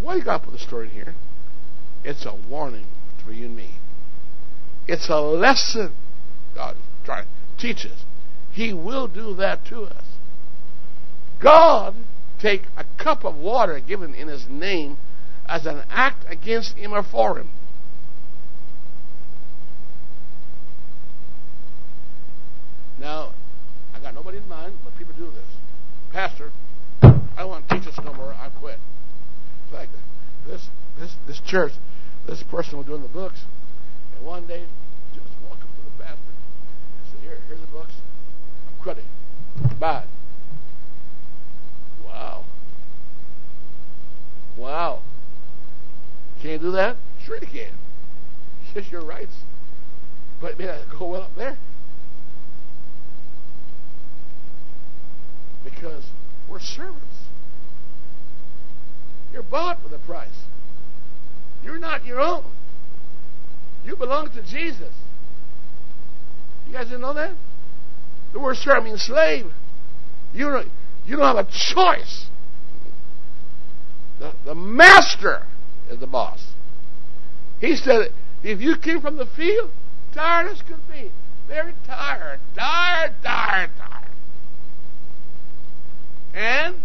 Why 0.00 0.16
you 0.16 0.24
got 0.24 0.38
to 0.38 0.44
put 0.44 0.52
the 0.52 0.58
story 0.58 0.88
in 0.88 0.94
here? 0.94 1.14
It's 2.04 2.24
a 2.24 2.34
warning 2.48 2.86
for 3.24 3.32
you 3.32 3.46
and 3.46 3.56
me. 3.56 3.74
It's 4.88 5.08
a 5.10 5.20
lesson 5.20 5.92
God 6.54 6.76
is 6.76 6.82
trying 7.60 7.74
to 7.74 7.82
teach 7.82 7.90
us. 7.90 8.04
He 8.52 8.72
will 8.72 9.06
do 9.06 9.34
that 9.34 9.64
to 9.66 9.82
us. 9.82 10.04
God 11.40 11.94
take 12.40 12.62
a 12.76 12.84
cup 13.02 13.24
of 13.24 13.36
water 13.36 13.80
given 13.80 14.14
in 14.14 14.28
His 14.28 14.46
name 14.48 14.98
as 15.46 15.66
an 15.66 15.82
act 15.90 16.24
against 16.28 16.76
Him 16.76 16.92
or 16.92 17.02
for 17.02 17.38
Him. 17.38 17.50
Now, 22.98 23.32
I 23.94 24.00
got 24.00 24.14
nobody 24.14 24.38
in 24.38 24.48
mind, 24.48 24.74
but 24.84 24.96
people 24.98 25.14
do 25.16 25.30
this. 25.30 25.46
Pastor, 26.12 26.50
I 27.02 27.20
don't 27.38 27.48
want 27.48 27.68
to 27.68 27.78
teach 27.78 27.88
us 27.88 27.98
no 28.04 28.12
more. 28.12 28.34
I 28.34 28.50
quit. 28.60 28.78
In 29.70 29.76
fact, 29.76 29.92
this 30.46 30.68
this 30.98 31.14
this 31.26 31.40
church, 31.46 31.72
this 32.26 32.42
person 32.42 32.76
was 32.76 32.86
doing 32.86 33.02
the 33.02 33.08
books, 33.08 33.40
and 34.16 34.26
one 34.26 34.46
day 34.46 34.66
just 35.14 35.26
walk 35.48 35.58
up 35.62 35.68
to 35.68 35.82
the 35.84 36.02
pastor 36.02 36.20
and 36.20 37.06
say, 37.12 37.26
"Here, 37.26 37.38
here's 37.48 37.60
the 37.60 37.66
books. 37.68 37.94
Quitting. 38.82 39.04
Bye." 39.78 40.04
Wow. 42.04 42.44
Wow. 44.56 45.02
Can't 46.42 46.62
do 46.62 46.70
that? 46.72 46.96
Sure 47.24 47.36
you 47.40 47.46
can. 47.46 47.72
It's 48.74 48.90
your 48.92 49.02
rights. 49.02 49.34
But 50.40 50.58
may 50.58 50.66
not 50.66 50.88
go 50.96 51.06
well 51.08 51.22
up 51.22 51.34
there. 51.34 51.58
Because 55.64 56.04
we're 56.48 56.60
servants. 56.60 57.04
You're 59.32 59.42
bought 59.42 59.82
with 59.82 59.92
a 59.92 59.98
price. 59.98 60.44
You're 61.62 61.78
not 61.78 62.04
your 62.04 62.20
own. 62.20 62.44
You 63.84 63.96
belong 63.96 64.30
to 64.30 64.42
Jesus. 64.42 64.94
You 66.66 66.72
guys 66.72 66.86
didn't 66.86 67.00
know 67.00 67.14
that? 67.14 67.34
The 68.32 68.40
word 68.40 68.56
servant 68.56 68.86
means 68.86 69.02
slave. 69.02 69.52
You 70.32 70.50
don't, 70.50 70.68
you 71.06 71.16
don't 71.16 71.36
have 71.36 71.46
a 71.46 71.50
choice. 71.50 72.26
The, 74.18 74.34
the 74.44 74.54
master 74.54 75.46
is 75.90 75.98
the 75.98 76.06
boss. 76.06 76.52
He 77.60 77.74
said, 77.76 78.12
if 78.42 78.60
you 78.60 78.76
came 78.76 79.00
from 79.00 79.16
the 79.16 79.26
field, 79.26 79.70
tired 80.14 80.50
as 80.50 80.62
could 80.62 80.86
be, 80.88 81.10
very 81.48 81.74
tired, 81.86 82.40
tired, 82.56 83.14
tired, 83.22 83.70
tired. 83.76 84.10
And 86.32 86.76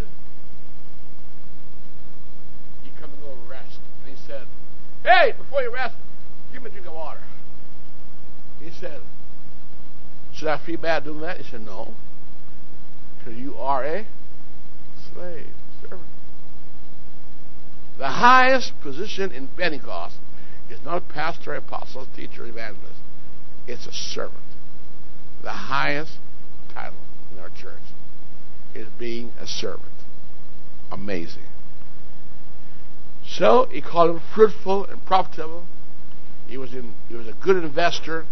you 2.84 2.90
come 3.00 3.10
to 3.10 3.16
go 3.18 3.36
rest. 3.48 3.78
And 4.04 4.16
he 4.16 4.26
said, 4.26 4.46
Hey, 5.04 5.32
before 5.38 5.62
you 5.62 5.72
rest, 5.72 5.94
give 6.52 6.62
me 6.62 6.68
a 6.68 6.72
drink 6.72 6.86
of 6.86 6.94
water. 6.94 7.22
He 8.60 8.70
said, 8.70 9.00
Should 10.36 10.48
I 10.48 10.58
feel 10.58 10.78
bad 10.78 11.04
doing 11.04 11.20
that? 11.20 11.38
He 11.38 11.50
said, 11.50 11.64
No. 11.64 11.94
Because 13.18 13.38
you 13.40 13.56
are 13.56 13.84
a 13.84 14.06
slave, 15.12 15.46
servant. 15.80 16.08
The 17.98 18.08
highest 18.08 18.78
position 18.82 19.32
in 19.32 19.48
Pentecost 19.48 20.16
is 20.68 20.78
not 20.84 20.98
a 20.98 21.00
pastor, 21.00 21.54
apostle, 21.54 22.06
teacher, 22.14 22.44
evangelist. 22.44 23.00
It's 23.66 23.86
a 23.86 23.92
servant. 23.92 24.44
The 25.42 25.50
highest 25.50 26.18
title 26.72 26.98
in 27.32 27.38
our 27.38 27.48
church 27.48 27.82
is 28.74 28.88
being 28.98 29.32
a 29.40 29.46
servant. 29.46 29.92
Amazing. 30.92 31.44
So 33.26 33.66
he 33.70 33.80
called 33.80 34.10
him 34.10 34.22
fruitful 34.34 34.86
and 34.86 35.04
profitable. 35.04 35.66
He 36.46 36.58
was 36.58 36.74
in, 36.74 36.94
he 37.08 37.14
was 37.14 37.26
a 37.26 37.32
good 37.32 37.56
investor, 37.56 38.26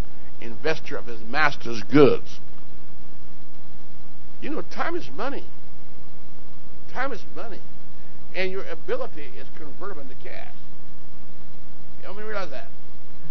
investor 0.44 0.96
of 0.96 1.06
his 1.06 1.20
master's 1.22 1.82
goods. 1.84 2.38
You 4.40 4.50
know, 4.50 4.62
time 4.62 4.94
is 4.94 5.08
money. 5.16 5.44
Time 6.92 7.12
is 7.12 7.22
money. 7.34 7.60
And 8.34 8.50
your 8.50 8.64
ability 8.68 9.30
is 9.38 9.46
convertible 9.56 10.02
into 10.02 10.14
cash. 10.22 10.54
You 12.00 12.08
don't 12.08 12.16
realize 12.16 12.50
that. 12.50 12.68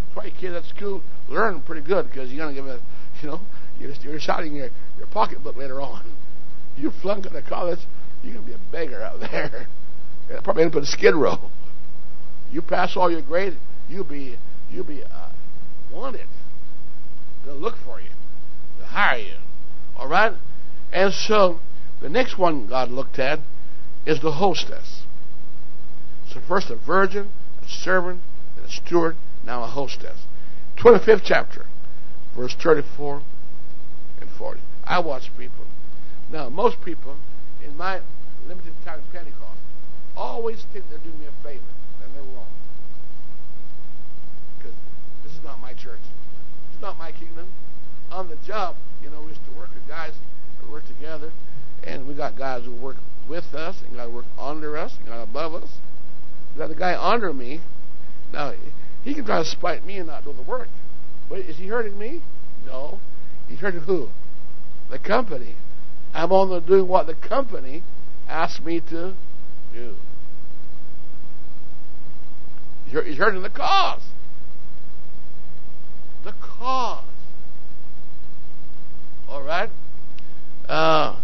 That's 0.08 0.16
why 0.16 0.26
your 0.26 0.36
kids 0.40 0.56
at 0.56 0.76
school 0.76 1.04
learn 1.30 1.62
pretty 1.62 1.86
good 1.86 2.08
because 2.08 2.32
you're 2.32 2.44
going 2.44 2.56
to 2.56 2.62
give 2.62 2.70
a, 2.70 2.82
you 3.22 3.30
know, 3.30 3.42
you're, 3.80 3.92
you're 4.02 4.18
deciding 4.18 4.56
your, 4.56 4.70
your 4.98 5.08
pocketbook 5.08 5.56
later 5.56 5.82
on. 5.82 6.04
You 6.78 6.92
flunk 7.02 7.26
out 7.28 7.36
of 7.36 7.46
college, 7.46 7.80
you're 8.24 8.34
going 8.34 8.46
to 8.46 8.52
be 8.52 8.56
a 8.56 8.72
beggar 8.72 9.02
out 9.02 9.20
there. 9.20 9.68
And 10.30 10.42
probably 10.42 10.64
end 10.64 10.72
up 10.72 10.78
in 10.78 10.84
a 10.84 10.86
skid 10.86 11.16
row. 11.16 11.38
You 12.50 12.62
pass 12.62 12.96
all 12.96 13.12
your 13.12 13.22
grades, 13.22 13.58
you'll 13.90 14.06
be 14.06 14.38
you'll 14.72 14.86
be 14.86 15.04
uh, 15.04 15.30
wanted. 15.92 16.28
They'll 17.46 17.56
look 17.56 17.76
for 17.78 18.00
you. 18.00 18.10
They'll 18.78 18.88
hire 18.88 19.20
you. 19.20 19.36
All 19.98 20.08
right? 20.08 20.34
And 20.92 21.14
so 21.14 21.60
the 22.02 22.10
next 22.10 22.38
one 22.38 22.68
God 22.68 22.90
looked 22.90 23.20
at 23.20 23.40
is 24.06 24.22
the 24.22 24.34
hostess. 24.34 25.04
So 26.28 26.42
first 26.48 26.70
a 26.70 26.76
virgin, 26.76 27.32
a 27.62 27.68
servant, 27.68 28.22
and 28.58 28.66
a 28.66 28.70
steward, 28.70 29.16
now 29.46 29.64
a 29.64 29.68
hostess. 29.68 30.26
25th 30.78 31.22
chapter, 31.24 31.66
verse 32.36 32.56
34 32.62 33.22
and 34.20 34.30
40. 34.30 34.60
I 34.86 35.00
watch 35.00 35.30
people. 35.38 35.66
Now, 36.32 36.50
most 36.50 36.78
people, 36.84 37.18
in 37.64 37.78
my 37.78 38.02
limited 38.48 38.74
time 38.84 39.00
of 39.00 39.12
Pentecost, 39.12 39.60
always 40.16 40.66
think 40.74 40.86
they're 40.90 41.00
doing 41.00 41.20
me 41.20 41.26
a 41.26 41.44
favor, 41.44 41.64
and 42.04 42.14
they're 42.16 42.36
wrong. 42.36 42.48
Because 44.58 44.74
this 45.24 45.34
is 45.34 45.44
not 45.44 45.60
my 45.60 45.74
church. 45.74 46.02
Not 46.84 46.98
my 46.98 47.14
kingdom. 47.14 47.48
On 48.12 48.28
the 48.28 48.36
job, 48.46 48.76
you 49.02 49.10
know, 49.10 49.22
we 49.22 49.30
used 49.30 49.46
to 49.46 49.58
work 49.58 49.70
with 49.74 49.88
guys 49.88 50.12
who 50.60 50.70
work 50.70 50.86
together, 50.86 51.32
and 51.82 52.06
we 52.06 52.14
got 52.14 52.38
guys 52.38 52.66
who 52.66 52.76
work 52.76 52.98
with 53.28 53.54
us, 53.54 53.78
and 53.88 53.98
who 53.98 54.10
work 54.10 54.26
under 54.38 54.76
us, 54.78 54.98
and 54.98 55.08
guys 55.08 55.24
above 55.24 55.56
us. 55.56 55.70
We 56.54 56.60
got 56.60 56.68
the 56.68 56.76
guy 56.76 56.94
under 56.94 57.32
me. 57.32 57.62
Now, 58.34 58.54
he 59.02 59.14
can 59.14 59.24
try 59.24 59.40
to 59.40 59.46
spite 59.46 59.86
me 59.86 59.98
and 59.98 60.08
not 60.08 60.26
do 60.26 60.34
the 60.34 60.42
work. 60.42 60.68
But 61.30 61.40
is 61.40 61.56
he 61.56 61.68
hurting 61.68 61.98
me? 61.98 62.22
No. 62.66 63.00
He's 63.48 63.60
hurting 63.60 63.82
who? 63.82 64.10
The 64.90 65.00
company. 65.00 65.56
I'm 66.14 66.34
only 66.34 66.60
doing 66.60 66.90
what 66.90 67.08
the 67.08 67.16
company 67.16 67.84
asked 68.28 68.62
me 68.62 68.82
to 68.90 69.14
do. 69.74 69.96
He's 72.86 73.18
hurting 73.18 73.42
the 73.42 73.50
cause. 73.50 74.02
The 76.24 76.34
cause. 76.42 77.04
All 79.28 79.44
right? 79.44 79.70
Uh, 80.68 81.20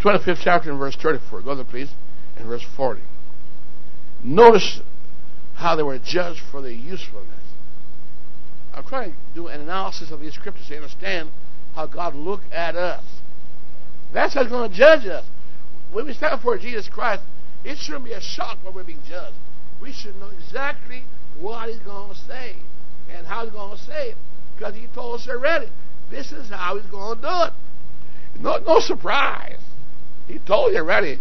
25th 0.00 0.40
chapter 0.42 0.70
in 0.70 0.78
verse 0.78 0.96
34. 0.96 1.42
Go 1.42 1.54
there, 1.54 1.64
please. 1.64 1.90
In 2.38 2.46
verse 2.46 2.64
40. 2.76 3.00
Notice 4.22 4.80
how 5.54 5.74
they 5.74 5.82
were 5.82 5.98
judged 5.98 6.40
for 6.50 6.60
their 6.60 6.70
usefulness. 6.70 7.32
I'm 8.74 8.84
trying 8.84 9.12
to 9.12 9.16
do 9.34 9.48
an 9.48 9.60
analysis 9.60 10.10
of 10.10 10.20
these 10.20 10.34
scriptures 10.34 10.68
to 10.68 10.76
understand 10.76 11.30
how 11.74 11.86
God 11.86 12.14
looked 12.14 12.52
at 12.52 12.76
us. 12.76 13.04
That's 14.12 14.34
how 14.34 14.42
He's 14.42 14.50
going 14.50 14.70
to 14.70 14.76
judge 14.76 15.06
us. 15.06 15.24
When 15.92 16.06
we 16.06 16.12
stand 16.12 16.38
before 16.38 16.58
Jesus 16.58 16.88
Christ, 16.88 17.22
it 17.64 17.78
shouldn't 17.78 18.04
be 18.04 18.12
a 18.12 18.20
shock 18.20 18.58
when 18.62 18.74
we're 18.74 18.84
being 18.84 19.02
judged. 19.08 19.36
We 19.80 19.92
should 19.92 20.16
know 20.16 20.28
exactly 20.28 21.04
what 21.38 21.68
He's 21.68 21.78
going 21.78 22.12
to 22.12 22.16
say 22.16 22.56
and 23.10 23.26
how 23.26 23.44
He's 23.44 23.52
going 23.52 23.76
to 23.76 23.82
say 23.84 24.10
it 24.10 24.16
because 24.56 24.74
He 24.74 24.86
told 24.94 25.20
us 25.20 25.28
already. 25.28 25.68
This 26.10 26.32
is 26.32 26.50
how 26.50 26.78
He's 26.78 26.90
going 26.90 27.16
to 27.16 27.22
do 27.22 27.28
it. 27.28 27.52
No, 28.40 28.58
no 28.58 28.80
surprise. 28.80 29.58
He 30.26 30.38
told 30.38 30.72
you 30.72 30.78
already. 30.78 31.18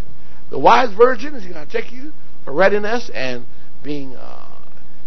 The 0.50 0.60
wise 0.60 0.96
virgin 0.96 1.36
is 1.36 1.46
going 1.46 1.66
to 1.66 1.72
check 1.72 1.92
you 1.92 2.12
for 2.44 2.54
readiness 2.54 3.10
and 3.14 3.46
being 3.84 4.16
uh, 4.16 4.60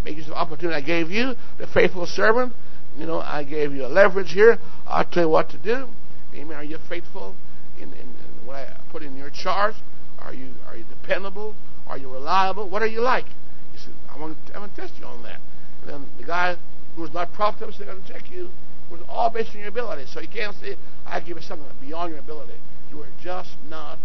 making 0.05 0.25
some 0.25 0.35
opportunity. 0.35 0.77
I 0.77 0.85
gave 0.85 1.11
you 1.11 1.35
the 1.59 1.67
faithful 1.67 2.07
servant. 2.07 2.53
You 2.97 3.07
know, 3.07 3.21
I 3.21 3.45
gave 3.45 3.73
you 3.73 3.85
a 3.85 3.89
leverage 3.89 4.33
here. 4.33 4.59
I'll 4.87 5.05
tell 5.05 5.25
you 5.25 5.29
what 5.29 5.51
to 5.51 5.59
do. 5.59 5.89
Amen. 6.35 6.57
Are 6.57 6.65
you 6.65 6.79
faithful 6.89 7.35
in, 7.77 7.93
in, 7.93 8.01
in 8.01 8.47
what 8.47 8.57
I 8.57 8.77
put 8.91 9.03
in 9.03 9.17
your 9.17 9.31
charge? 9.31 9.75
Are 10.19 10.35
you 10.35 10.55
are 10.67 10.77
you 10.77 10.85
dependable? 10.85 11.55
Are 11.87 11.97
you 11.97 12.11
reliable? 12.13 12.69
What 12.69 12.83
are 12.83 12.87
you 12.87 13.01
like? 13.01 13.27
He 13.73 13.79
said, 13.79 13.95
I 14.11 14.19
want 14.19 14.37
to, 14.47 14.57
I 14.57 14.59
want 14.59 14.75
to 14.75 14.81
test 14.81 14.95
you 14.99 15.07
on 15.07 15.23
that. 15.23 15.41
And 15.83 15.91
then 15.91 16.07
the 16.19 16.25
guy 16.25 16.57
who 16.99 17.03
was 17.03 17.15
not 17.15 17.33
profitable 17.33 17.73
I'm 17.79 17.87
going 17.87 18.03
to 18.03 18.13
check 18.13 18.29
you. 18.29 18.51
It 18.91 18.93
was 18.93 19.01
all 19.09 19.31
based 19.31 19.51
on 19.51 19.61
your 19.61 19.69
ability. 19.69 20.07
So 20.13 20.21
you 20.21 20.27
can't 20.27 20.55
say, 20.57 20.75
I 21.07 21.21
give 21.21 21.37
you 21.37 21.43
something 21.43 21.65
beyond 21.81 22.11
your 22.11 22.19
ability. 22.19 22.55
You 22.91 23.01
are 23.03 23.09
just 23.23 23.51
not 23.69 23.99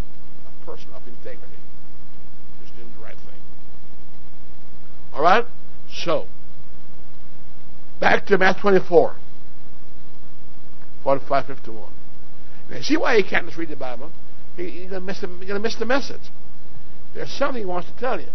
a 0.45 0.65
person 0.65 0.93
of 0.93 1.01
integrity. 1.07 1.57
Just 2.61 2.75
doing 2.75 2.91
the 2.95 3.03
right 3.03 3.15
thing. 3.15 3.41
All 5.11 5.23
right? 5.23 5.45
So, 5.91 6.27
back 7.99 8.27
to 8.27 8.37
Matthew 8.37 8.61
24, 8.61 9.15
45, 11.03 11.45
51. 11.47 11.93
Now, 12.69 12.81
see 12.81 12.97
why 12.97 13.17
he 13.17 13.23
can't 13.23 13.47
just 13.47 13.57
read 13.57 13.69
the 13.69 13.75
Bible? 13.75 14.11
He, 14.55 14.69
you're 14.69 14.89
going 14.89 15.05
to 15.07 15.59
miss 15.59 15.75
the 15.77 15.85
message. 15.85 16.21
There's 17.15 17.31
something 17.31 17.59
he 17.59 17.65
wants 17.65 17.89
to 17.89 17.97
tell 17.97 18.19
you. 18.19 18.27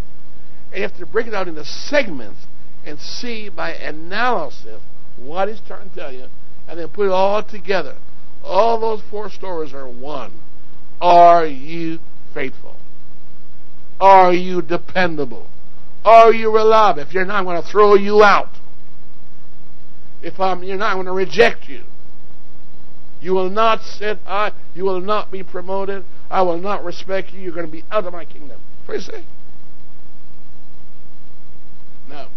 And 0.72 0.78
you 0.78 0.82
have 0.82 0.96
to 0.96 1.06
break 1.06 1.28
it 1.28 1.34
out 1.34 1.46
into 1.46 1.64
segments 1.64 2.40
and 2.88 2.98
see 2.98 3.48
by 3.48 3.72
analysis 3.72 4.80
what 5.16 5.48
he's 5.48 5.60
trying 5.60 5.90
to 5.90 5.94
tell 5.94 6.12
you, 6.12 6.26
and 6.66 6.78
then 6.78 6.88
put 6.88 7.06
it 7.06 7.12
all 7.12 7.42
together. 7.42 7.96
All 8.42 8.80
those 8.80 9.02
four 9.10 9.30
stories 9.30 9.74
are 9.74 9.88
one. 9.88 10.40
Are 11.00 11.46
you 11.46 11.98
faithful? 12.32 12.76
Are 14.00 14.32
you 14.32 14.62
dependable? 14.62 15.48
Are 16.04 16.32
you 16.32 16.54
reliable? 16.54 17.02
If 17.02 17.12
you're 17.12 17.24
not, 17.24 17.36
I'm 17.36 17.44
going 17.44 17.60
to 17.60 17.68
throw 17.68 17.94
you 17.94 18.22
out. 18.22 18.50
If 20.22 20.40
I'm, 20.40 20.62
you're 20.62 20.76
not, 20.76 20.90
I'm 20.90 20.96
going 20.96 21.06
to 21.06 21.12
reject 21.12 21.68
you. 21.68 21.82
You 23.20 23.32
will 23.34 23.50
not 23.50 23.82
sit 23.82 24.18
high. 24.24 24.52
You 24.74 24.84
will 24.84 25.00
not 25.00 25.30
be 25.30 25.42
promoted. 25.42 26.04
I 26.30 26.42
will 26.42 26.58
not 26.58 26.84
respect 26.84 27.32
you. 27.32 27.40
You're 27.40 27.54
going 27.54 27.66
to 27.66 27.72
be 27.72 27.84
out 27.90 28.04
of 28.04 28.12
my 28.12 28.24
kingdom. 28.24 28.60
What 28.86 28.94
do 28.94 29.00
you 29.00 29.00
say? 29.00 29.24
Now, 32.08 32.28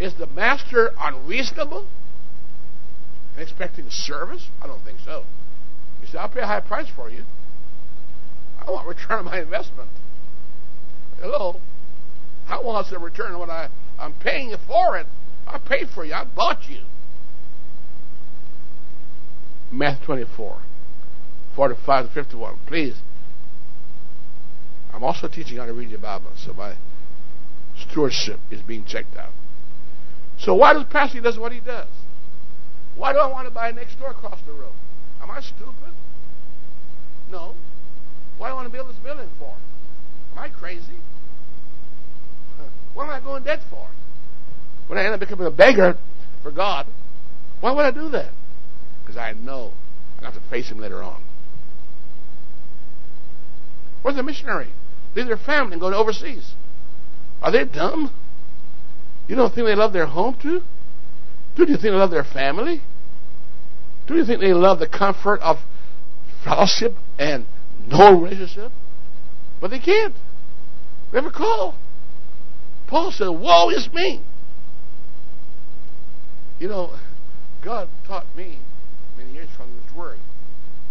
is 0.00 0.14
the 0.14 0.26
master 0.26 0.90
unreasonable 0.98 1.86
in 3.36 3.42
expecting 3.42 3.88
service? 3.90 4.48
I 4.60 4.66
don't 4.66 4.82
think 4.84 4.98
so. 5.04 5.24
He 6.00 6.06
said, 6.06 6.18
I'll 6.18 6.28
pay 6.28 6.40
a 6.40 6.46
high 6.46 6.60
price 6.60 6.88
for 6.94 7.08
you. 7.08 7.24
I 8.60 8.70
want 8.70 8.86
return 8.88 9.18
on 9.18 9.24
my 9.26 9.40
investment. 9.40 9.90
Hello? 11.20 11.60
I 12.48 12.60
want 12.60 12.92
a 12.92 12.98
return 12.98 13.32
on 13.32 13.38
what 13.38 13.50
I, 13.50 13.68
I'm 13.98 14.14
paying 14.14 14.50
you 14.50 14.56
for 14.66 14.98
it. 14.98 15.06
I 15.46 15.58
paid 15.58 15.88
for 15.94 16.04
you. 16.04 16.14
I 16.14 16.24
bought 16.24 16.68
you. 16.68 16.80
Matthew 19.70 20.06
24, 20.06 20.62
45 21.56 22.06
to 22.06 22.12
51. 22.12 22.58
Please. 22.66 22.96
I'm 24.92 25.02
also 25.02 25.26
teaching 25.26 25.56
how 25.56 25.66
to 25.66 25.72
read 25.72 25.90
your 25.90 25.98
Bible, 25.98 26.30
so 26.36 26.52
my 26.52 26.76
stewardship 27.76 28.38
is 28.50 28.62
being 28.62 28.84
checked 28.84 29.16
out. 29.16 29.32
So 30.38 30.54
why 30.54 30.72
does 30.72 30.84
Pastor 30.84 31.20
does 31.20 31.38
what 31.38 31.52
he 31.52 31.60
does? 31.60 31.88
Why 32.96 33.12
do 33.12 33.18
I 33.18 33.26
want 33.26 33.48
to 33.48 33.54
buy 33.54 33.70
next 33.70 33.98
door 33.98 34.10
across 34.10 34.40
the 34.46 34.52
road? 34.52 34.74
Am 35.20 35.30
I 35.30 35.40
stupid? 35.40 35.92
No. 37.30 37.54
What 38.38 38.48
do 38.48 38.52
I 38.52 38.54
want 38.54 38.66
to 38.66 38.72
build 38.72 38.88
this 38.88 38.96
building 38.96 39.30
for? 39.38 39.54
Am 40.32 40.38
I 40.38 40.48
crazy? 40.48 40.98
What 42.94 43.04
am 43.04 43.10
I 43.10 43.20
going 43.20 43.42
debt 43.42 43.60
for? 43.68 43.88
When 44.86 44.98
I 44.98 45.04
end 45.04 45.14
up 45.14 45.20
becoming 45.20 45.46
a 45.46 45.50
beggar 45.50 45.96
for 46.42 46.52
God, 46.52 46.86
why 47.60 47.72
would 47.72 47.84
I 47.84 47.90
do 47.90 48.08
that? 48.10 48.30
Because 49.02 49.16
I 49.16 49.32
know 49.32 49.72
I 50.20 50.26
have 50.26 50.34
to 50.34 50.50
face 50.50 50.70
him 50.70 50.78
later 50.78 51.02
on. 51.02 51.22
Where's 54.02 54.16
the 54.16 54.22
missionary? 54.22 54.68
Leave 55.16 55.26
their 55.26 55.36
family 55.36 55.72
and 55.72 55.80
go 55.80 55.90
to 55.90 55.96
overseas. 55.96 56.52
Are 57.40 57.50
they 57.50 57.64
dumb? 57.64 58.12
You 59.28 59.36
don't 59.36 59.54
think 59.54 59.66
they 59.66 59.74
love 59.74 59.92
their 59.92 60.06
home 60.06 60.36
too? 60.40 60.62
Do 61.56 61.62
you 61.62 61.76
think 61.76 61.82
they 61.82 61.90
love 61.90 62.10
their 62.10 62.24
family? 62.24 62.82
Do 64.06 64.16
you 64.16 64.24
think 64.24 64.40
they 64.40 64.52
love 64.52 64.78
the 64.78 64.88
comfort 64.88 65.40
of 65.40 65.58
fellowship 66.42 66.96
and 67.18 67.46
no 67.86 68.20
relationship? 68.20 68.72
But 69.60 69.70
they 69.70 69.78
can't. 69.78 70.14
They 71.10 71.18
never 71.20 71.30
call. 71.30 71.76
Paul 72.86 73.12
said, 73.12 73.28
Woe 73.28 73.70
is 73.70 73.88
me. 73.92 74.22
You 76.58 76.68
know, 76.68 76.98
God 77.62 77.88
taught 78.06 78.26
me 78.36 78.58
many 79.16 79.32
years 79.32 79.48
from 79.56 79.68
His 79.82 79.94
Word 79.94 80.18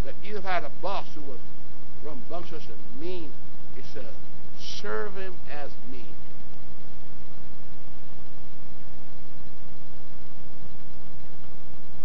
that 0.06 0.16
even 0.24 0.38
if 0.38 0.46
I 0.46 0.56
had 0.56 0.64
a 0.64 0.72
boss 0.82 1.06
who 1.16 1.22
was 1.22 1.40
rambunctious 2.04 2.64
and 2.68 3.00
mean, 3.00 3.32
he 3.76 3.82
said, 3.94 4.10
serve 4.60 5.16
him 5.16 5.36
as 5.52 5.72
me. 5.92 6.06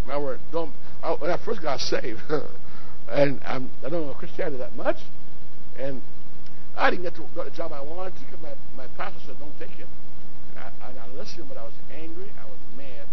My 0.08 0.18
word, 0.18 0.40
don't. 0.50 0.72
I, 1.02 1.12
when 1.12 1.30
I 1.30 1.36
first 1.44 1.60
got 1.62 1.80
saved, 1.80 2.20
and 3.08 3.40
I'm, 3.44 3.70
I 3.84 3.90
don't 3.90 4.06
know 4.06 4.14
Christianity 4.14 4.56
that 4.56 4.74
much, 4.74 4.96
and 5.78 6.02
I 6.76 6.90
didn't 6.90 7.02
get 7.04 7.14
to 7.16 7.26
the 7.34 7.50
job 7.50 7.72
I 7.72 7.82
wanted 7.82 8.14
to 8.14 8.20
because 8.24 8.40
my, 8.40 8.54
my 8.76 8.86
pastor 8.96 9.18
said, 9.26 9.36
don't 9.38 9.56
take 9.58 9.78
it. 9.78 9.86
And 10.56 10.64
I, 10.64 10.88
and 10.88 10.98
I 10.98 11.08
listened, 11.12 11.46
but 11.48 11.58
I 11.58 11.64
was 11.64 11.74
angry. 11.92 12.30
I 12.40 12.46
was 12.46 12.58
mad. 12.76 13.06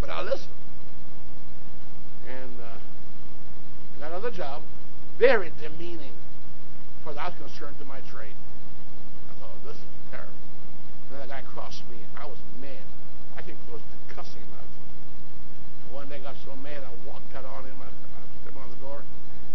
But 0.00 0.10
I 0.10 0.22
listened. 0.22 0.56
And 2.28 2.60
uh, 2.60 2.78
got 4.00 4.10
another 4.12 4.30
job, 4.30 4.62
very 5.18 5.52
demeaning, 5.60 6.14
as 6.14 7.04
far 7.04 7.12
as 7.12 7.18
I 7.18 7.30
concerned, 7.36 7.76
to 7.78 7.84
my 7.84 8.00
trade. 8.08 8.38
I 9.28 9.40
thought, 9.40 9.52
this 9.66 9.76
is 9.76 9.82
terrible. 10.10 10.32
Then 11.10 11.20
that 11.20 11.28
guy 11.28 11.42
crossed 11.42 11.82
me, 11.90 11.96
and 12.00 12.22
I 12.22 12.26
was 12.26 12.38
mad. 12.60 12.86
I 13.36 13.42
came 13.42 13.56
close 13.68 13.80
to 13.80 14.14
cussing 14.14 14.40
him 14.40 14.54
out. 14.56 14.70
And 15.84 15.94
one 15.94 16.07
day 16.07 16.07
I 16.18 16.22
got 16.22 16.34
so 16.44 16.56
mad, 16.56 16.82
I 16.82 17.08
walked 17.08 17.34
out 17.36 17.44
on 17.44 17.64
him. 17.64 17.76
I, 17.80 17.86
I 17.86 18.42
stepped 18.42 18.56
on 18.56 18.70
the 18.70 18.76
door. 18.76 19.02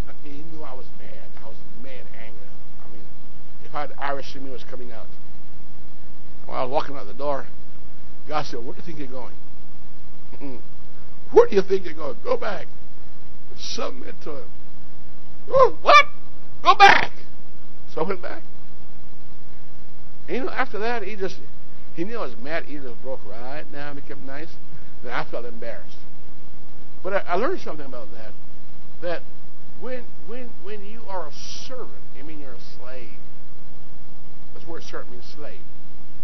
Uh, 0.07 0.13
he 0.23 0.43
knew 0.51 0.63
I 0.63 0.73
was 0.73 0.85
mad. 0.97 1.27
I 1.43 1.47
was 1.47 1.57
mad, 1.81 2.05
angry. 2.15 2.47
I 2.83 2.87
mean, 2.91 3.03
if 3.65 3.75
I 3.75 3.81
had 3.81 3.93
Irish 3.99 4.35
in 4.35 4.45
me, 4.45 4.51
was 4.51 4.63
coming 4.63 4.91
out. 4.91 5.07
I 6.47 6.63
was 6.63 6.71
walking 6.71 6.95
out 6.95 7.07
the 7.07 7.13
door, 7.13 7.47
God 8.27 8.45
said, 8.45 8.63
where 8.63 8.73
do 8.73 8.79
you 8.79 8.85
think 8.85 8.99
you're 8.99 9.07
going? 9.07 9.33
where 11.31 11.47
do 11.47 11.55
you 11.55 11.61
think 11.61 11.85
you're 11.85 11.93
going? 11.93 12.17
Go 12.23 12.37
back. 12.37 12.67
Submit 13.57 14.15
to 14.23 14.37
him. 14.37 14.49
What? 15.81 16.05
Go 16.63 16.75
back. 16.75 17.11
So 17.93 18.01
I 18.01 18.07
went 18.07 18.21
back. 18.21 18.43
And 20.27 20.37
you 20.37 20.43
know, 20.45 20.51
after 20.51 20.79
that, 20.79 21.03
he 21.03 21.15
just, 21.15 21.37
he 21.95 22.05
knew 22.05 22.17
I 22.17 22.21
was 22.25 22.37
mad. 22.37 22.65
He 22.65 22.75
just 22.77 23.01
broke 23.01 23.19
right 23.25 23.69
now 23.71 23.91
and 23.91 24.01
became 24.01 24.25
nice. 24.25 24.49
Then 25.03 25.11
I 25.11 25.25
felt 25.25 25.45
embarrassed. 25.45 25.97
But 27.03 27.13
I, 27.13 27.33
I 27.33 27.35
learned 27.35 27.59
something 27.59 27.85
about 27.85 28.07
that. 28.13 28.31
That 29.01 29.21
when, 29.81 30.05
when, 30.27 30.49
when 30.63 30.85
you 30.85 31.01
are 31.07 31.27
a 31.27 31.31
servant, 31.67 32.03
I 32.17 32.23
mean 32.23 32.39
you're 32.39 32.53
a 32.53 32.77
slave. 32.79 33.19
That's 34.53 34.67
where 34.67 34.81
servant 34.81 35.11
means 35.11 35.25
slave. 35.35 35.61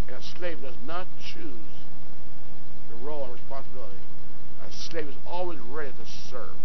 And 0.07 0.17
a 0.17 0.21
slave 0.21 0.61
does 0.61 0.75
not 0.85 1.07
choose 1.19 1.83
the 2.89 2.95
role 3.05 3.25
and 3.25 3.33
responsibility. 3.33 3.97
A 4.65 4.71
slave 4.71 5.07
is 5.07 5.15
always 5.27 5.59
ready 5.59 5.91
to 5.91 6.05
serve 6.29 6.55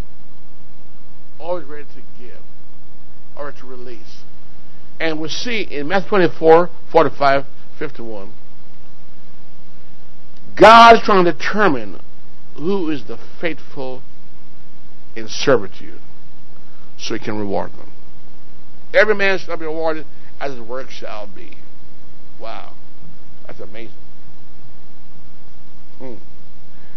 always 1.39 1.67
ready 1.67 1.85
to 1.85 2.03
give 2.23 2.41
or 3.37 3.53
to 3.53 3.67
release. 3.67 4.23
And 5.01 5.21
we 5.21 5.29
see 5.29 5.63
in 5.63 5.89
Matthew 5.89 6.09
24, 6.09 6.71
45, 6.91 7.45
51, 7.79 8.33
God 10.59 10.95
is 10.95 11.03
trying 11.03 11.25
to 11.25 11.33
determine 11.33 12.01
who 12.57 12.91
is 12.91 13.07
the 13.07 13.19
faithful 13.41 14.03
in 15.17 15.29
servitude 15.29 16.01
so 16.99 17.15
he 17.15 17.21
can 17.21 17.39
reward 17.39 17.73
them. 17.73 17.93
Every 18.93 19.15
man 19.15 19.39
shall 19.39 19.57
be 19.57 19.65
rewarded 19.65 20.07
as 20.41 20.53
his 20.53 20.61
work 20.61 20.91
shall 20.91 21.27
be. 21.27 21.57
Wow. 22.41 22.75
That's 23.47 23.61
amazing. 23.61 23.95
Hmm. 25.99 26.15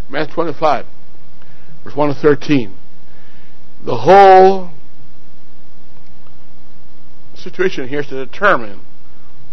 Matthew 0.10 0.34
25, 0.34 0.86
verse 1.84 1.96
1 1.96 2.10
to 2.10 2.16
13 2.16 2.74
the 3.84 3.98
whole 3.98 4.72
situation 7.36 7.88
here 7.88 8.00
is 8.00 8.08
to 8.08 8.26
determine 8.26 8.82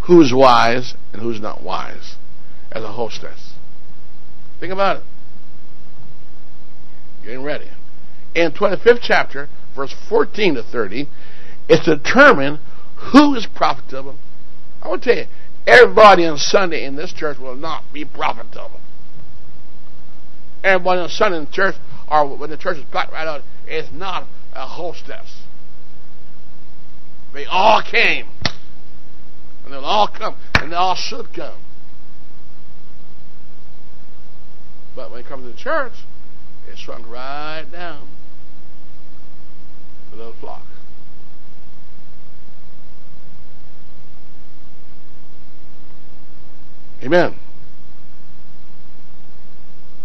who's 0.01 0.33
wise 0.33 0.95
and 1.13 1.21
who's 1.21 1.39
not 1.39 1.63
wise 1.63 2.15
as 2.71 2.83
a 2.83 2.91
hostess. 2.91 3.53
Think 4.59 4.73
about 4.73 4.97
it. 4.97 5.03
Getting 7.25 7.43
ready. 7.43 7.65
In 8.35 8.51
25th 8.51 8.99
chapter, 9.01 9.49
verse 9.75 9.95
14 10.07 10.55
to 10.55 10.63
30, 10.63 11.07
it's 11.67 11.85
to 11.85 11.97
determine 11.97 12.59
who 13.11 13.33
is 13.33 13.47
profitable. 13.47 14.17
I 14.83 14.95
to 14.95 14.97
tell 15.03 15.15
you, 15.15 15.25
everybody 15.65 16.23
on 16.25 16.37
Sunday 16.37 16.85
in 16.85 16.95
this 16.95 17.11
church 17.11 17.39
will 17.39 17.55
not 17.55 17.83
be 17.91 18.05
profitable. 18.05 18.79
Everybody 20.63 21.01
on 21.01 21.09
Sunday 21.09 21.39
in 21.39 21.49
church, 21.49 21.75
or 22.07 22.37
when 22.37 22.51
the 22.51 22.57
church 22.57 22.77
is 22.77 22.85
packed 22.91 23.11
right 23.11 23.27
out, 23.27 23.41
is 23.67 23.91
not 23.91 24.27
a 24.53 24.67
hostess. 24.67 25.41
They 27.33 27.45
all 27.45 27.81
came. 27.81 28.27
And 29.63 29.73
they'll 29.73 29.83
all 29.83 30.07
come. 30.07 30.37
And 30.53 30.71
they 30.71 30.75
all 30.75 30.95
should 30.95 31.33
come. 31.33 31.57
But 34.95 35.09
when 35.09 35.21
it 35.21 35.25
comes 35.25 35.43
to 35.43 35.51
the 35.51 35.57
church, 35.57 35.93
it's 36.67 36.79
shrunk 36.79 37.07
right 37.07 37.65
down. 37.71 38.07
The 40.11 40.17
little 40.17 40.33
flock. 40.33 40.63
Amen. 47.03 47.35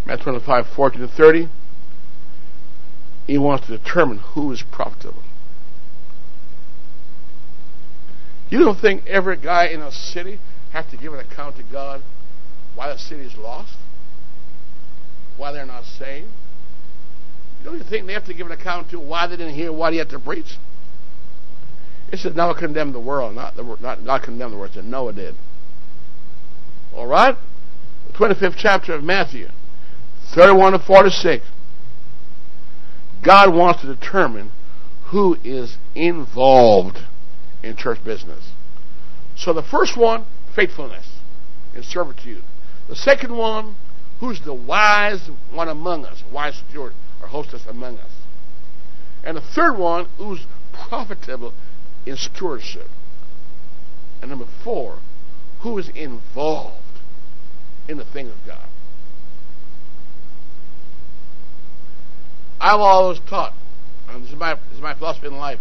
Matthew 0.04 0.24
25, 0.24 0.66
14 0.74 1.00
to 1.00 1.08
30. 1.08 1.48
He 3.26 3.38
wants 3.38 3.66
to 3.66 3.78
determine 3.78 4.18
who 4.18 4.50
is 4.52 4.62
profitable. 4.62 5.22
You 8.50 8.58
don't 8.58 8.80
think 8.80 9.06
every 9.06 9.36
guy 9.36 9.66
in 9.66 9.80
a 9.80 9.92
city 9.92 10.40
has 10.72 10.84
to 10.90 10.96
give 10.96 11.14
an 11.14 11.20
account 11.20 11.56
to 11.56 11.62
God 11.62 12.02
why 12.74 12.88
the 12.88 12.98
city 12.98 13.22
is 13.22 13.36
lost? 13.36 13.76
Why 15.36 15.52
they're 15.52 15.66
not 15.66 15.84
saved? 15.84 16.28
Don't 17.64 17.76
you 17.76 17.84
think 17.84 18.06
they 18.06 18.14
have 18.14 18.24
to 18.26 18.34
give 18.34 18.46
an 18.46 18.52
account 18.52 18.90
to 18.90 18.98
why 18.98 19.26
they 19.26 19.36
didn't 19.36 19.54
hear 19.54 19.72
what 19.72 19.92
he 19.92 19.98
had 19.98 20.08
to 20.10 20.18
preach? 20.18 20.56
It 22.12 22.18
said 22.18 22.34
Noah 22.34 22.58
condemned 22.58 22.94
the 22.94 23.00
world, 23.00 23.34
not 23.34 23.54
the 23.54 23.62
not 23.80 24.04
God 24.04 24.22
condemned 24.22 24.52
the 24.52 24.56
world. 24.56 24.70
It 24.72 24.74
said 24.74 24.84
Noah 24.84 25.12
did. 25.12 25.34
All 26.94 27.06
right? 27.06 27.36
25th 28.12 28.56
chapter 28.56 28.94
of 28.94 29.04
Matthew, 29.04 29.48
31 30.34 30.72
to 30.72 30.78
46. 30.80 31.46
God 33.22 33.54
wants 33.54 33.82
to 33.82 33.86
determine 33.86 34.50
who 35.06 35.36
is 35.44 35.76
involved 35.94 36.98
in 37.62 37.76
church 37.76 38.02
business. 38.04 38.50
So 39.36 39.52
the 39.52 39.62
first 39.62 39.96
one, 39.96 40.24
faithfulness 40.54 41.06
and 41.74 41.84
servitude. 41.84 42.42
The 42.88 42.96
second 42.96 43.36
one, 43.36 43.76
who's 44.18 44.40
the 44.40 44.54
wise 44.54 45.30
one 45.52 45.68
among 45.68 46.04
us, 46.04 46.22
wise 46.32 46.60
steward 46.68 46.94
hostess 47.30 47.66
among 47.66 47.98
us. 47.98 48.10
And 49.24 49.36
the 49.36 49.40
third 49.40 49.76
one, 49.76 50.06
who's 50.18 50.46
profitable 50.72 51.52
in 52.06 52.16
stewardship. 52.16 52.88
And 54.20 54.30
number 54.30 54.46
four, 54.64 54.98
who 55.60 55.78
is 55.78 55.88
involved 55.90 56.76
in 57.88 57.98
the 57.98 58.04
thing 58.04 58.28
of 58.28 58.36
God. 58.46 58.68
I've 62.60 62.80
always 62.80 63.20
taught, 63.20 63.54
and 64.08 64.22
this 64.22 64.32
is 64.32 64.38
my, 64.38 64.54
this 64.54 64.74
is 64.74 64.80
my 64.80 64.94
philosophy 64.94 65.28
in 65.28 65.36
life, 65.36 65.60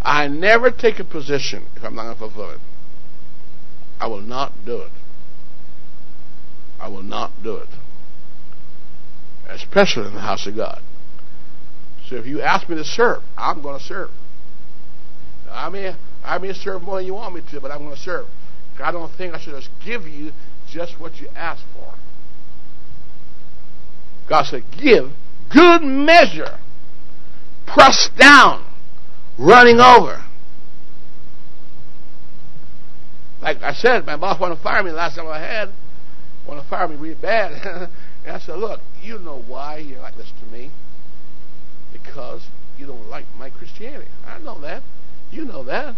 I 0.00 0.28
never 0.28 0.70
take 0.70 0.98
a 0.98 1.04
position 1.04 1.66
if 1.76 1.82
I'm 1.82 1.94
not 1.94 2.04
going 2.04 2.14
to 2.14 2.18
fulfill 2.18 2.50
it. 2.50 2.60
I 4.00 4.06
will 4.06 4.20
not 4.20 4.52
do 4.64 4.78
it. 4.82 4.92
I 6.78 6.88
will 6.88 7.02
not 7.02 7.32
do 7.42 7.56
it. 7.56 7.68
Especially 9.48 10.06
in 10.06 10.14
the 10.14 10.20
house 10.20 10.46
of 10.46 10.56
God. 10.56 10.80
So 12.08 12.16
if 12.16 12.26
you 12.26 12.42
ask 12.42 12.68
me 12.68 12.76
to 12.76 12.84
serve, 12.84 13.22
I'm 13.36 13.62
going 13.62 13.78
to 13.78 13.84
serve. 13.84 14.10
I 15.50 15.68
may 15.68 15.94
I 16.24 16.38
may 16.38 16.52
serve 16.52 16.82
more 16.82 16.96
than 16.96 17.06
you 17.06 17.14
want 17.14 17.34
me 17.34 17.42
to, 17.50 17.60
but 17.60 17.70
I'm 17.70 17.78
going 17.78 17.94
to 17.94 18.00
serve. 18.00 18.26
I 18.82 18.90
don't 18.90 19.12
think 19.12 19.34
I 19.34 19.38
should 19.38 19.54
just 19.54 19.70
give 19.84 20.06
you 20.06 20.32
just 20.68 20.98
what 20.98 21.20
you 21.20 21.28
asked 21.36 21.64
for. 21.72 21.94
God 24.28 24.44
said, 24.44 24.64
give 24.72 25.12
good 25.50 25.82
measure, 25.82 26.58
pressed 27.66 28.16
down, 28.16 28.64
running 29.38 29.80
over. 29.80 30.24
Like 33.40 33.62
I 33.62 33.74
said, 33.74 34.06
my 34.06 34.16
boss 34.16 34.40
wanted 34.40 34.56
to 34.56 34.62
fire 34.62 34.82
me 34.82 34.90
the 34.90 34.96
last 34.96 35.16
time 35.16 35.28
I 35.28 35.38
had. 35.38 35.68
Wanted 36.48 36.62
to 36.62 36.68
fire 36.68 36.88
me 36.88 36.96
really 36.96 37.14
bad. 37.14 37.90
and 38.24 38.36
I 38.36 38.38
said, 38.38 38.56
look, 38.56 38.80
you 39.02 39.18
know 39.18 39.42
why 39.46 39.78
you're 39.78 40.00
like 40.00 40.16
this 40.16 40.32
to 40.40 40.46
me. 40.46 40.70
Because 41.92 42.46
you 42.78 42.86
don't 42.86 43.08
like 43.08 43.26
my 43.38 43.50
Christianity. 43.50 44.10
I 44.26 44.38
know 44.38 44.60
that. 44.60 44.82
You 45.30 45.44
know 45.44 45.62
that. 45.64 45.94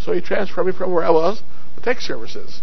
So 0.00 0.12
he 0.12 0.20
transferred 0.20 0.64
me 0.64 0.72
from 0.72 0.92
where 0.92 1.04
I 1.04 1.10
was 1.10 1.42
to 1.76 1.80
tech 1.80 2.00
services. 2.00 2.62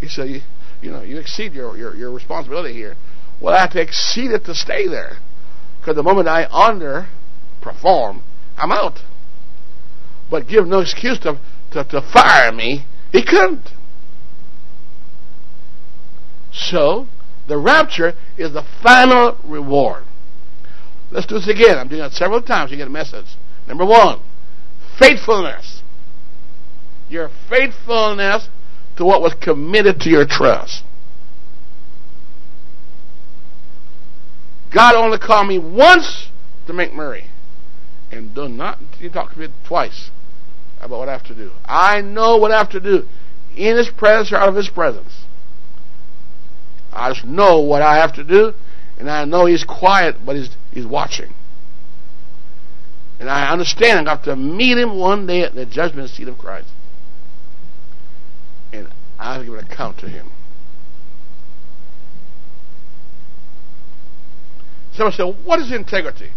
He 0.00 0.08
said, 0.08 0.28
you, 0.28 0.40
you 0.80 0.90
know, 0.90 1.02
you 1.02 1.18
exceed 1.18 1.52
your, 1.52 1.76
your, 1.76 1.94
your 1.94 2.10
responsibility 2.12 2.72
here. 2.74 2.96
Well, 3.40 3.54
I 3.54 3.60
have 3.60 3.72
to 3.72 3.80
exceed 3.80 4.30
it 4.30 4.44
to 4.46 4.54
stay 4.54 4.88
there. 4.88 5.18
Because 5.80 5.96
the 5.96 6.02
moment 6.02 6.28
I 6.28 6.46
underperform, 6.46 8.22
I'm 8.56 8.72
out. 8.72 9.00
But 10.30 10.48
give 10.48 10.66
no 10.66 10.80
excuse 10.80 11.18
to, 11.20 11.38
to, 11.72 11.84
to 11.84 12.00
fire 12.00 12.52
me. 12.52 12.86
He 13.12 13.24
couldn't. 13.24 13.68
So, 16.52 17.06
the 17.48 17.58
rapture 17.58 18.14
is 18.36 18.52
the 18.52 18.64
final 18.82 19.38
reward. 19.44 20.04
Let's 21.10 21.26
do 21.26 21.36
this 21.36 21.48
again. 21.48 21.78
I'm 21.78 21.88
doing 21.88 22.02
it 22.02 22.12
several 22.12 22.42
times. 22.42 22.70
You 22.70 22.76
get 22.76 22.88
a 22.88 22.90
message. 22.90 23.36
Number 23.68 23.84
one, 23.84 24.20
faithfulness. 24.98 25.82
Your 27.08 27.30
faithfulness 27.48 28.48
to 28.96 29.04
what 29.04 29.22
was 29.22 29.34
committed 29.34 30.00
to 30.00 30.10
your 30.10 30.26
trust. 30.26 30.82
God 34.74 34.94
only 34.94 35.18
called 35.18 35.48
me 35.48 35.58
once 35.58 36.28
to 36.66 36.72
merry. 36.72 37.30
And 38.10 38.34
do 38.34 38.48
not 38.48 38.78
he 38.98 39.08
talk 39.08 39.32
to 39.32 39.38
me 39.38 39.48
twice 39.66 40.10
about 40.80 40.98
what 40.98 41.08
I 41.08 41.12
have 41.12 41.26
to 41.26 41.34
do. 41.34 41.52
I 41.64 42.00
know 42.00 42.36
what 42.36 42.50
I 42.50 42.58
have 42.58 42.70
to 42.70 42.80
do. 42.80 43.06
In 43.56 43.76
his 43.76 43.90
presence 43.90 44.32
or 44.32 44.36
out 44.36 44.48
of 44.48 44.54
his 44.54 44.68
presence. 44.68 45.25
I 46.96 47.12
just 47.12 47.24
know 47.24 47.60
what 47.60 47.82
I 47.82 47.96
have 47.96 48.14
to 48.14 48.24
do, 48.24 48.54
and 48.98 49.10
I 49.10 49.24
know 49.24 49.46
he's 49.46 49.64
quiet, 49.64 50.16
but 50.24 50.36
he's 50.36 50.50
he's 50.72 50.86
watching. 50.86 51.34
And 53.18 53.30
I 53.30 53.50
understand 53.50 54.08
I 54.08 54.12
have 54.12 54.24
to 54.24 54.36
meet 54.36 54.76
him 54.78 54.98
one 54.98 55.26
day 55.26 55.42
at 55.42 55.54
the 55.54 55.64
judgment 55.64 56.10
seat 56.10 56.28
of 56.28 56.38
Christ. 56.38 56.68
And 58.72 58.88
I 59.18 59.34
have 59.34 59.42
to 59.42 59.46
give 59.46 59.58
an 59.58 59.64
account 59.64 59.98
to 59.98 60.08
him. 60.08 60.32
Someone 64.92 65.12
said, 65.12 65.36
What 65.44 65.60
is 65.60 65.72
integrity? 65.72 66.30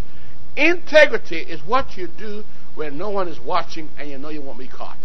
Integrity 0.56 1.38
is 1.38 1.62
what 1.66 1.98
you 1.98 2.08
do 2.08 2.44
when 2.76 2.98
no 2.98 3.10
one 3.10 3.28
is 3.28 3.40
watching 3.40 3.90
and 3.98 4.10
you 4.10 4.18
know 4.18 4.30
you 4.30 4.42
won't 4.42 4.60
be 4.60 4.68
caught. 4.68 4.98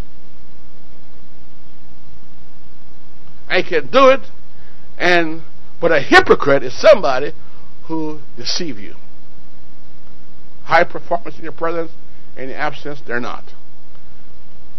I 3.49 3.63
can 3.63 3.87
do 3.89 4.09
it, 4.09 4.23
and 4.99 5.43
but 5.81 5.93
a 5.93 6.01
hypocrite 6.01 6.63
is 6.63 6.79
somebody 6.81 7.33
who 7.89 8.21
deceive 8.37 8.79
you. 8.79 8.95
High 10.65 10.85
performance 10.85 11.37
in 11.37 11.43
your 11.43 11.53
presence, 11.53 11.91
in 12.37 12.49
your 12.49 12.59
absence, 12.59 13.03
they're 13.07 13.21
not. 13.21 13.45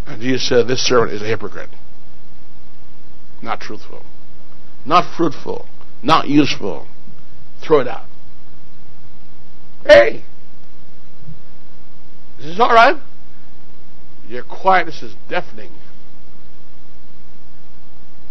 And 0.06 0.20
Jesus 0.20 0.48
said, 0.48 0.66
This 0.66 0.80
servant 0.80 1.12
is 1.12 1.22
a 1.22 1.26
hypocrite. 1.26 1.70
Not 3.42 3.60
truthful. 3.60 4.02
Not 4.84 5.16
fruitful. 5.16 5.66
Not 6.02 6.28
useful. 6.28 6.86
Throw 7.64 7.80
it 7.80 7.88
out. 7.88 8.06
Hey! 9.84 10.24
This 12.38 12.46
Is 12.46 12.60
alright? 12.60 12.96
Your 14.28 14.42
quietness 14.42 15.02
is 15.02 15.14
deafening. 15.28 15.70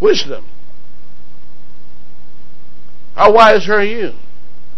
Wisdom. 0.02 0.46
How 3.16 3.32
wise 3.32 3.68
are 3.70 3.84
you? 3.84 4.14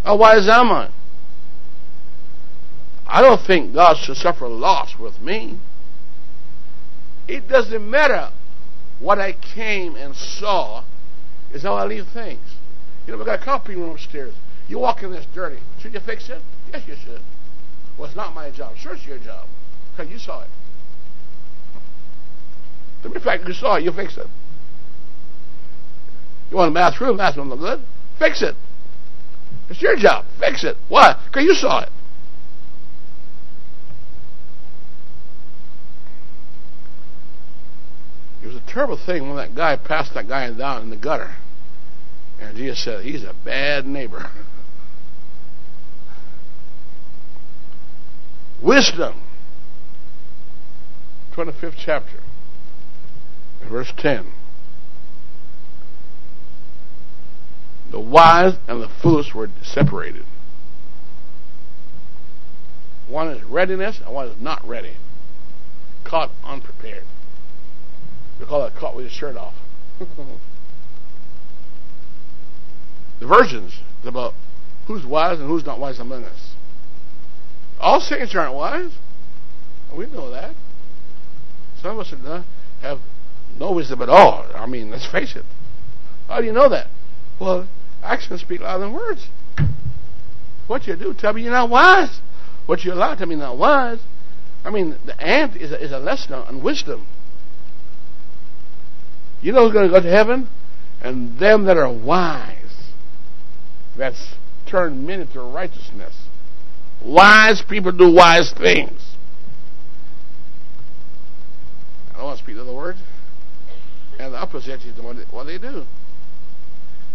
How 0.04 0.16
wise 0.16 0.48
am 0.48 0.72
I? 0.72 0.90
I 3.08 3.22
don't 3.22 3.42
think 3.42 3.74
God 3.74 3.98
should 3.98 4.18
suffer 4.18 4.48
loss 4.48 4.98
with 5.00 5.20
me. 5.22 5.60
It 7.28 7.48
doesn't 7.48 7.90
matter 7.90 8.32
what 9.00 9.20
I 9.20 9.34
came 9.34 9.96
and 9.96 10.16
saw, 10.16 10.84
is 11.54 11.64
how 11.64 11.74
I 11.74 11.86
leave 11.86 12.08
things. 12.14 12.56
You 13.06 13.14
know, 13.14 13.20
we 13.20 13.26
got 13.26 13.42
a 13.42 13.44
copy 13.44 13.76
room 13.76 13.92
upstairs. 13.92 14.34
You 14.68 14.80
walk 14.80 15.02
in 15.02 15.12
this 15.12 15.26
dirty. 15.34 15.60
Should 15.80 15.94
you 15.94 16.00
fix 16.00 16.30
it? 16.30 16.42
Yes, 16.72 16.84
you 16.88 16.96
should. 16.96 17.22
Well, 17.98 18.08
it's 18.08 18.16
not 18.16 18.36
my 18.36 18.52
job. 18.52 18.76
Sure, 18.78 18.94
it's 18.94 19.06
your 19.06 19.18
job. 19.18 19.48
Because 19.96 20.12
you 20.12 20.20
saw 20.20 20.44
it. 20.44 20.50
The 23.04 23.20
fact 23.20 23.48
you 23.48 23.54
saw 23.54 23.76
it, 23.76 23.84
you 23.84 23.92
fix 23.92 24.18
it. 24.18 24.28
You 26.52 26.58
want 26.58 26.72
a 26.72 26.74
bathroom? 26.74 27.18
Bathroom 27.18 27.50
look 27.50 27.60
good? 27.60 27.82
Fix 28.20 28.42
it. 28.42 28.56
It's 29.70 29.82
your 29.82 29.96
job. 29.96 30.26
Fix 30.40 30.64
it. 30.64 30.78
Why? 30.88 31.22
Because 31.26 31.44
you 31.44 31.54
saw 31.54 31.82
it. 31.82 31.90
It 38.44 38.48
was 38.48 38.56
a 38.56 38.72
terrible 38.72 38.98
thing 38.98 39.28
when 39.28 39.36
that 39.38 39.56
guy 39.56 39.76
passed 39.76 40.14
that 40.14 40.28
guy 40.28 40.52
down 40.54 40.84
in 40.84 40.90
the 40.90 40.96
gutter. 40.96 41.36
And 42.40 42.56
Jesus 42.56 42.84
said, 42.84 43.04
He's 43.04 43.24
a 43.24 43.34
bad 43.44 43.86
neighbor. 43.86 44.30
Wisdom. 48.62 49.22
25th 51.36 51.76
chapter. 51.78 52.20
Verse 53.70 53.92
10. 53.98 54.32
The 57.90 58.00
wise 58.00 58.56
and 58.68 58.82
the 58.82 58.90
foolish 58.90 59.34
were 59.34 59.50
separated. 59.64 60.26
One 63.08 63.30
is 63.30 63.44
readiness 63.44 64.02
and 64.06 64.14
one 64.14 64.28
is 64.28 64.42
not 64.42 64.68
ready. 64.68 64.98
Caught 66.04 66.32
unprepared. 66.44 67.06
We 68.40 68.46
call 68.46 68.62
that 68.62 68.76
caught 68.76 68.96
with 68.96 69.06
his 69.06 69.14
shirt 69.14 69.38
off. 69.38 69.56
the 70.00 70.08
virgins 73.26 73.80
is 74.02 74.08
about 74.08 74.34
who's 74.88 75.06
wise 75.06 75.40
and 75.40 75.48
who's 75.48 75.66
not 75.66 75.80
wise 75.80 76.00
among 76.00 76.26
us. 76.26 76.54
All 77.80 78.00
saints 78.00 78.36
aren't 78.36 78.54
wise. 78.54 78.92
We 79.96 80.06
know 80.08 80.30
that. 80.32 80.54
Some 81.82 82.00
of 82.00 82.00
us 82.00 82.14
have 82.82 83.00
no 83.58 83.72
wisdom 83.72 84.02
at 84.02 84.10
all. 84.10 84.46
I 84.54 84.66
mean, 84.66 84.92
let's 84.92 85.06
face 85.06 85.36
it. 85.36 85.46
How 86.28 86.42
do 86.42 86.46
you 86.46 86.54
know 86.54 86.70
that? 86.70 86.88
Well, 87.40 87.68
actions 88.08 88.42
speak 88.42 88.62
louder 88.62 88.86
than 88.86 88.94
words. 88.94 89.28
What 90.68 90.88
you 90.88 90.96
do, 90.96 91.14
tell 91.14 91.34
me 91.34 91.44
you're 91.44 91.52
not 91.52 91.70
wise. 91.70 92.20
What 92.66 92.84
you 92.84 92.94
allow, 92.94 93.16
tell 93.16 93.28
me 93.28 93.36
you're 93.36 93.44
not 93.44 93.58
wise. 93.58 94.00
I 94.66 94.70
mean, 94.70 94.98
the 95.06 95.20
ant 95.22 95.56
is 95.56 95.72
a, 95.72 95.82
is 95.84 95.92
a 95.92 96.00
lesson 96.00 96.34
on 96.34 96.62
wisdom. 96.62 97.08
You 99.42 99.54
know 99.54 99.64
who's 99.64 99.74
going 99.74 99.88
to 99.88 99.94
go 99.94 100.02
to 100.02 100.10
heaven? 100.10 100.50
And 101.02 101.40
them 101.40 101.66
that 101.66 101.78
are 101.78 101.92
wise. 101.92 102.92
That's 103.98 104.36
turned 104.66 105.08
men 105.08 105.22
into 105.22 105.40
righteousness. 105.42 106.28
Wise 107.04 107.64
people 107.70 107.92
do 107.92 108.12
wise 108.12 108.52
things. 108.52 109.16
I 112.12 112.18
don't 112.18 112.26
want 112.26 112.40
to 112.40 112.44
speak 112.44 112.56
the 112.56 112.64
other 112.64 112.74
words. 112.74 113.00
And 114.20 114.34
the 114.34 114.38
opposite 114.38 114.82
is 114.82 115.00
what 115.32 115.44
they 115.46 115.60
do. 115.60 115.86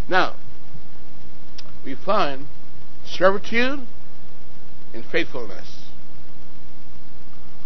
Now, 0.09 0.37
we 1.85 1.95
find 1.95 2.47
servitude 3.05 3.87
and 4.95 5.05
faithfulness. 5.05 5.87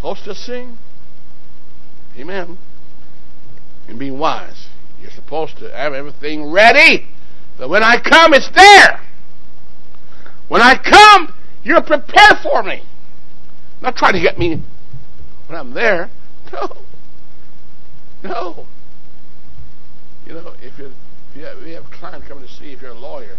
Hostessing, 0.01 0.77
amen, 2.17 2.57
and 3.87 3.99
being 3.99 4.19
wise. 4.19 4.67
You're 5.01 5.11
supposed 5.11 5.57
to 5.59 5.71
have 5.75 5.93
everything 5.93 6.51
ready. 6.51 7.07
So 7.57 7.67
when 7.67 7.83
I 7.83 7.99
come, 7.99 8.33
it's 8.33 8.49
there. 8.51 9.01
When 10.47 10.61
I 10.61 10.75
come, 10.77 11.33
you're 11.63 11.81
prepared 11.81 12.37
for 12.41 12.63
me. 12.63 12.83
Not 13.81 13.95
trying 13.95 14.13
to 14.13 14.19
get 14.19 14.37
me 14.37 14.61
when 15.47 15.59
I'm 15.59 15.73
there. 15.73 16.09
No. 16.53 16.77
No. 18.23 18.67
You 20.25 20.33
know, 20.33 20.53
if 20.61 20.79
you 20.79 20.91
if 21.29 21.35
you 21.35 21.43
have, 21.43 21.61
you 21.61 21.75
have 21.75 21.85
a 21.85 21.89
client 21.89 22.25
coming 22.25 22.47
to 22.47 22.51
see 22.51 22.71
if 22.71 22.81
you're 22.81 22.91
a 22.91 22.99
lawyer, 22.99 23.37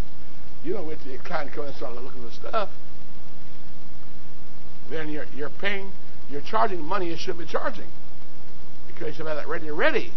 You 0.65 0.75
don't 0.75 0.87
wait 0.87 0.99
till 1.03 1.13
your 1.13 1.23
client 1.23 1.53
comes 1.53 1.69
and 1.69 1.77
start 1.77 1.95
looking 1.95 2.23
for 2.23 2.35
stuff. 2.35 2.53
Oh. 2.55 2.69
Then 4.91 5.09
you're 5.11 5.27
you're 5.35 5.51
paying, 5.51 5.93
you're 6.31 6.41
charging 6.41 6.83
money 6.83 7.11
you 7.11 7.17
shouldn't 7.17 7.39
be 7.39 7.47
charging 7.47 7.89
because 8.87 9.09
you 9.09 9.13
should 9.15 9.27
have 9.27 9.37
that 9.37 9.49
ready 9.49 9.71
ready. 9.71 10.13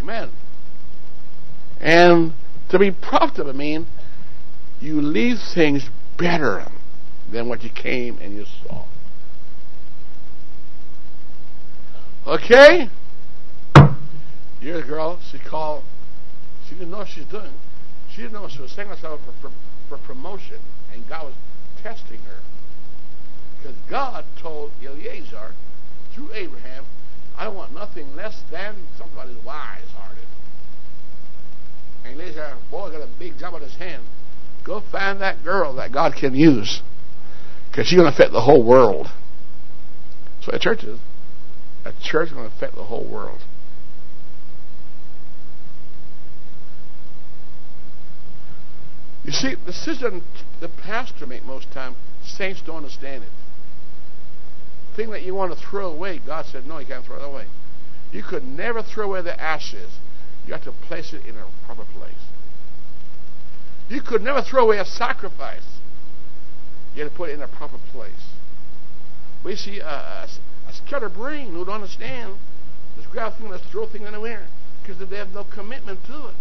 Amen. 0.00 0.30
And 1.80 2.32
to 2.70 2.78
be 2.78 2.90
profitable 2.90 3.50
I 3.50 3.54
mean 3.54 3.86
you 4.80 5.00
leave 5.00 5.38
things 5.54 5.88
better 6.18 6.66
than 7.30 7.48
what 7.48 7.62
you 7.62 7.70
came 7.70 8.18
and 8.20 8.34
you 8.34 8.44
saw. 8.44 8.84
Okay? 12.26 12.88
Here's 14.60 14.82
a 14.82 14.86
girl, 14.86 15.20
she 15.30 15.38
called, 15.38 15.84
she 16.68 16.74
didn't 16.74 16.90
know 16.90 16.98
what 16.98 17.08
she 17.08 17.20
was 17.20 17.28
doing. 17.28 17.52
She 18.16 18.22
didn't 18.22 18.32
know 18.32 18.48
she 18.48 18.62
was 18.62 18.72
setting 18.72 18.88
herself 18.88 19.20
for, 19.26 19.50
for, 19.50 19.54
for 19.90 19.98
promotion, 19.98 20.56
and 20.90 21.06
God 21.06 21.26
was 21.26 21.34
testing 21.82 22.20
her. 22.20 22.38
Because 23.58 23.76
God 23.90 24.24
told 24.40 24.72
Eliezer 24.82 25.52
through 26.14 26.32
Abraham, 26.32 26.86
I 27.36 27.48
want 27.48 27.74
nothing 27.74 28.16
less 28.16 28.42
than 28.50 28.74
somebody 28.96 29.36
wise 29.44 29.84
hearted. 29.94 30.24
And 32.06 32.18
Eliezer, 32.18 32.56
boy, 32.70 32.90
got 32.90 33.02
a 33.02 33.18
big 33.18 33.38
job 33.38 33.52
on 33.52 33.60
his 33.60 33.76
hand. 33.76 34.02
Go 34.64 34.80
find 34.80 35.20
that 35.20 35.44
girl 35.44 35.74
that 35.74 35.92
God 35.92 36.14
can 36.14 36.34
use. 36.34 36.80
Because 37.70 37.86
she's 37.86 37.98
going 37.98 38.10
to 38.10 38.14
affect 38.14 38.32
the 38.32 38.40
whole 38.40 38.64
world. 38.64 39.08
So 40.40 40.52
a 40.52 40.58
church 40.58 40.84
is. 40.84 40.98
A 41.84 41.92
church 42.02 42.28
is 42.28 42.32
going 42.32 42.48
to 42.48 42.56
affect 42.56 42.76
the 42.76 42.84
whole 42.84 43.04
world. 43.04 43.40
You 49.26 49.32
see, 49.32 49.56
the 49.56 49.72
decision 49.72 50.22
the 50.60 50.68
pastor 50.68 51.26
make 51.26 51.44
most 51.44 51.72
time, 51.72 51.96
saints 52.24 52.62
don't 52.64 52.76
understand 52.76 53.24
it. 53.24 53.30
Thing 54.94 55.10
that 55.10 55.24
you 55.24 55.34
want 55.34 55.52
to 55.52 55.58
throw 55.68 55.90
away, 55.92 56.20
God 56.24 56.46
said, 56.46 56.64
no, 56.64 56.78
you 56.78 56.86
can't 56.86 57.04
throw 57.04 57.16
it 57.16 57.24
away. 57.24 57.46
You 58.12 58.22
could 58.22 58.44
never 58.44 58.84
throw 58.84 59.08
away 59.08 59.22
the 59.22 59.38
ashes. 59.38 59.90
You 60.46 60.52
have 60.52 60.62
to 60.62 60.72
place 60.72 61.12
it 61.12 61.26
in 61.26 61.36
a 61.36 61.48
proper 61.66 61.84
place. 61.92 62.14
You 63.88 64.00
could 64.00 64.22
never 64.22 64.42
throw 64.42 64.64
away 64.64 64.78
a 64.78 64.84
sacrifice. 64.84 65.66
You 66.94 67.02
have 67.02 67.12
to 67.12 67.16
put 67.16 67.30
it 67.30 67.34
in 67.34 67.42
a 67.42 67.48
proper 67.48 67.78
place. 67.90 68.30
We 69.44 69.56
see 69.56 69.80
a, 69.80 69.86
a, 69.86 70.28
a 70.68 70.72
scatterbrain 70.72 71.52
who 71.52 71.64
don't 71.64 71.82
understand. 71.82 72.36
Let's 72.96 73.10
grab 73.10 73.36
thing, 73.36 73.48
let's 73.48 73.66
throw 73.70 73.86
things 73.86 74.06
anywhere 74.06 74.46
because 74.82 74.98
they 75.08 75.16
have 75.16 75.32
no 75.32 75.44
commitment 75.44 76.04
to 76.06 76.28
it. 76.28 76.34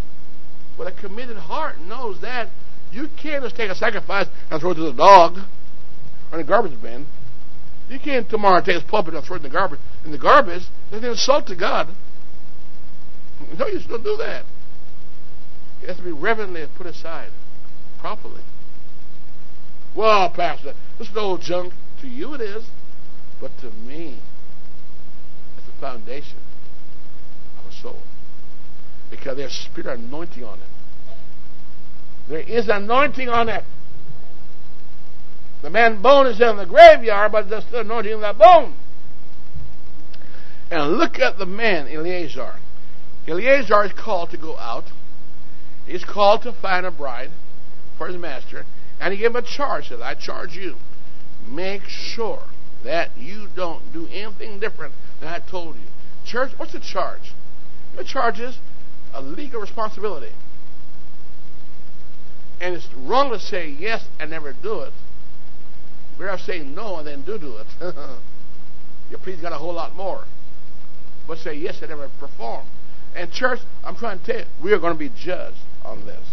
But 0.77 0.87
a 0.87 0.91
committed 0.91 1.37
heart 1.37 1.79
knows 1.79 2.21
that 2.21 2.49
you 2.95 3.09
can't 3.21 3.43
just 3.43 3.57
take 3.57 3.69
a 3.69 3.75
sacrifice 3.75 4.27
and 4.49 4.61
throw 4.61 4.71
it 4.71 4.75
to 4.75 4.81
the 4.81 4.93
dog 4.93 5.37
or 6.31 6.39
in 6.39 6.45
the 6.45 6.49
garbage 6.49 6.81
bin. 6.81 7.05
You 7.89 7.99
can't 7.99 8.27
tomorrow 8.29 8.61
take 8.61 8.75
his 8.75 8.83
puppet 8.83 9.13
and 9.13 9.23
throw 9.23 9.35
it 9.35 9.39
in 9.39 9.43
the 9.43 9.49
garbage. 9.49 9.79
In 10.05 10.11
the 10.11 10.17
garbage, 10.17 10.63
that's 10.89 11.03
an 11.03 11.11
insult 11.11 11.47
to 11.47 11.55
God. 11.55 11.89
No, 13.59 13.67
you 13.67 13.79
still 13.79 14.01
do 14.01 14.15
that. 14.17 14.45
It 15.83 15.87
has 15.87 15.97
to 15.97 16.03
be 16.03 16.11
reverently 16.11 16.65
put 16.77 16.87
aside 16.87 17.31
properly. 17.99 18.41
Well, 19.93 20.29
Pastor, 20.29 20.73
this 20.97 21.09
is 21.09 21.17
old 21.17 21.41
junk. 21.41 21.73
To 22.01 22.07
you 22.07 22.33
it 22.33 22.41
is, 22.41 22.65
but 23.41 23.51
to 23.59 23.71
me, 23.71 24.19
it's 25.57 25.65
the 25.65 25.73
foundation 25.81 26.37
of 27.59 27.71
a 27.71 27.75
soul. 27.75 28.01
Because 29.09 29.37
there's 29.37 29.53
spirit 29.53 29.99
anointing 29.99 30.43
on 30.43 30.59
it. 30.59 30.74
There 32.27 32.39
is 32.39 32.67
anointing 32.67 33.29
on 33.29 33.49
it. 33.49 33.63
The 35.61 35.69
man 35.69 36.01
bone 36.01 36.27
is 36.27 36.39
in 36.39 36.57
the 36.57 36.65
graveyard, 36.65 37.31
but 37.31 37.49
there's 37.49 37.65
still 37.65 37.81
anointing 37.81 38.13
in 38.13 38.21
that 38.21 38.37
bone. 38.37 38.75
And 40.69 40.93
look 40.97 41.19
at 41.19 41.37
the 41.37 41.45
man, 41.45 41.87
Eleazar. 41.87 42.55
Eleazar 43.27 43.85
is 43.85 43.93
called 43.93 44.31
to 44.31 44.37
go 44.37 44.57
out. 44.57 44.85
He's 45.85 46.03
called 46.03 46.41
to 46.43 46.51
find 46.51 46.85
a 46.85 46.91
bride 46.91 47.31
for 47.97 48.07
his 48.07 48.17
master. 48.17 48.65
And 48.99 49.13
he 49.13 49.19
gave 49.19 49.31
him 49.31 49.35
a 49.35 49.41
charge. 49.41 49.89
Said, 49.89 50.01
I 50.01 50.15
charge 50.15 50.55
you. 50.55 50.75
Make 51.47 51.83
sure 51.83 52.43
that 52.83 53.17
you 53.17 53.47
don't 53.55 53.91
do 53.93 54.07
anything 54.07 54.59
different 54.59 54.93
than 55.19 55.29
I 55.29 55.39
told 55.39 55.75
you. 55.75 55.87
Church, 56.25 56.51
what's 56.57 56.73
the 56.73 56.79
charge? 56.79 57.33
The 57.95 58.03
charge 58.03 58.39
is 58.39 58.57
a 59.13 59.21
legal 59.21 59.61
responsibility. 59.61 60.31
And 62.65 62.73
it's 62.73 62.87
wrong 62.95 63.29
to 63.29 63.39
say 63.39 63.69
yes 63.69 64.03
and 64.19 64.31
never 64.31 64.51
do 64.51 64.79
it. 64.81 64.93
Better 66.17 66.35
say 66.39 66.63
no 66.63 66.95
and 66.95 67.07
then 67.07 67.21
do 67.21 67.37
do 67.37 67.57
it. 67.57 67.67
Your 69.11 69.19
please 69.19 69.39
got 69.39 69.51
a 69.51 69.57
whole 69.57 69.73
lot 69.73 69.95
more. 69.95 70.23
But 71.27 71.37
say 71.37 71.53
yes 71.53 71.77
and 71.81 71.89
never 71.91 72.09
perform. 72.19 72.65
And 73.15 73.31
church, 73.31 73.59
I'm 73.83 73.95
trying 73.95 74.17
to 74.17 74.25
tell 74.25 74.39
you, 74.39 74.45
we 74.63 74.73
are 74.73 74.79
going 74.79 74.93
to 74.93 74.97
be 74.97 75.11
judged 75.15 75.59
on 75.83 76.07
this. 76.07 76.25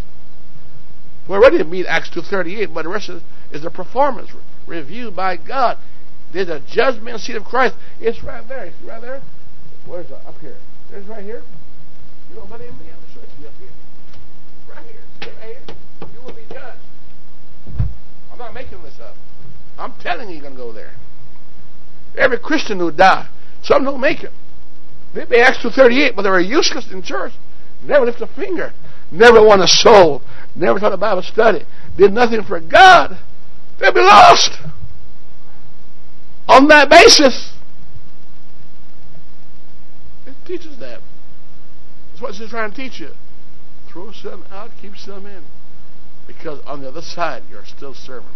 We're 1.28 1.40
ready 1.40 1.58
to 1.58 1.64
meet 1.64 1.84
Acts 1.84 2.08
2.38, 2.08 2.72
but 2.72 2.84
the 2.84 2.88
rest 2.88 3.10
is, 3.10 3.22
is 3.50 3.62
the 3.62 3.70
performance 3.70 4.30
review 4.66 5.10
by 5.10 5.36
God. 5.36 5.76
There's 6.32 6.48
a 6.48 6.60
judgment 6.60 7.20
seat 7.20 7.36
of 7.36 7.44
Christ. 7.44 7.76
It's 8.00 8.22
right 8.22 8.48
there. 8.48 8.64
It's 8.64 8.82
right 8.82 9.02
there. 9.02 9.20
Where's 9.84 10.06
it? 10.06 10.16
Up 10.26 10.38
here. 10.40 10.56
There's 10.90 11.06
right 11.06 11.22
here. 11.22 11.42
You 12.30 12.36
don't 12.36 12.48
believe 12.48 12.72
me? 12.80 12.86
I'm 12.88 13.12
sure 13.12 13.22
up 13.22 13.54
here. 13.60 13.68
Right 14.66 14.86
here. 14.86 15.02
See 15.22 15.28
it 15.28 15.34
right 15.38 15.56
here? 15.68 15.76
You 16.14 16.20
will 16.24 16.34
be 16.34 16.42
judged. 16.50 16.80
I'm 18.32 18.38
not 18.38 18.54
making 18.82 18.98
this 18.98 19.06
up. 19.06 19.16
I'm 19.78 19.94
telling 20.00 20.28
you 20.28 20.34
you're 20.34 20.42
going 20.42 20.54
to 20.54 20.60
go 20.60 20.72
there. 20.72 20.92
Every 22.16 22.38
Christian 22.38 22.78
who 22.78 22.90
die, 22.90 23.28
some 23.62 23.84
don't 23.84 24.00
make 24.00 24.22
it. 24.22 24.32
They 25.14 25.40
Acts 25.40 25.58
2.38, 25.58 26.16
but 26.16 26.22
they 26.22 26.30
were 26.30 26.40
useless 26.40 26.90
in 26.90 27.02
church. 27.02 27.32
Never 27.82 28.06
lift 28.06 28.20
a 28.20 28.26
finger. 28.26 28.72
Never 29.10 29.44
won 29.44 29.60
a 29.60 29.68
soul. 29.68 30.22
Never 30.54 30.78
taught 30.78 30.92
a 30.92 30.96
Bible 30.96 31.22
study. 31.22 31.64
Did 31.96 32.12
nothing 32.12 32.42
for 32.42 32.60
God. 32.60 33.18
They'll 33.78 33.92
be 33.92 34.00
lost. 34.00 34.58
On 36.48 36.66
that 36.68 36.88
basis. 36.88 37.52
It 40.26 40.34
teaches 40.46 40.78
that. 40.78 41.00
That's 42.10 42.22
what 42.22 42.40
it's 42.40 42.50
trying 42.50 42.70
to 42.70 42.76
teach 42.76 43.00
you. 43.00 43.10
Throw 43.88 44.12
some 44.12 44.44
out, 44.50 44.70
keep 44.80 44.96
some 44.96 45.26
in. 45.26 45.44
Because 46.26 46.60
on 46.64 46.80
the 46.82 46.88
other 46.88 47.02
side, 47.02 47.42
you're 47.50 47.66
still 47.66 47.94
serving. 47.94 48.30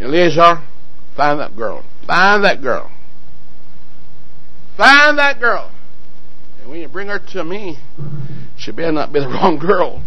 Eleazar, 0.00 0.62
find 1.14 1.38
that 1.40 1.54
girl. 1.54 1.84
Find 2.06 2.42
that 2.44 2.62
girl. 2.62 2.90
Find 4.76 5.18
that 5.18 5.38
girl. 5.38 5.70
And 6.60 6.70
when 6.70 6.80
you 6.80 6.88
bring 6.88 7.08
her 7.08 7.18
to 7.18 7.44
me, 7.44 7.78
she 8.56 8.72
better 8.72 8.92
not 8.92 9.12
be 9.12 9.20
the 9.20 9.28
wrong 9.28 9.58
girl. 9.58 10.02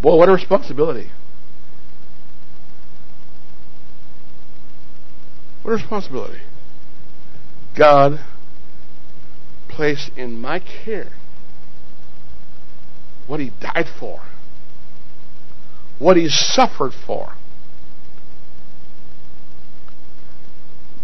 Boy, 0.00 0.16
what 0.16 0.28
a 0.28 0.32
responsibility. 0.32 1.10
What 5.62 5.72
a 5.72 5.76
responsibility. 5.76 6.40
God 7.76 8.20
placed 9.68 10.10
in 10.16 10.40
my 10.40 10.60
care 10.60 11.10
what 13.26 13.40
He 13.40 13.50
died 13.60 13.86
for, 13.98 14.22
what 15.98 16.16
He 16.16 16.28
suffered 16.28 16.92
for. 16.94 17.34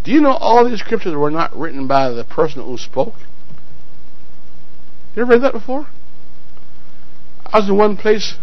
Do 0.05 0.11
you 0.11 0.21
know 0.21 0.33
all 0.33 0.69
these 0.69 0.81
scriptures 0.81 1.15
were 1.15 1.31
not 1.31 1.57
written 1.57 1.87
by 1.87 2.11
the 2.11 2.25
person 2.25 2.63
who 2.63 2.77
spoke? 2.77 3.15
You 5.17 5.23
ever 5.23 5.33
read 5.33 5.43
that 5.43 5.53
before? 5.53 5.89
I 7.47 7.59
was 7.59 7.69
in 7.69 7.77
one 7.79 7.97
place 7.97 8.37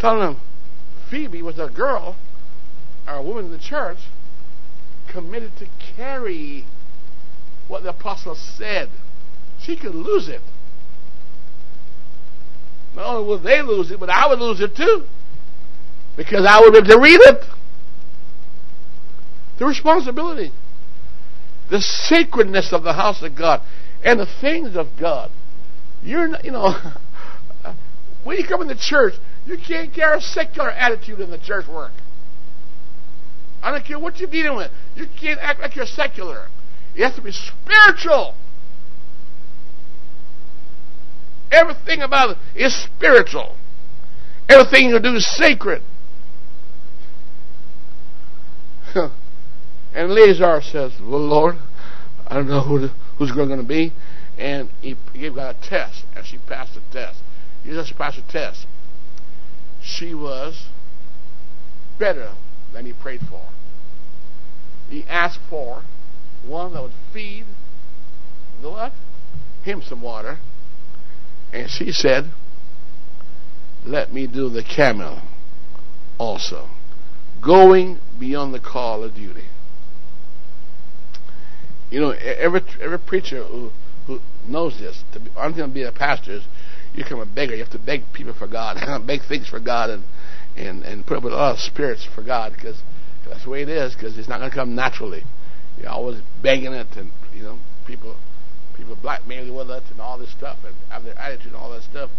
telling 0.00 0.20
them 0.20 0.40
Phoebe 1.08 1.40
was 1.40 1.58
a 1.58 1.68
girl 1.68 2.16
or 3.06 3.14
a 3.14 3.22
woman 3.22 3.46
in 3.46 3.50
the 3.52 3.58
church 3.58 3.98
committed 5.06 5.56
to 5.58 5.66
carry 5.96 6.64
what 7.68 7.84
the 7.84 7.90
apostle 7.90 8.34
said. 8.34 8.88
She 9.60 9.76
could 9.76 9.94
lose 9.94 10.28
it. 10.28 10.40
Not 12.96 13.06
only 13.06 13.28
would 13.28 13.42
they 13.42 13.62
lose 13.62 13.90
it, 13.90 14.00
but 14.00 14.10
I 14.10 14.26
would 14.26 14.40
lose 14.40 14.60
it 14.60 14.74
too. 14.76 15.04
Because 16.16 16.44
I 16.48 16.60
would 16.60 16.74
have 16.74 16.86
to 16.86 16.98
read 16.98 17.20
it. 17.20 17.44
The 19.58 19.66
responsibility. 19.66 20.52
The 21.70 21.80
sacredness 21.80 22.72
of 22.72 22.82
the 22.82 22.92
house 22.92 23.22
of 23.22 23.36
God 23.36 23.62
and 24.04 24.20
the 24.20 24.28
things 24.40 24.76
of 24.76 24.88
God. 25.00 25.30
You're 26.02 26.28
not, 26.28 26.44
you 26.44 26.50
know, 26.50 26.74
when 28.24 28.36
you 28.36 28.44
come 28.46 28.60
in 28.62 28.68
the 28.68 28.76
church, 28.78 29.14
you 29.46 29.56
can't 29.56 29.92
carry 29.92 30.18
a 30.18 30.20
secular 30.20 30.70
attitude 30.70 31.20
in 31.20 31.30
the 31.30 31.38
church 31.38 31.66
work. 31.66 31.92
I 33.62 33.70
don't 33.70 33.84
care 33.84 33.98
what 33.98 34.18
you're 34.18 34.30
dealing 34.30 34.56
with. 34.56 34.70
You 34.94 35.06
can't 35.18 35.40
act 35.40 35.60
like 35.60 35.74
you're 35.74 35.86
secular. 35.86 36.48
You 36.94 37.04
have 37.04 37.16
to 37.16 37.22
be 37.22 37.32
spiritual. 37.32 38.34
Everything 41.50 42.02
about 42.02 42.36
it 42.36 42.38
is 42.54 42.74
spiritual. 42.74 43.56
Everything 44.48 44.90
you 44.90 45.00
do 45.00 45.14
is 45.14 45.26
sacred. 45.36 45.82
and 49.94 50.10
Lazar 50.12 50.60
says, 50.60 50.92
Well, 51.00 51.20
Lord, 51.20 51.56
I 52.26 52.34
don't 52.34 52.48
know 52.48 52.60
who 52.60 52.80
the, 52.80 52.88
who's 53.16 53.30
going 53.30 53.56
to 53.56 53.62
be. 53.62 53.92
And 54.36 54.68
he, 54.80 54.96
gave 55.12 55.36
God 55.36 55.56
a 55.56 55.68
test, 55.68 56.04
and 56.16 56.26
she 56.26 56.38
passed 56.38 56.74
the 56.74 56.80
test. 56.92 57.20
You 57.62 57.74
just 57.74 57.96
passed 57.96 58.16
the 58.16 58.32
test. 58.32 58.66
She 59.80 60.12
was 60.12 60.66
better 61.98 62.34
than 62.72 62.86
he 62.86 62.92
prayed 62.92 63.20
for. 63.30 63.48
He 64.90 65.04
asked 65.08 65.38
for 65.48 65.84
one 66.44 66.72
that 66.72 66.82
would 66.82 66.92
feed 67.12 67.44
the 68.60 68.70
what? 68.70 68.92
Him 69.62 69.80
some 69.82 70.02
water. 70.02 70.38
And 71.52 71.70
she 71.70 71.92
said, 71.92 72.32
Let 73.84 74.12
me 74.12 74.26
do 74.26 74.48
the 74.48 74.64
camel 74.64 75.22
also. 76.18 76.68
Going 77.40 78.00
beyond 78.18 78.52
the 78.52 78.60
call 78.60 79.04
of 79.04 79.14
duty. 79.14 79.44
You 81.90 82.00
know, 82.00 82.10
every 82.10 82.62
every 82.80 82.98
preacher 82.98 83.44
who, 83.44 83.70
who 84.06 84.20
knows 84.46 84.78
this, 84.78 85.04
to 85.12 85.20
be, 85.20 85.30
I'm 85.36 85.54
going 85.56 85.68
to 85.68 85.74
be 85.74 85.82
a 85.82 85.92
pastor 85.92 86.32
is 86.32 86.42
you 86.94 87.04
become 87.04 87.20
a 87.20 87.26
beggar. 87.26 87.54
You 87.54 87.62
have 87.62 87.72
to 87.72 87.78
beg 87.78 88.12
people 88.12 88.32
for 88.32 88.46
God, 88.46 88.76
beg 89.06 89.22
things 89.22 89.48
for 89.48 89.60
God, 89.60 89.90
and 89.90 90.04
and 90.56 90.82
and 90.82 91.06
put 91.06 91.18
up 91.18 91.24
with 91.24 91.32
a 91.32 91.36
lot 91.36 91.52
of 91.54 91.60
spirits 91.60 92.06
for 92.14 92.22
God 92.22 92.52
because 92.54 92.82
that's 93.26 93.44
the 93.44 93.50
way 93.50 93.62
it 93.62 93.68
is. 93.68 93.94
Because 93.94 94.16
it's 94.18 94.28
not 94.28 94.38
going 94.38 94.50
to 94.50 94.56
come 94.56 94.74
naturally. 94.74 95.24
You're 95.78 95.90
always 95.90 96.20
begging 96.42 96.72
it, 96.72 96.88
and 96.96 97.12
you 97.34 97.42
know 97.42 97.58
people 97.86 98.16
people 98.76 98.96
blackmail 99.00 99.44
you 99.46 99.54
with 99.54 99.70
it 99.70 99.82
and 99.90 100.00
all 100.00 100.18
this 100.18 100.30
stuff, 100.30 100.58
and 100.64 100.74
have 100.90 101.04
their 101.04 101.18
attitude 101.18 101.48
and 101.48 101.56
all 101.56 101.70
that 101.70 101.82
stuff. 101.82 102.10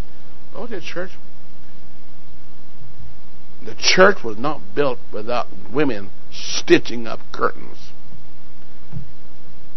But 0.52 0.62
what 0.62 0.70
did 0.70 0.84
church? 0.84 1.12
The 3.64 3.76
church 3.76 4.24
was 4.24 4.38
not 4.38 4.62
built 4.76 5.00
without 5.12 5.48
women 5.72 6.12
stitching 6.32 7.08
up 7.08 7.20
curtains. 7.32 7.85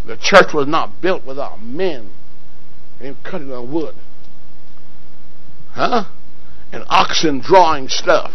The 0.09 0.17
church 0.17 0.55
was 0.55 0.67
not 0.67 1.03
built 1.03 1.27
without 1.27 1.63
men 1.63 2.11
and 2.99 3.23
cutting 3.23 3.53
on 3.53 3.71
wood. 3.71 3.95
Huh? 5.73 6.05
And 6.73 6.83
oxen 6.89 7.41
drawing 7.41 7.89
stuff. 7.89 8.33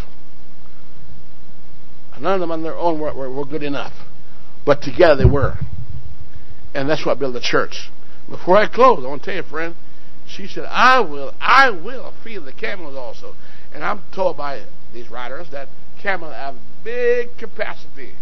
None 2.21 2.35
of 2.35 2.39
them 2.41 2.51
on 2.51 2.61
their 2.61 2.77
own 2.77 2.99
were, 2.99 3.11
were, 3.11 3.29
were 3.29 3.45
good 3.45 3.63
enough. 3.63 3.93
But 4.67 4.83
together 4.83 5.15
they 5.15 5.29
were. 5.29 5.57
And 6.75 6.87
that's 6.87 7.07
what 7.07 7.17
built 7.17 7.33
the 7.33 7.41
church. 7.41 7.89
Before 8.29 8.55
I 8.55 8.67
close, 8.67 9.03
I 9.03 9.07
want 9.07 9.23
to 9.23 9.31
tell 9.31 9.43
you, 9.43 9.49
friend, 9.49 9.73
she 10.27 10.47
said, 10.47 10.65
I 10.69 10.99
will, 10.99 11.33
I 11.41 11.71
will 11.71 12.13
feed 12.23 12.45
the 12.45 12.53
camels 12.53 12.95
also. 12.95 13.33
And 13.73 13.83
I'm 13.83 14.03
told 14.13 14.37
by 14.37 14.65
these 14.93 15.09
writers 15.09 15.49
that 15.49 15.69
camels 15.99 16.35
have 16.35 16.55
big 16.83 17.35
capacity. 17.39 18.13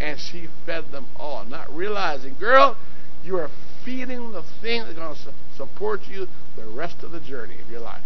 And 0.00 0.18
she 0.18 0.48
fed 0.64 0.92
them 0.92 1.06
all, 1.18 1.44
not 1.44 1.74
realizing, 1.74 2.34
girl, 2.38 2.76
you 3.24 3.36
are 3.38 3.50
feeding 3.84 4.32
the 4.32 4.42
thing 4.60 4.82
that's 4.82 4.94
going 4.94 5.14
to 5.14 5.32
support 5.56 6.02
you 6.08 6.26
the 6.56 6.66
rest 6.66 7.02
of 7.02 7.12
the 7.12 7.20
journey 7.20 7.56
of 7.60 7.70
your 7.70 7.80
life. 7.80 8.02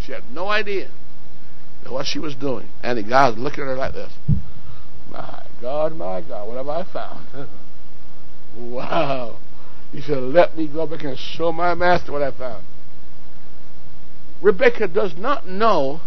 She 0.00 0.12
had 0.12 0.30
no 0.30 0.48
idea 0.48 0.90
what 1.88 2.06
she 2.06 2.18
was 2.18 2.34
doing. 2.34 2.68
And 2.82 2.98
the 2.98 3.02
was 3.02 3.38
looking 3.38 3.64
at 3.64 3.68
her 3.68 3.76
like 3.76 3.94
this. 3.94 4.12
My 5.10 5.42
God, 5.60 5.96
my 5.96 6.20
God, 6.20 6.48
what 6.48 6.56
have 6.56 6.68
I 6.68 6.84
found? 6.84 7.26
wow. 8.56 9.38
He 9.92 10.00
said, 10.00 10.18
Let 10.18 10.56
me 10.56 10.68
go 10.68 10.86
back 10.86 11.04
and 11.04 11.18
show 11.18 11.52
my 11.52 11.74
master 11.74 12.12
what 12.12 12.22
I 12.22 12.30
found. 12.30 12.64
Rebecca 14.42 14.88
does 14.88 15.16
not 15.16 15.46
know 15.46 16.00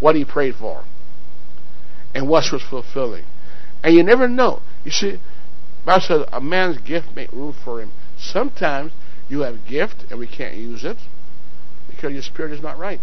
what 0.00 0.16
he 0.16 0.24
prayed 0.24 0.54
for 0.54 0.84
and 2.14 2.28
what 2.28 2.44
was 2.52 2.62
fulfilling. 2.62 3.24
And 3.84 3.94
you 3.94 4.02
never 4.02 4.26
know. 4.26 4.62
You 4.82 4.90
see, 4.90 5.18
Bible 5.84 6.00
says 6.00 6.24
a 6.32 6.40
man's 6.40 6.78
gift 6.78 7.14
make 7.14 7.30
room 7.32 7.54
for 7.64 7.82
him. 7.82 7.92
Sometimes 8.18 8.92
you 9.28 9.40
have 9.40 9.56
a 9.56 9.70
gift 9.70 10.06
and 10.10 10.18
we 10.18 10.26
can't 10.26 10.56
use 10.56 10.84
it 10.84 10.96
because 11.88 12.12
your 12.12 12.22
spirit 12.22 12.52
is 12.52 12.62
not 12.62 12.78
right. 12.78 13.00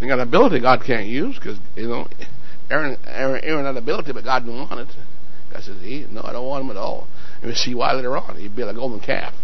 You 0.00 0.06
got 0.06 0.20
an 0.20 0.28
ability 0.28 0.60
God 0.60 0.82
can't 0.84 1.06
use 1.06 1.36
because 1.36 1.58
you 1.76 1.88
know 1.88 2.06
Aaron, 2.70 2.96
Aaron, 3.06 3.44
Aaron 3.44 3.66
had 3.66 3.76
ability, 3.76 4.12
but 4.12 4.24
God 4.24 4.40
didn't 4.44 4.68
want 4.70 4.88
it. 4.88 4.96
God 5.52 5.62
says, 5.64 5.82
"He 5.82 6.06
no, 6.10 6.22
I 6.24 6.32
don't 6.32 6.46
want 6.46 6.64
him 6.64 6.70
at 6.70 6.76
all." 6.76 7.08
And 7.40 7.50
we 7.50 7.54
see 7.56 7.74
why 7.74 7.92
later 7.92 8.16
on 8.16 8.36
he 8.36 8.48
built 8.48 8.70
a 8.70 8.74
golden 8.74 9.00
calf. 9.00 9.34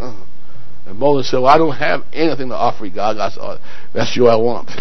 Uh-huh. 0.00 0.24
And 0.86 0.98
Moses 0.98 1.30
said, 1.30 1.38
"Well, 1.38 1.52
I 1.52 1.58
don't 1.58 1.76
have 1.76 2.04
anything 2.12 2.48
to 2.48 2.56
offer 2.56 2.86
you, 2.86 2.92
God." 2.92 3.16
God 3.16 3.32
said, 3.32 3.40
oh, 3.42 3.58
"That's 3.94 4.16
you 4.16 4.26
I 4.26 4.34
want." 4.36 4.70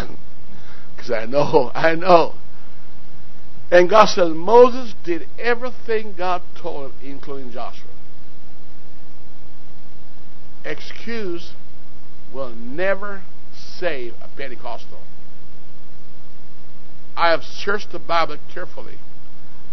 Because 0.96 1.12
I 1.12 1.26
know, 1.26 1.72
I 1.76 1.94
know. 1.94 2.36
And 3.72 3.90
God 3.90 4.06
says 4.06 4.34
Moses 4.34 4.94
did 5.04 5.28
everything 5.40 6.14
God 6.18 6.42
told 6.56 6.92
him, 6.92 6.98
including 7.02 7.52
Joshua. 7.52 7.90
Excuse 10.64 11.54
will 12.34 12.52
never 12.52 13.24
save 13.54 14.14
a 14.22 14.28
Pentecostal. 14.36 15.00
I 17.16 17.30
have 17.30 17.44
searched 17.44 17.92
the 17.92 18.00
Bible 18.00 18.38
carefully. 18.52 18.98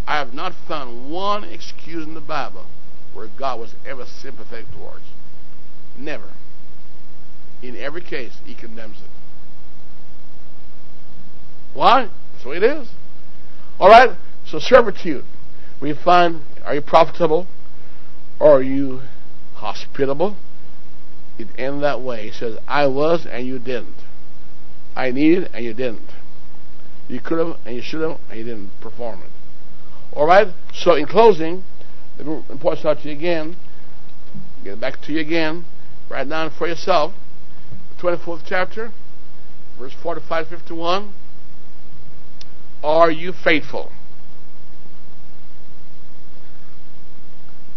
I 0.07 0.19
have 0.19 0.33
not 0.33 0.55
found 0.69 1.11
one 1.11 1.45
excuse 1.45 2.05
in 2.07 2.15
the 2.15 2.21
Bible 2.21 2.67
where 3.15 3.27
God 3.27 3.61
was 3.61 3.75
ever 3.87 4.07
sympathetic 4.07 4.71
towards. 4.73 5.05
Never. 5.99 6.31
In 7.63 7.77
every 7.77 8.01
case, 8.01 8.39
He 8.45 8.55
condemns 8.55 9.01
it. 9.01 9.11
Why? 11.75 12.09
So 12.43 12.53
it 12.53 12.63
is. 12.63 12.89
All 13.83 13.89
right? 13.89 14.17
So, 14.47 14.61
servitude. 14.61 15.25
We 15.81 15.93
find 15.93 16.43
are 16.65 16.77
you 16.77 16.81
profitable? 16.81 17.49
Or 18.39 18.59
are 18.59 18.63
you 18.63 19.01
hospitable? 19.55 20.37
It 21.37 21.49
ends 21.59 21.83
that 21.83 22.01
way. 22.01 22.27
He 22.27 22.31
says, 22.31 22.59
I 22.69 22.87
was 22.87 23.27
and 23.27 23.45
you 23.45 23.59
didn't. 23.59 23.97
I 24.95 25.11
needed 25.11 25.51
and 25.53 25.65
you 25.65 25.75
didn't. 25.75 26.11
You 27.09 27.19
could 27.19 27.45
have 27.45 27.59
and 27.67 27.75
you 27.75 27.83
should 27.83 28.03
have 28.03 28.21
and 28.31 28.39
you 28.39 28.45
didn't 28.45 28.71
perform 28.81 29.23
it. 29.23 29.31
All 30.13 30.29
right. 30.29 30.55
So 30.73 30.95
in 30.95 31.07
closing, 31.07 31.65
me 32.21 32.43
point 32.61 32.85
out 32.85 33.01
to 33.01 33.09
you 33.09 33.17
again. 33.17 33.57
Get 34.63 34.81
back 34.81 35.03
to 35.03 35.13
you 35.13 35.19
again. 35.19 35.65
Write 36.09 36.29
down 36.29 36.53
for 36.57 36.69
yourself. 36.69 37.15
24th 37.99 38.43
chapter, 38.47 38.93
verse 39.77 39.93
45 40.01 40.47
51. 40.47 41.15
Are 42.83 43.11
you 43.11 43.33
faithful? 43.33 43.93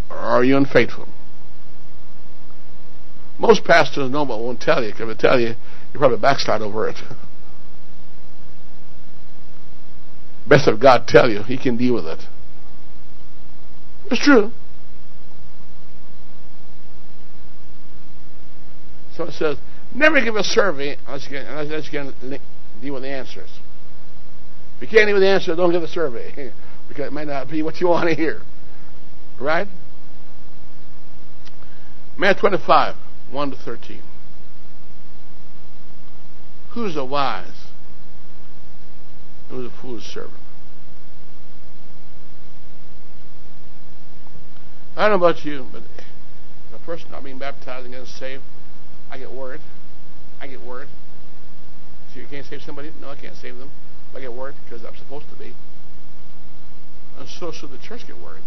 Or 0.09 0.17
are 0.17 0.43
you 0.43 0.57
unfaithful? 0.57 1.07
Most 3.37 3.63
pastors 3.63 4.09
know 4.09 4.25
but 4.25 4.39
won't 4.39 4.61
tell 4.61 4.83
you. 4.83 4.89
If 4.89 4.97
they 4.97 5.13
tell 5.13 5.39
you, 5.39 5.55
you 5.93 5.99
probably 5.99 6.17
backslide 6.17 6.61
over 6.61 6.87
it. 6.87 6.97
Best 10.47 10.67
of 10.67 10.79
God 10.79 11.07
tell 11.07 11.29
you, 11.29 11.43
He 11.43 11.57
can 11.57 11.75
deal 11.75 11.95
with 11.95 12.05
it. 12.05 12.19
It's 14.11 14.23
true. 14.23 14.51
So 19.15 19.25
it 19.25 19.33
says, 19.33 19.57
never 19.93 20.21
give 20.21 20.35
a 20.35 20.43
survey 20.43 20.97
unless 21.07 21.23
you 21.23 21.37
can, 21.37 21.45
unless 21.45 21.91
you 21.91 21.91
can 21.91 22.39
deal 22.81 22.93
with 22.93 23.03
the 23.03 23.09
answers. 23.09 23.49
If 24.75 24.81
you 24.81 24.87
can't 24.87 25.09
even 25.09 25.23
answer, 25.23 25.55
don't 25.55 25.71
give 25.71 25.83
a 25.83 25.87
survey 25.87 26.53
because 26.87 27.07
it 27.07 27.13
may 27.13 27.25
not 27.25 27.49
be 27.49 27.61
what 27.63 27.79
you 27.79 27.87
want 27.87 28.09
to 28.09 28.15
hear. 28.15 28.41
Right? 29.39 29.67
Matthew 32.17 32.41
25, 32.41 32.95
1 33.31 33.51
to 33.51 33.57
13. 33.57 34.01
Who's 36.71 36.95
the 36.95 37.05
wise? 37.05 37.67
Who's 39.49 39.71
a 39.71 39.81
foolish 39.81 40.05
servant. 40.13 40.39
I 44.97 45.07
don't 45.07 45.19
know 45.19 45.27
about 45.27 45.43
you, 45.43 45.67
but 45.71 45.83
a 46.73 46.79
person 46.85 47.11
not 47.11 47.23
being 47.23 47.37
baptized 47.37 47.85
and 47.85 47.93
getting 47.93 48.07
saved, 48.07 48.43
I 49.11 49.17
get 49.17 49.31
worried. 49.31 49.61
I 50.39 50.47
get 50.47 50.61
worried. 50.61 50.89
So 52.13 52.19
you 52.21 52.27
can't 52.27 52.45
save 52.45 52.61
somebody? 52.61 52.93
No, 53.01 53.09
I 53.09 53.15
can't 53.15 53.35
save 53.35 53.57
them. 53.57 53.71
I 54.15 54.21
get 54.21 54.33
worried 54.33 54.55
because 54.63 54.85
I'm 54.85 54.95
supposed 54.95 55.29
to 55.29 55.35
be. 55.35 55.53
And 57.19 57.27
so 57.27 57.51
should 57.51 57.71
the 57.71 57.77
church 57.77 58.07
get 58.07 58.17
worried. 58.17 58.43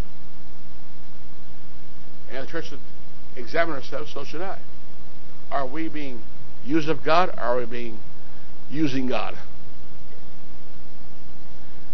And 2.31 2.47
the 2.47 2.51
church 2.51 2.69
should 2.69 2.81
examine 3.37 3.75
ourselves, 3.75 4.13
so 4.13 4.25
should 4.25 4.41
I. 4.41 4.61
Are 5.51 5.67
we 5.67 5.89
being 5.89 6.23
used 6.65 6.89
of 6.89 7.05
God? 7.05 7.31
Or 7.37 7.43
are 7.43 7.57
we 7.59 7.67
being 7.67 7.99
using 8.71 9.07
God? 9.07 9.37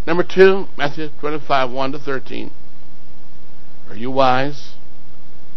Number 0.06 0.22
two, 0.22 0.66
Matthew 0.76 1.08
25, 1.20 1.70
1 1.70 1.92
to 1.92 1.98
13. 1.98 2.50
Are 3.88 3.96
you 3.96 4.10
wise? 4.10 4.74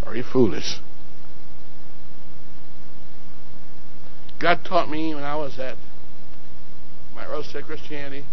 Are 0.06 0.16
you 0.16 0.24
foolish? 0.24 0.80
God 4.40 4.64
taught 4.64 4.90
me 4.90 5.14
when 5.14 5.24
I 5.24 5.36
was 5.36 5.60
at 5.60 5.78
my 7.18 7.26
early 7.26 7.44
Christianity, 7.64 8.24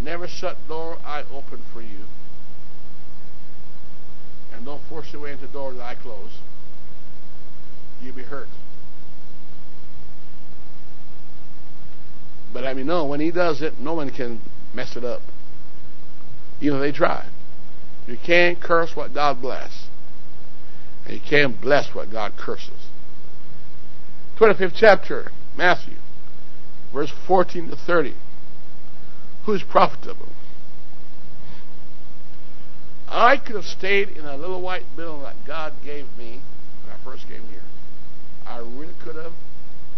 never 0.00 0.28
shut 0.28 0.56
door 0.68 0.98
I 1.04 1.24
open 1.32 1.62
for 1.72 1.80
you. 1.80 2.04
And 4.52 4.66
don't 4.66 4.82
force 4.88 5.12
your 5.12 5.22
way 5.22 5.32
into 5.32 5.46
the 5.46 5.52
door 5.52 5.72
that 5.72 5.82
I 5.82 5.94
close. 5.94 6.38
You'll 8.02 8.14
be 8.14 8.24
hurt. 8.24 8.48
But 12.52 12.66
I 12.66 12.74
mean, 12.74 12.86
no, 12.86 13.06
when 13.06 13.20
he 13.20 13.30
does 13.30 13.62
it, 13.62 13.78
no 13.80 13.94
one 13.94 14.10
can 14.10 14.42
mess 14.74 14.94
it 14.94 15.04
up. 15.04 15.22
Even 16.60 16.78
if 16.78 16.82
they 16.82 16.92
try. 16.92 17.26
You 18.06 18.18
can't 18.18 18.60
curse 18.60 18.94
what 18.94 19.14
God 19.14 19.40
bless. 19.40 19.86
And 21.06 21.14
you 21.14 21.20
can't 21.20 21.58
bless 21.58 21.94
what 21.94 22.12
God 22.12 22.36
curses. 22.36 22.88
25th 24.36 24.74
chapter, 24.74 25.32
Matthew, 25.56 25.96
verse 26.92 27.12
14 27.26 27.70
to 27.70 27.76
30. 27.76 28.14
Who's 29.44 29.62
profitable? 29.62 30.28
I 33.08 33.36
could 33.36 33.56
have 33.56 33.64
stayed 33.64 34.08
in 34.08 34.24
a 34.24 34.36
little 34.36 34.62
white 34.62 34.84
building 34.96 35.22
that 35.22 35.44
God 35.46 35.74
gave 35.84 36.06
me 36.16 36.40
when 36.82 36.94
I 36.94 37.04
first 37.04 37.28
came 37.28 37.46
here. 37.48 37.62
I 38.46 38.58
really 38.58 38.94
could 39.02 39.16
have, 39.16 39.32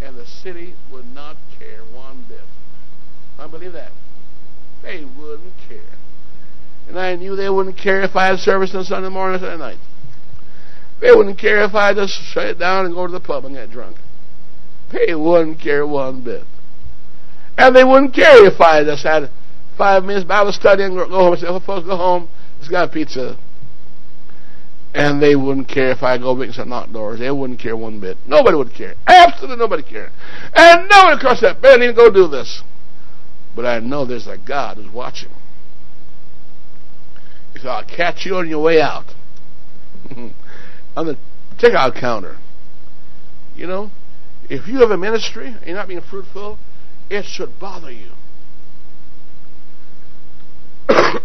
and 0.03 0.17
the 0.17 0.27
city 0.27 0.75
would 0.91 1.07
not 1.07 1.37
care 1.59 1.83
one 1.83 2.25
bit. 2.29 2.41
I 3.39 3.47
believe 3.47 3.73
that. 3.73 3.93
They 4.83 5.05
wouldn't 5.05 5.55
care. 5.69 5.99
And 6.89 6.99
I 6.99 7.17
knew 7.17 7.37
they 7.37 7.49
wouldn't 7.49 7.79
care 7.79 8.03
if 8.03 8.15
I 8.17 8.27
had 8.27 8.39
service 8.39 8.75
on 8.75 8.85
Sunday 8.85 9.09
morning 9.09 9.37
or 9.37 9.47
Sunday 9.47 9.59
night. 9.59 9.79
They 11.01 11.11
wouldn't 11.11 11.39
care 11.39 11.65
if 11.65 11.75
I 11.75 11.95
just 11.95 12.13
shut 12.13 12.47
it 12.47 12.59
down 12.59 12.87
and 12.87 12.95
go 12.95 13.07
to 13.07 13.13
the 13.13 13.21
pub 13.21 13.45
and 13.45 13.55
get 13.55 13.71
drunk. 13.71 13.97
They 14.93 15.15
wouldn't 15.15 15.61
care 15.61 15.87
one 15.87 16.23
bit. 16.23 16.45
And 17.57 17.75
they 17.75 17.85
wouldn't 17.85 18.15
care 18.15 18.47
if 18.47 18.61
I 18.61 18.83
just 18.85 19.05
had 19.05 19.31
five 19.79 20.05
minutes 20.05 20.27
Bible 20.27 20.53
study 20.53 20.83
and 20.83 20.97
go 20.97 21.09
home 21.09 21.33
and 21.33 21.41
say, 21.41 21.47
oh, 21.49 21.61
folks, 21.61 21.87
go 21.87 21.97
home. 21.97 22.29
Let's 22.59 22.69
get 22.69 22.93
pizza. 22.93 23.39
And 24.95 25.21
they 25.21 25.35
wouldn't 25.35 25.69
care 25.69 25.91
if 25.91 26.03
I 26.03 26.19
go 26.19 26.35
make 26.35 26.53
some 26.53 26.71
doors. 26.93 27.19
They 27.19 27.31
wouldn't 27.31 27.59
care 27.59 27.77
one 27.77 28.01
bit. 28.01 28.17
Nobody 28.27 28.57
would 28.57 28.73
care. 28.73 28.95
Absolutely 29.07 29.57
nobody 29.57 29.83
care. 29.83 30.11
And 30.55 30.89
nobody 30.89 31.17
across 31.17 31.41
that 31.41 31.61
bed 31.61 31.83
even 31.83 31.97
go 31.97 32.11
do 32.11 32.29
this. 32.29 32.63
But 33.57 33.67
I 33.67 33.81
know 33.81 34.05
there's 34.05 34.27
a 34.27 34.39
God 34.39 34.77
who's 34.77 34.93
watching. 34.93 35.31
He 37.53 37.61
said, 37.61 37.69
I'll 37.69 37.85
catch 37.85 38.25
you 38.25 38.37
on 38.37 38.49
your 38.49 38.63
way 38.63 38.81
out. 38.81 39.15
on 40.97 41.07
the 41.07 41.17
checkout 41.59 41.99
counter. 41.99 42.37
You 43.57 43.67
know, 43.67 43.91
if 44.49 44.67
you 44.67 44.79
have 44.79 44.91
a 44.91 44.97
ministry 44.97 45.49
and 45.49 45.67
you're 45.67 45.77
not 45.77 45.89
being 45.89 46.01
fruitful, 46.01 46.59
it 47.11 47.25
should 47.25 47.59
bother 47.59 47.91
you. 47.91 48.11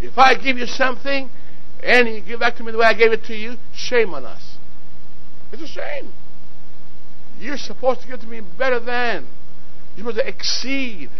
if 0.00 0.16
I 0.16 0.34
give 0.34 0.58
you 0.58 0.66
something 0.66 1.30
and 1.82 2.08
you 2.08 2.20
give 2.20 2.40
back 2.40 2.56
to 2.56 2.62
me 2.62 2.72
the 2.72 2.78
way 2.78 2.86
I 2.86 2.94
gave 2.94 3.12
it 3.12 3.24
to 3.24 3.34
you, 3.34 3.56
shame 3.74 4.14
on 4.14 4.24
us. 4.24 4.56
It's 5.52 5.62
a 5.62 5.66
shame. 5.68 6.12
You're 7.38 7.56
supposed 7.56 8.00
to 8.02 8.08
give 8.08 8.20
to 8.20 8.26
me 8.26 8.40
better 8.40 8.80
than. 8.80 9.26
You're 9.96 10.06
supposed 10.06 10.18
to 10.18 10.28
exceed. 10.28 11.10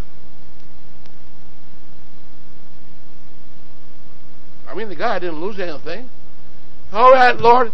I 4.69 4.75
mean, 4.75 4.89
the 4.89 4.97
guy 4.97 5.19
didn't 5.19 5.41
lose 5.41 5.61
anything. 5.61 6.09
All 6.93 7.13
right, 7.13 7.37
Lord, 7.37 7.73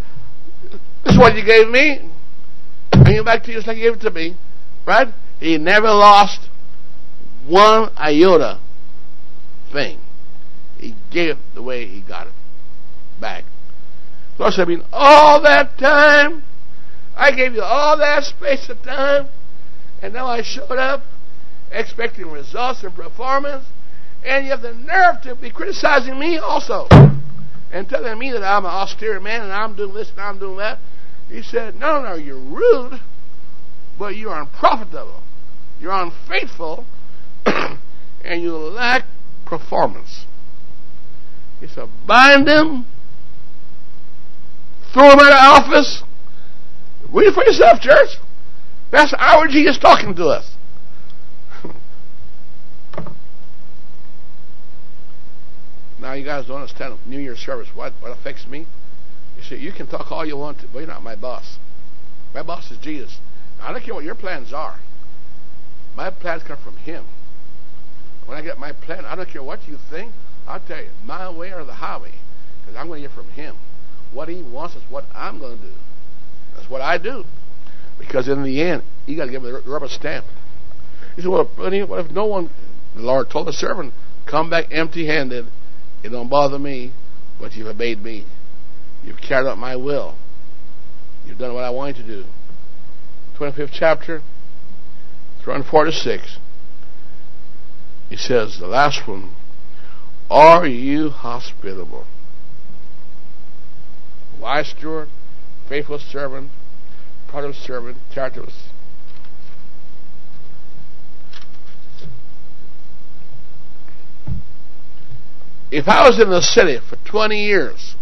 this 1.05 1.15
is 1.15 1.19
what 1.19 1.35
you 1.35 1.45
gave 1.45 1.69
me. 1.69 2.11
Give 3.11 3.21
it 3.21 3.25
back 3.25 3.43
to 3.45 3.51
you 3.51 3.57
just 3.57 3.67
like 3.67 3.77
gave 3.77 3.95
it 3.95 4.01
to 4.03 4.11
me. 4.11 4.37
Right? 4.87 5.09
He 5.41 5.59
never 5.59 5.89
lost 5.89 6.49
one 7.47 7.91
iota 7.97 8.61
thing. 9.73 9.99
He 10.79 10.95
gave 11.11 11.31
it 11.31 11.55
the 11.55 11.63
way 11.63 11.87
he 11.87 12.01
got 12.01 12.29
it 12.29 12.33
back. 13.21 13.45
Lord 14.39 14.55
said, 14.55 14.63
I 14.63 14.65
mean, 14.67 14.85
all 14.93 15.43
that 15.43 15.77
time, 15.79 16.45
I 17.17 17.33
gave 17.33 17.55
you 17.55 17.63
all 17.63 17.99
that 17.99 18.25
space 18.25 18.69
of 18.71 18.83
time, 18.83 19.29
and 20.01 20.15
now 20.15 20.27
I 20.27 20.43
showed 20.43 20.79
up 20.79 21.03
expecting 21.71 22.31
results 22.31 22.83
and 22.83 22.95
performance, 22.95 23.67
and 24.25 24.45
you 24.45 24.51
have 24.53 24.63
the 24.63 24.73
nerve 24.73 25.21
to 25.23 25.35
be 25.35 25.51
criticizing 25.51 26.19
me 26.19 26.39
also 26.39 26.87
and 27.73 27.89
telling 27.89 28.19
me 28.19 28.33
that 28.33 28.43
I'm 28.43 28.65
an 28.65 28.71
austere 28.71 29.21
man 29.21 29.43
and 29.43 29.53
I'm 29.53 29.77
doing 29.77 29.95
this 29.95 30.11
and 30.11 30.21
I'm 30.21 30.39
doing 30.39 30.59
that. 30.59 30.79
He 31.31 31.43
said, 31.43 31.77
No, 31.77 32.03
no, 32.03 32.15
you're 32.15 32.37
rude, 32.37 33.01
but 33.99 34.17
you're 34.17 34.35
unprofitable. 34.35 35.23
You're 35.81 35.93
unfaithful, 35.93 36.85
and 37.47 38.43
you 38.43 38.57
lack 38.57 39.05
performance. 39.47 40.27
He 41.61 41.69
said, 41.69 41.89
Bind 42.07 42.49
them, 42.49 42.87
throw 44.93 45.11
them 45.11 45.21
out 45.21 45.33
of 45.33 45.65
office. 45.65 46.03
Read 47.13 47.33
for 47.33 47.45
yourself, 47.45 47.81
church. 47.81 48.19
That's 48.91 49.15
our 49.17 49.47
Jesus 49.47 49.79
talking 49.79 50.17
to 50.17 50.27
us. 50.27 50.57
now, 56.01 56.15
you 56.15 56.25
guys 56.25 56.47
don't 56.47 56.63
understand 56.63 56.99
New 57.07 57.21
Year's 57.21 57.39
service, 57.39 57.69
what, 57.75 57.93
what 58.01 58.11
affects 58.11 58.49
me. 58.49 58.67
You 59.41 59.47
see, 59.57 59.57
you 59.57 59.73
can 59.73 59.87
talk 59.87 60.13
all 60.13 60.27
you 60.27 60.37
want 60.37 60.61
to, 60.61 60.67
but 60.69 60.81
you're 60.81 60.89
not 60.89 61.03
my 61.03 61.17
boss. 61.17 61.57
My 62.35 62.43
boss 62.43 62.71
is 62.71 62.77
Jesus. 62.79 63.19
I 63.61 63.73
don't 63.73 63.83
care 63.83 63.95
what 63.95 64.05
your 64.05 64.15
plans 64.15 64.53
are. 64.53 64.79
My 65.97 66.11
plans 66.11 66.43
come 66.43 66.59
from 66.59 66.77
Him. 66.77 67.07
When 68.27 68.37
I 68.37 68.43
get 68.43 68.59
my 68.59 68.73
plan, 68.73 69.07
I 69.07 69.17
don't 69.17 69.29
care 69.29 69.43
what 69.43 69.67
you 69.67 69.79
think. 69.89 70.13
I'll 70.47 70.61
tell 70.61 70.83
you, 70.83 70.91
my 71.05 71.31
way 71.31 71.53
or 71.53 71.65
the 71.65 71.75
highway, 71.75 72.13
because 72.61 72.77
I'm 72.77 72.89
going 72.89 73.03
to 73.03 73.09
hear 73.09 73.17
from 73.17 73.31
Him. 73.33 73.57
What 74.13 74.29
He 74.29 74.43
wants 74.43 74.77
is 74.77 74.83
what 74.91 75.05
I'm 75.15 75.39
going 75.39 75.57
to 75.57 75.65
do. 75.65 75.73
That's 76.55 76.69
what 76.69 76.83
I 76.83 76.99
do. 76.99 77.25
Because 77.99 78.29
in 78.29 78.43
the 78.43 78.61
end, 78.61 78.83
you 79.07 79.17
got 79.17 79.27
to 79.27 79.31
give 79.31 79.45
him 79.45 79.53
the 79.53 79.63
rubber 79.71 79.89
stamp. 79.89 80.27
He 81.17 81.23
said, 81.23 81.31
"Well, 81.31 81.51
what 81.57 81.73
if 81.73 82.11
no 82.11 82.27
one?" 82.27 82.51
The 82.95 83.03
Lord 83.03 83.31
told 83.31 83.47
the 83.47 83.53
servant, 83.53 83.95
"Come 84.27 84.51
back 84.51 84.67
empty-handed. 84.71 85.47
It 86.03 86.09
don't 86.11 86.29
bother 86.29 86.59
me, 86.59 86.93
but 87.41 87.55
you've 87.55 87.69
obeyed 87.69 88.03
me. 88.03 88.27
You've 89.05 89.21
carried 89.21 89.49
out 89.49 89.59
my 89.59 89.77
will. 89.77 90.17
You've 91.27 91.39
done 91.39 91.55
what 91.55 91.65
I 91.65 91.71
want 91.71 91.97
you 91.97 92.03
to 92.03 92.09
do." 92.09 92.25
25th 93.41 93.71
chapter, 93.73 94.23
346. 95.43 96.39
He 98.11 98.17
says, 98.17 98.59
the 98.59 98.67
last 98.67 99.09
one, 99.09 99.31
are 100.31 100.67
you 100.67 101.09
hospitable? 101.09 102.05
Wise 104.39 104.69
steward, 104.77 105.09
faithful 105.69 105.99
servant, 105.99 106.51
product 107.29 107.57
servant, 107.57 107.97
characterless. 108.13 108.69
If 115.71 115.89
I 115.89 116.07
was 116.07 116.21
in 116.21 116.31
the 116.31 116.43
city 116.43 116.79
for 116.79 116.97
20 117.09 117.43
years 117.43 117.95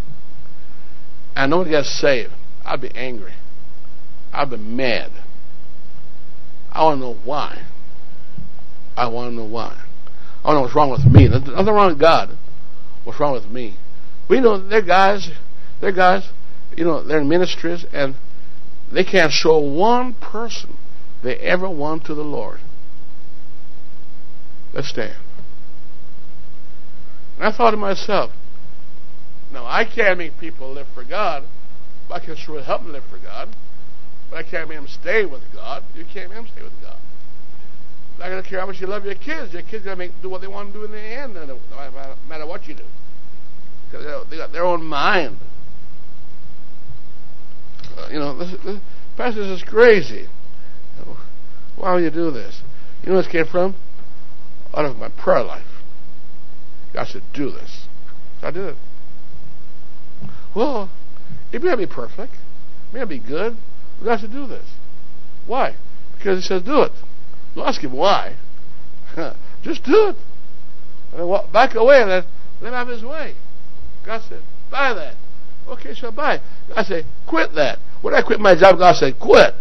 and 1.36 1.50
nobody 1.50 1.70
got 1.70 1.86
saved, 1.86 2.32
I'd 2.64 2.80
be 2.80 2.90
angry. 2.94 3.34
I'd 4.32 4.50
be 4.50 4.56
mad. 4.56 5.10
I 6.72 6.84
want 6.84 7.00
to 7.00 7.06
know 7.06 7.14
why. 7.24 7.62
I 8.96 9.09
want 9.09 9.30
to 9.30 9.36
know 9.36 9.44
why. 9.44 9.84
I 10.44 10.50
to 10.50 10.55
know 10.55 10.60
what's 10.62 10.74
wrong 10.74 10.90
with 10.90 11.05
me. 11.05 11.28
Nothing 11.28 11.55
wrong 11.55 11.88
with 11.88 12.00
God. 12.00 12.36
What's 13.05 13.18
wrong 13.20 13.32
with 13.32 13.50
me? 13.50 13.76
We 14.28 14.40
know 14.40 14.59
they're 14.59 14.82
guys. 14.82 15.30
They're 15.80 15.92
guys. 15.92 16.30
You 16.76 16.84
know 16.84 17.02
they're 17.02 17.20
in 17.20 17.28
ministries 17.28 17.86
and 17.92 18.14
they 18.92 19.05
can't 19.05 19.32
show 19.32 19.59
one 19.59 20.14
person 20.14 20.76
they 21.22 21.36
ever 21.36 21.68
won 21.68 22.00
to 22.00 22.14
the 22.14 22.22
Lord. 22.22 22.60
Let's 24.72 24.88
stand. 24.88 25.16
And 27.36 27.46
I 27.46 27.56
thought 27.56 27.72
to 27.72 27.76
myself, 27.76 28.32
no, 29.52 29.64
I 29.64 29.84
can't 29.84 30.18
make 30.18 30.38
people 30.38 30.72
live 30.72 30.88
for 30.94 31.04
God, 31.04 31.44
but 32.08 32.22
I 32.22 32.24
can 32.24 32.36
sure 32.36 32.62
help 32.62 32.82
them 32.82 32.92
live 32.92 33.04
for 33.04 33.18
God. 33.18 33.48
But 34.30 34.38
I 34.38 34.42
can't 34.42 34.68
make 34.68 34.78
them 34.78 34.88
stay 34.88 35.24
with 35.24 35.42
God. 35.54 35.82
You 35.94 36.04
can't 36.04 36.30
make 36.30 36.38
them 36.38 36.48
stay 36.52 36.62
with 36.62 36.80
God. 36.82 36.96
I 38.20 38.28
don't 38.28 38.44
care 38.44 38.58
how 38.60 38.66
much 38.66 38.80
you 38.80 38.86
love 38.88 39.04
your 39.04 39.14
kids. 39.14 39.52
Your 39.52 39.62
kids 39.62 39.84
got 39.84 39.92
to 39.92 39.96
make 39.96 40.10
do 40.20 40.28
what 40.28 40.40
they 40.40 40.48
want 40.48 40.72
to 40.72 40.78
do 40.78 40.84
in 40.84 40.90
the 40.90 41.00
end, 41.00 41.34
no 41.34 41.58
matter 42.28 42.46
what 42.46 42.66
you 42.66 42.74
do, 42.74 42.84
because 43.86 44.28
they 44.28 44.36
got 44.36 44.50
their 44.52 44.64
own 44.64 44.84
mind. 44.84 45.38
Uh, 47.96 48.08
you 48.10 48.18
know, 48.18 48.36
this, 48.36 48.50
this, 48.64 48.80
Pastor, 49.16 49.40
this 49.46 49.62
is 49.62 49.68
crazy. 49.68 50.26
Why 51.76 51.94
would 51.94 52.02
you 52.02 52.10
do 52.10 52.32
this? 52.32 52.60
You 53.02 53.10
know 53.10 53.14
where 53.14 53.22
this 53.22 53.30
came 53.30 53.46
from? 53.46 53.76
Out 54.74 54.84
of 54.84 54.96
my 54.96 55.08
prayer 55.08 55.44
life. 55.44 55.64
God 56.92 57.06
said, 57.06 57.22
do 57.32 57.50
this. 57.50 57.86
So 58.40 58.48
I 58.48 58.50
did 58.50 58.64
it. 58.64 58.76
Well, 60.54 60.90
it 61.52 61.62
may 61.62 61.70
not 61.70 61.78
be 61.78 61.86
perfect. 61.86 62.34
It 62.34 62.94
may 62.94 63.00
not 63.00 63.08
be 63.08 63.18
good. 63.18 63.56
God 64.04 64.20
said, 64.20 64.32
do 64.32 64.46
this. 64.46 64.66
Why? 65.46 65.76
Because 66.16 66.42
he 66.42 66.48
says, 66.48 66.62
do 66.62 66.82
it. 66.82 66.92
Don't 67.54 67.66
ask 67.66 67.80
him 67.82 67.92
why. 67.92 68.36
Just 69.62 69.84
do 69.84 70.08
it. 70.08 70.16
And 71.14 71.28
walk 71.28 71.52
back 71.52 71.74
away 71.74 72.02
and 72.02 72.10
then 72.10 72.24
let 72.60 72.68
him 72.68 72.74
have 72.74 72.88
his 72.88 73.02
way. 73.02 73.34
God 74.04 74.22
said, 74.28 74.42
buy 74.70 74.92
that. 74.94 75.14
Okay, 75.68 75.94
so 75.94 76.10
buy. 76.10 76.40
I 76.74 76.82
said, 76.82 77.04
quit 77.26 77.54
that. 77.54 77.78
When 78.00 78.14
I 78.14 78.22
quit 78.22 78.40
my 78.40 78.54
job, 78.54 78.78
God 78.78 78.96
said, 78.96 79.18
quit. 79.18 79.54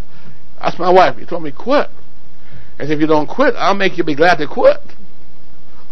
Ask 0.59 0.79
my 0.79 0.89
wife. 0.89 1.17
He 1.17 1.25
told 1.25 1.43
me 1.43 1.51
quit. 1.51 1.89
And 2.79 2.91
if 2.91 2.99
you 2.99 3.07
don't 3.07 3.27
quit, 3.27 3.55
I'll 3.55 3.75
make 3.75 3.97
you 3.97 4.03
be 4.03 4.15
glad 4.15 4.35
to 4.35 4.47
quit. 4.47 4.77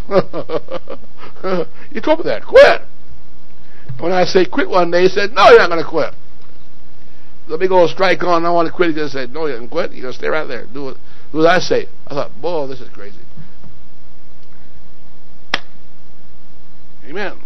you 1.91 2.01
told 2.01 2.19
me 2.19 2.25
that. 2.25 2.43
Quit. 2.45 2.81
When 3.99 4.11
I 4.11 4.25
say 4.25 4.45
quit 4.45 4.69
one 4.69 4.91
day, 4.91 5.03
he 5.03 5.07
said, 5.09 5.31
no, 5.33 5.49
you're 5.49 5.59
not 5.59 5.69
going 5.69 5.83
to 5.83 5.89
quit. 5.89 6.13
The 7.47 7.57
big 7.57 7.71
old 7.71 7.89
strike 7.89 8.23
on, 8.23 8.45
I 8.45 8.49
want 8.49 8.67
to 8.67 8.73
quit. 8.73 8.89
He 8.89 8.95
just 8.95 9.13
said, 9.13 9.31
no, 9.31 9.45
you 9.45 9.55
can 9.55 9.69
quit. 9.69 9.91
You're 9.91 10.01
going 10.01 10.13
to 10.13 10.17
stay 10.17 10.27
right 10.27 10.47
there. 10.47 10.65
Do 10.65 10.89
it. 10.89 10.97
Do 11.31 11.39
what 11.39 11.47
I 11.47 11.59
say. 11.59 11.87
I 12.07 12.13
thought, 12.13 12.31
boy, 12.41 12.67
this 12.67 12.81
is 12.81 12.89
crazy. 12.89 13.19
Amen. 17.05 17.37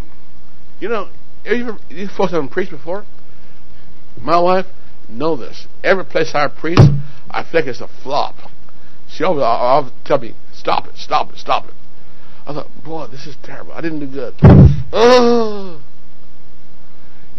You 0.79 0.89
know, 0.89 1.09
you, 1.45 1.77
you 1.89 2.07
folks 2.07 2.31
haven't 2.31 2.49
preached 2.49 2.71
before? 2.71 3.05
My 4.19 4.39
wife 4.39 4.65
know 5.09 5.35
this. 5.35 5.67
Every 5.83 6.05
place 6.05 6.31
I 6.33 6.47
preach, 6.47 6.79
I 7.29 7.43
think 7.43 7.67
it's 7.67 7.81
a 7.81 7.89
flop. 8.01 8.35
She 9.09 9.23
always, 9.23 9.91
tell 10.05 10.19
me, 10.19 10.35
stop 10.53 10.87
it, 10.87 10.95
stop 10.95 11.31
it, 11.31 11.37
stop 11.37 11.67
it. 11.67 11.73
I 12.45 12.53
thought, 12.53 12.67
boy, 12.83 13.07
this 13.07 13.27
is 13.27 13.35
terrible. 13.43 13.73
I 13.73 13.81
didn't 13.81 13.99
do 13.99 14.07
good. 14.07 14.35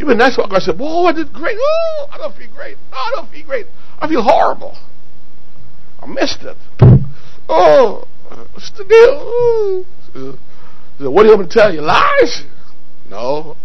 Even 0.01 0.17
next 0.17 0.39
week, 0.39 0.47
I 0.51 0.59
said, 0.61 0.79
boy, 0.79 1.05
I 1.05 1.13
did 1.13 1.31
great. 1.31 1.59
Oh, 1.61 2.09
I 2.11 2.17
don't 2.17 2.35
feel 2.35 2.51
great. 2.55 2.79
Oh, 2.91 3.11
I 3.13 3.17
don't 3.17 3.31
feel 3.31 3.45
great. 3.45 3.67
I 3.99 4.09
feel 4.09 4.23
horrible. 4.23 4.79
I 6.01 6.07
missed 6.07 6.41
it. 6.41 6.57
Oh, 7.47 8.07
what's 8.53 8.71
the 8.71 8.85
deal? 8.85 9.85
What 11.11 11.23
do 11.23 11.29
you 11.29 11.37
want 11.37 11.41
me 11.43 11.49
to 11.49 11.53
tell 11.53 11.75
you? 11.75 11.83
Lies? 11.83 12.45
No. 13.11 13.57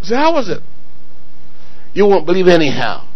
I 0.00 0.04
said, 0.04 0.16
how 0.16 0.34
was 0.34 0.50
it? 0.50 0.60
You 1.94 2.06
won't 2.06 2.26
believe 2.26 2.46
anyhow. 2.46 3.08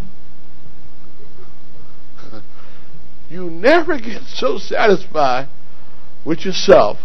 you 3.29 3.51
never 3.51 3.99
get 3.99 4.23
so 4.23 4.57
satisfied 4.57 5.49
with 6.25 6.43
yourself 6.43 6.97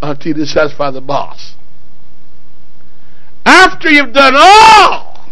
until 0.00 0.38
you 0.38 0.46
satisfy 0.46 0.90
the 0.90 1.02
boss. 1.02 1.54
After 3.56 3.88
you've 3.88 4.12
done 4.12 4.34
all, 4.36 5.30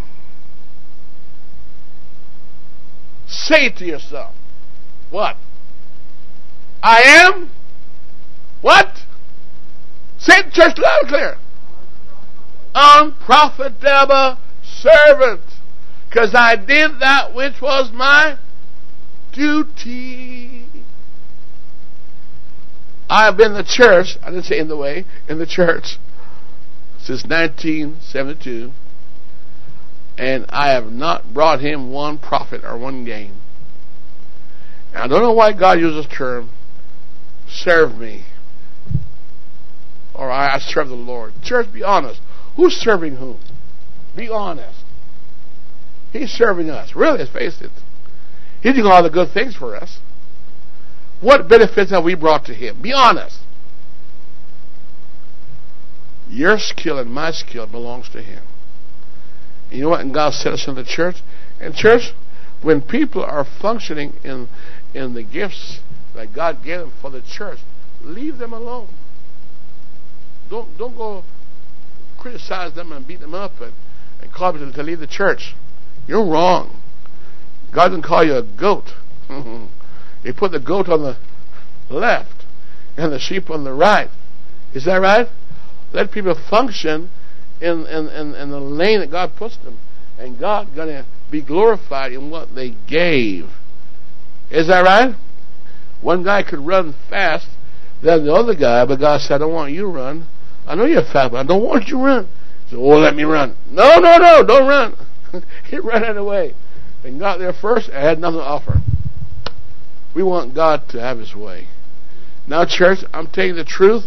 say 3.27 3.69
to 3.69 3.85
yourself, 3.85 4.35
what? 5.11 5.37
I 6.83 7.03
am 7.03 7.51
what? 8.63 9.03
Say 10.19 10.39
it 10.39 10.53
church 10.55 10.79
loud 10.79 11.01
and 11.03 11.09
clear. 11.09 11.37
Unprofitable 12.75 14.39
servant. 14.63 15.43
Because 16.09 16.35
I 16.35 16.57
did 16.57 17.01
that 17.01 17.35
which 17.35 17.61
was 17.61 17.93
my 17.93 18.39
duty. 19.35 20.67
I 23.11 23.27
have 23.27 23.37
been 23.37 23.53
the 23.53 23.65
church, 23.65 24.17
I 24.23 24.31
didn't 24.31 24.45
say 24.45 24.59
in 24.59 24.69
the 24.69 24.79
way, 24.79 25.05
in 25.29 25.39
the 25.39 25.47
church 25.47 25.99
since 27.05 27.23
1972, 27.25 28.73
and 30.17 30.47
I 30.49 30.71
have 30.71 30.91
not 30.91 31.35
brought 31.35 31.61
him 31.61 31.91
one 31.91 32.17
profit 32.17 32.65
or 32.65 32.79
one 32.79 33.05
gain. 33.05 33.33
And 34.95 35.03
I 35.03 35.07
don't 35.07 35.21
know 35.21 35.33
why 35.33 35.53
God 35.53 35.79
uses 35.79 36.07
the 36.07 36.15
term, 36.15 36.51
serve 37.47 37.99
me, 37.99 38.25
or 40.15 40.31
I 40.31 40.59
serve 40.59 40.89
the 40.89 40.95
Lord. 40.95 41.35
Church, 41.43 41.71
be 41.71 41.83
honest. 41.83 42.23
Who's 42.57 42.73
serving 42.73 43.17
whom? 43.17 43.39
Be 44.17 44.31
honest. 44.31 44.79
He's 46.11 46.31
serving 46.31 46.71
us. 46.71 46.95
Really, 46.95 47.19
let's 47.19 47.31
face 47.31 47.61
it. 47.61 47.73
He's 48.63 48.75
doing 48.75 48.87
all 48.87 49.03
the 49.03 49.11
good 49.11 49.31
things 49.35 49.57
for 49.57 49.77
us. 49.77 49.99
What 51.21 51.49
benefits 51.49 51.91
have 51.91 52.05
we 52.05 52.15
brought 52.15 52.47
to 52.47 52.55
him? 52.55 52.81
Be 52.81 52.93
honest. 52.95 53.41
Your 56.29 56.59
skill 56.59 56.99
and 56.99 57.11
my 57.11 57.31
skill 57.31 57.67
belongs 57.67 58.09
to 58.11 58.23
him. 58.23 58.43
You 59.71 59.83
know 59.83 59.89
what? 59.91 60.01
And 60.01 60.15
God 60.15 60.35
set 60.35 60.53
us 60.53 60.69
in 60.69 60.75
the 60.75 60.85
church. 60.85 61.17
And 61.61 61.75
church, 61.75 62.13
when 62.63 62.81
people 62.81 63.23
are 63.23 63.45
functioning 63.45 64.15
in 64.25 64.49
in 64.95 65.15
the 65.15 65.23
gifts 65.23 65.81
that 66.15 66.33
God 66.33 66.63
gave 66.65 66.81
them 66.81 66.93
for 67.01 67.11
the 67.11 67.23
church, 67.23 67.59
leave 68.03 68.39
them 68.39 68.53
alone. 68.53 68.89
Don't 70.49 70.77
don't 70.79 70.97
go 70.97 71.25
criticize 72.19 72.75
them 72.75 72.93
and 72.93 73.07
beat 73.07 73.21
them 73.21 73.35
up 73.35 73.61
and, 73.61 73.75
and 74.23 74.33
call 74.33 74.53
them 74.53 74.73
to 74.73 74.83
leave 74.83 75.01
the 75.01 75.07
church. 75.07 75.55
You're 76.07 76.25
wrong. 76.25 76.81
God 77.75 77.89
didn't 77.89 78.05
call 78.05 78.25
you 78.25 78.37
a 78.37 78.43
goat. 78.43 78.93
he 80.23 80.33
put 80.33 80.53
the 80.53 80.61
goat 80.61 80.89
on 80.89 81.03
the 81.03 81.19
left 81.95 82.45
and 82.97 83.13
the 83.13 83.19
sheep 83.19 83.51
on 83.51 83.65
the 83.65 83.73
right. 83.73 84.09
Is 84.73 84.85
that 84.85 84.97
right? 84.97 85.29
Let 85.95 86.11
people 86.11 86.35
function 86.35 87.09
in, 87.61 87.87
in, 87.87 88.09
in, 88.09 88.35
in 88.35 88.51
the 88.51 88.61
lane 88.61 88.99
that 88.99 89.13
God 89.13 89.37
puts 89.37 89.57
them. 89.59 89.79
And 90.19 90.39
God 90.39 90.75
going 90.75 90.89
to 90.89 91.07
be 91.31 91.41
glorified 91.41 92.13
in 92.13 92.31
what 92.31 92.55
they 92.55 92.75
gave. 92.89 93.49
Is 94.51 94.67
that 94.67 94.85
right? 94.85 95.15
One 96.01 96.25
guy 96.25 96.43
could 96.43 96.59
run 96.59 96.95
fast 97.09 97.49
than 98.03 98.27
the 98.27 98.35
other 98.35 98.55
guy, 98.55 98.85
but 98.85 98.99
God 98.99 99.21
said, 99.21 99.37
I 99.37 99.39
don't 99.39 99.53
want 99.53 99.73
you 99.73 99.83
to 99.83 99.87
run. 99.87 100.27
I 100.67 100.75
know 100.75 100.85
you're 100.85 101.03
fast, 101.03 101.31
but 101.31 101.39
I 101.39 101.45
don't 101.45 101.63
want 101.63 101.85
you 101.85 101.97
to 101.97 102.05
run. 102.05 102.29
So, 102.71 102.79
oh, 102.79 102.99
let 102.99 103.15
me 103.15 103.23
run. 103.23 103.57
No, 103.71 103.99
no, 104.01 104.19
no, 104.19 104.45
don't 104.45 104.69
run. 104.69 104.97
he 105.71 105.79
ran 105.79 106.17
away 106.17 106.55
and 107.05 107.21
got 107.21 107.39
there 107.39 107.53
first 107.53 107.89
and 107.89 107.99
had 107.99 108.19
nothing 108.19 108.41
to 108.41 108.45
offer. 108.45 108.81
We 110.15 110.25
want 110.25 110.55
God 110.55 110.89
to 110.89 111.01
have 111.01 111.19
His 111.19 111.35
way. 111.37 111.69
Now, 112.49 112.65
church, 112.65 112.99
I'm 113.13 113.29
telling 113.29 113.51
you 113.51 113.57
the 113.57 113.65
truth. 113.65 114.05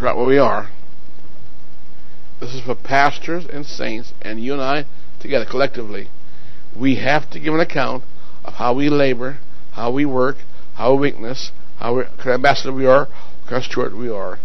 Right 0.00 0.16
where 0.16 0.26
we 0.26 0.38
are. 0.38 0.70
This 2.40 2.54
is 2.54 2.62
for 2.62 2.74
pastors 2.74 3.46
and 3.46 3.64
saints, 3.64 4.12
and 4.20 4.42
you 4.42 4.52
and 4.52 4.62
I 4.62 4.84
together 5.20 5.46
collectively. 5.48 6.08
We 6.78 6.96
have 6.96 7.30
to 7.30 7.40
give 7.40 7.54
an 7.54 7.60
account 7.60 8.04
of 8.44 8.54
how 8.54 8.74
we 8.74 8.88
labor, 8.90 9.38
how 9.72 9.90
we 9.90 10.04
work, 10.04 10.36
how 10.74 10.94
we 10.94 11.10
weakness, 11.10 11.50
how 11.78 12.02
kind 12.02 12.34
ambassador 12.34 12.72
we 12.72 12.86
are, 12.86 13.06
what 13.06 13.48
kind 13.48 13.56
of 13.56 13.64
steward 13.64 13.94
we 13.94 14.10
are. 14.10 14.38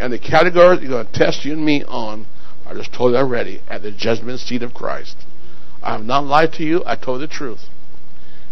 And 0.00 0.12
the 0.12 0.18
categories 0.18 0.80
you're 0.80 0.90
going 0.90 1.06
to 1.06 1.12
test 1.12 1.44
you 1.44 1.52
and 1.52 1.64
me 1.64 1.84
on 1.84 2.26
I 2.66 2.72
just 2.72 2.92
told 2.92 3.12
you 3.12 3.18
already 3.18 3.60
at 3.68 3.82
the 3.82 3.90
judgment 3.90 4.40
seat 4.40 4.62
of 4.62 4.72
Christ. 4.72 5.16
I 5.82 5.92
have 5.92 6.04
not 6.04 6.24
lied 6.24 6.52
to 6.54 6.64
you. 6.64 6.82
I 6.86 6.96
told 6.96 7.20
the 7.20 7.26
truth. 7.26 7.66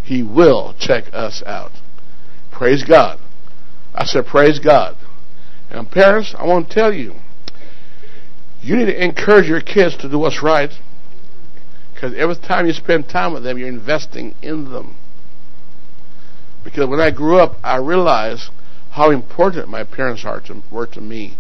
He 0.03 0.23
will 0.23 0.75
check 0.79 1.05
us 1.13 1.43
out. 1.47 1.73
Praise 2.51 2.85
God. 2.85 3.19
I 3.95 4.05
said, 4.05 4.27
praise 4.27 4.59
God. 4.59 4.97
And 5.73 5.91
parents, 5.91 6.35
I 6.39 6.47
want 6.47 6.69
to 6.69 6.75
tell 6.75 6.93
you, 6.93 7.15
you 8.61 8.77
need 8.77 8.85
to 8.85 9.05
encourage 9.05 9.49
your 9.49 9.63
kids 9.63 9.97
to 9.97 10.09
do 10.09 10.19
what's 10.19 10.43
right. 10.43 10.71
Because 11.95 12.15
every 12.15 12.37
time 12.37 12.67
you 12.67 12.75
spend 12.75 13.09
time 13.09 13.33
with 13.33 13.43
them, 13.43 13.57
you're 13.57 13.69
investing 13.69 14.35
in 14.43 14.71
them. 14.71 14.97
Because 16.63 16.89
when 16.89 17.01
I 17.01 17.11
grew 17.11 17.39
up, 17.39 17.57
I 17.65 17.79
realized 17.79 18.51
how 18.91 19.11
important 19.11 19.69
my 19.69 19.83
parents 19.83 20.27
are 20.27 20.41
to, 20.43 20.63
were 20.71 20.87
to 20.89 21.01
me. 21.01 21.39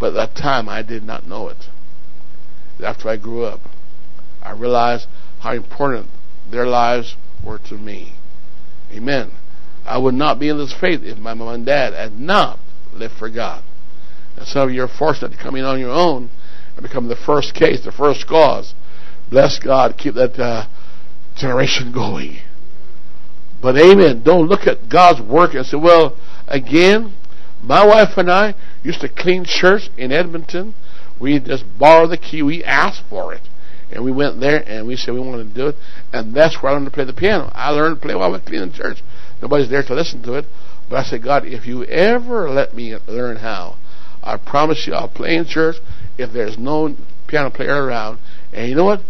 But 0.00 0.08
at 0.08 0.34
that 0.34 0.42
time, 0.42 0.68
I 0.68 0.82
did 0.82 1.04
not 1.04 1.26
know 1.26 1.48
it 1.48 1.68
after 2.82 3.08
I 3.08 3.16
grew 3.16 3.44
up. 3.44 3.60
I 4.42 4.52
realized 4.52 5.06
how 5.40 5.52
important 5.52 6.08
their 6.50 6.66
lives 6.66 7.14
were 7.44 7.58
to 7.68 7.74
me. 7.74 8.14
Amen. 8.92 9.32
I 9.84 9.98
would 9.98 10.14
not 10.14 10.40
be 10.40 10.48
in 10.48 10.58
this 10.58 10.74
faith 10.78 11.00
if 11.02 11.18
my 11.18 11.34
mom 11.34 11.54
and 11.54 11.66
dad 11.66 11.92
had 11.92 12.18
not 12.18 12.58
lived 12.92 13.14
for 13.14 13.30
God. 13.30 13.62
And 14.38 14.46
some 14.46 14.68
of 14.68 14.74
you 14.74 14.82
are 14.82 14.88
fortunate 14.88 15.32
to 15.32 15.42
come 15.42 15.56
in 15.56 15.64
on 15.64 15.80
your 15.80 15.90
own 15.90 16.30
and 16.76 16.82
become 16.82 17.08
the 17.08 17.16
first 17.16 17.54
case, 17.54 17.84
the 17.84 17.92
first 17.92 18.26
cause. 18.26 18.74
Bless 19.30 19.58
God, 19.58 19.96
keep 19.98 20.14
that 20.14 20.38
uh, 20.38 20.66
generation 21.36 21.92
going. 21.92 22.38
But 23.60 23.76
amen. 23.76 24.22
Don't 24.22 24.46
look 24.46 24.66
at 24.66 24.88
God's 24.88 25.20
work 25.20 25.54
and 25.54 25.66
say, 25.66 25.76
well, 25.76 26.16
again, 26.46 27.14
my 27.62 27.84
wife 27.84 28.16
and 28.16 28.30
I 28.30 28.54
used 28.84 29.00
to 29.00 29.08
clean 29.08 29.44
church 29.44 29.90
in 29.96 30.12
Edmonton 30.12 30.74
we 31.20 31.40
just 31.40 31.64
borrowed 31.78 32.10
the 32.10 32.18
key. 32.18 32.42
We 32.42 32.64
asked 32.64 33.02
for 33.08 33.34
it. 33.34 33.42
And 33.90 34.04
we 34.04 34.12
went 34.12 34.40
there 34.40 34.62
and 34.66 34.86
we 34.86 34.96
said 34.96 35.14
we 35.14 35.20
wanted 35.20 35.48
to 35.48 35.54
do 35.54 35.68
it. 35.68 35.76
And 36.12 36.34
that's 36.34 36.62
where 36.62 36.70
I 36.70 36.74
learned 36.74 36.86
to 36.86 36.92
play 36.92 37.04
the 37.04 37.12
piano. 37.12 37.50
I 37.54 37.70
learned 37.70 37.96
to 37.96 38.02
play 38.02 38.14
while 38.14 38.28
I 38.28 38.28
was 38.28 38.42
cleaning 38.42 38.72
church. 38.72 39.02
Nobody's 39.40 39.70
there 39.70 39.82
to 39.82 39.94
listen 39.94 40.22
to 40.24 40.34
it. 40.34 40.44
But 40.90 40.96
I 40.96 41.02
said, 41.04 41.22
God, 41.22 41.46
if 41.46 41.66
you 41.66 41.84
ever 41.84 42.50
let 42.50 42.74
me 42.74 42.96
learn 43.06 43.36
how, 43.36 43.76
I 44.28 44.36
promise 44.36 44.86
you 44.86 44.92
I'll 44.92 45.08
play 45.08 45.36
in 45.36 45.46
church 45.46 45.76
if 46.18 46.32
there's 46.32 46.58
no 46.58 46.94
piano 47.26 47.50
player 47.50 47.84
around. 47.84 48.18
And 48.52 48.68
you 48.68 48.74
know 48.74 48.84
what? 48.84 49.00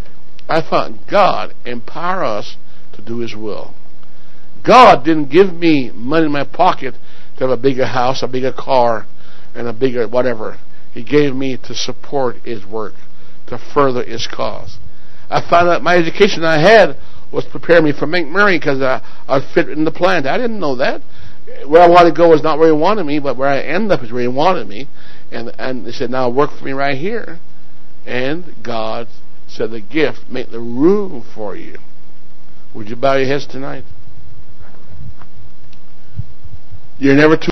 I 0.49 0.63
found 0.63 1.01
God 1.11 1.55
empower 1.67 2.23
us 2.23 2.57
to 2.93 3.03
do 3.03 3.19
His 3.19 3.35
will. 3.35 3.75
God 4.65 5.05
didn't 5.05 5.31
give 5.31 5.53
me 5.53 5.91
money 5.93 6.27
in 6.27 6.33
my 6.33 6.45
pocket 6.45 6.95
to 7.37 7.49
have 7.49 7.51
a 7.51 7.61
bigger 7.61 7.87
house, 7.87 8.23
a 8.23 8.29
bigger 8.29 8.53
car, 8.53 9.07
and 9.55 9.67
a 9.67 9.73
bigger 9.73 10.07
whatever. 10.07 10.59
He 10.93 11.03
gave 11.03 11.35
me 11.35 11.57
to 11.65 11.75
support 11.75 12.37
His 12.45 12.65
work, 12.65 12.95
to 13.49 13.59
further 13.59 14.05
His 14.05 14.27
cause. 14.27 14.79
I 15.29 15.41
found 15.49 15.69
out 15.69 15.83
my 15.83 15.97
education 15.97 16.45
I 16.45 16.59
had 16.61 16.97
was 17.33 17.45
preparing 17.45 17.85
me 17.85 17.93
for 17.93 18.07
McMurray 18.07 18.59
because 18.59 18.81
I, 18.81 19.03
I 19.29 19.41
fit 19.55 19.69
in 19.69 19.85
the 19.85 19.91
plant. 19.91 20.27
I 20.27 20.39
didn't 20.39 20.61
know 20.61 20.77
that. 20.77 21.03
Where 21.67 21.83
I 21.83 21.89
wanted 21.89 22.11
to 22.11 22.17
go 22.17 22.29
was 22.29 22.43
not 22.43 22.59
where 22.59 22.69
He 22.69 22.73
wanted 22.73 23.05
me, 23.05 23.19
but 23.19 23.37
where 23.37 23.49
I 23.49 23.61
end 23.61 23.91
up 23.93 24.03
is 24.03 24.13
where 24.13 24.23
He 24.23 24.29
wanted 24.29 24.69
me. 24.69 24.89
And 25.31 25.53
and 25.59 25.87
He 25.87 25.93
said, 25.93 26.11
"Now 26.11 26.29
work 26.29 26.51
for 26.53 26.65
me 26.65 26.73
right 26.73 26.97
here." 26.97 27.41
And 28.07 28.55
God 28.63 29.09
said, 29.47 29.71
"The 29.71 29.81
gift 29.81 30.31
make 30.31 30.51
the 30.51 30.61
room 30.61 31.25
for 31.35 31.57
you." 31.57 31.79
Would 32.75 32.89
you 32.89 32.97
bow 32.97 33.17
your 33.17 33.27
heads 33.27 33.47
tonight? 33.47 33.85
You're 36.99 37.15
never 37.15 37.37
too 37.37 37.47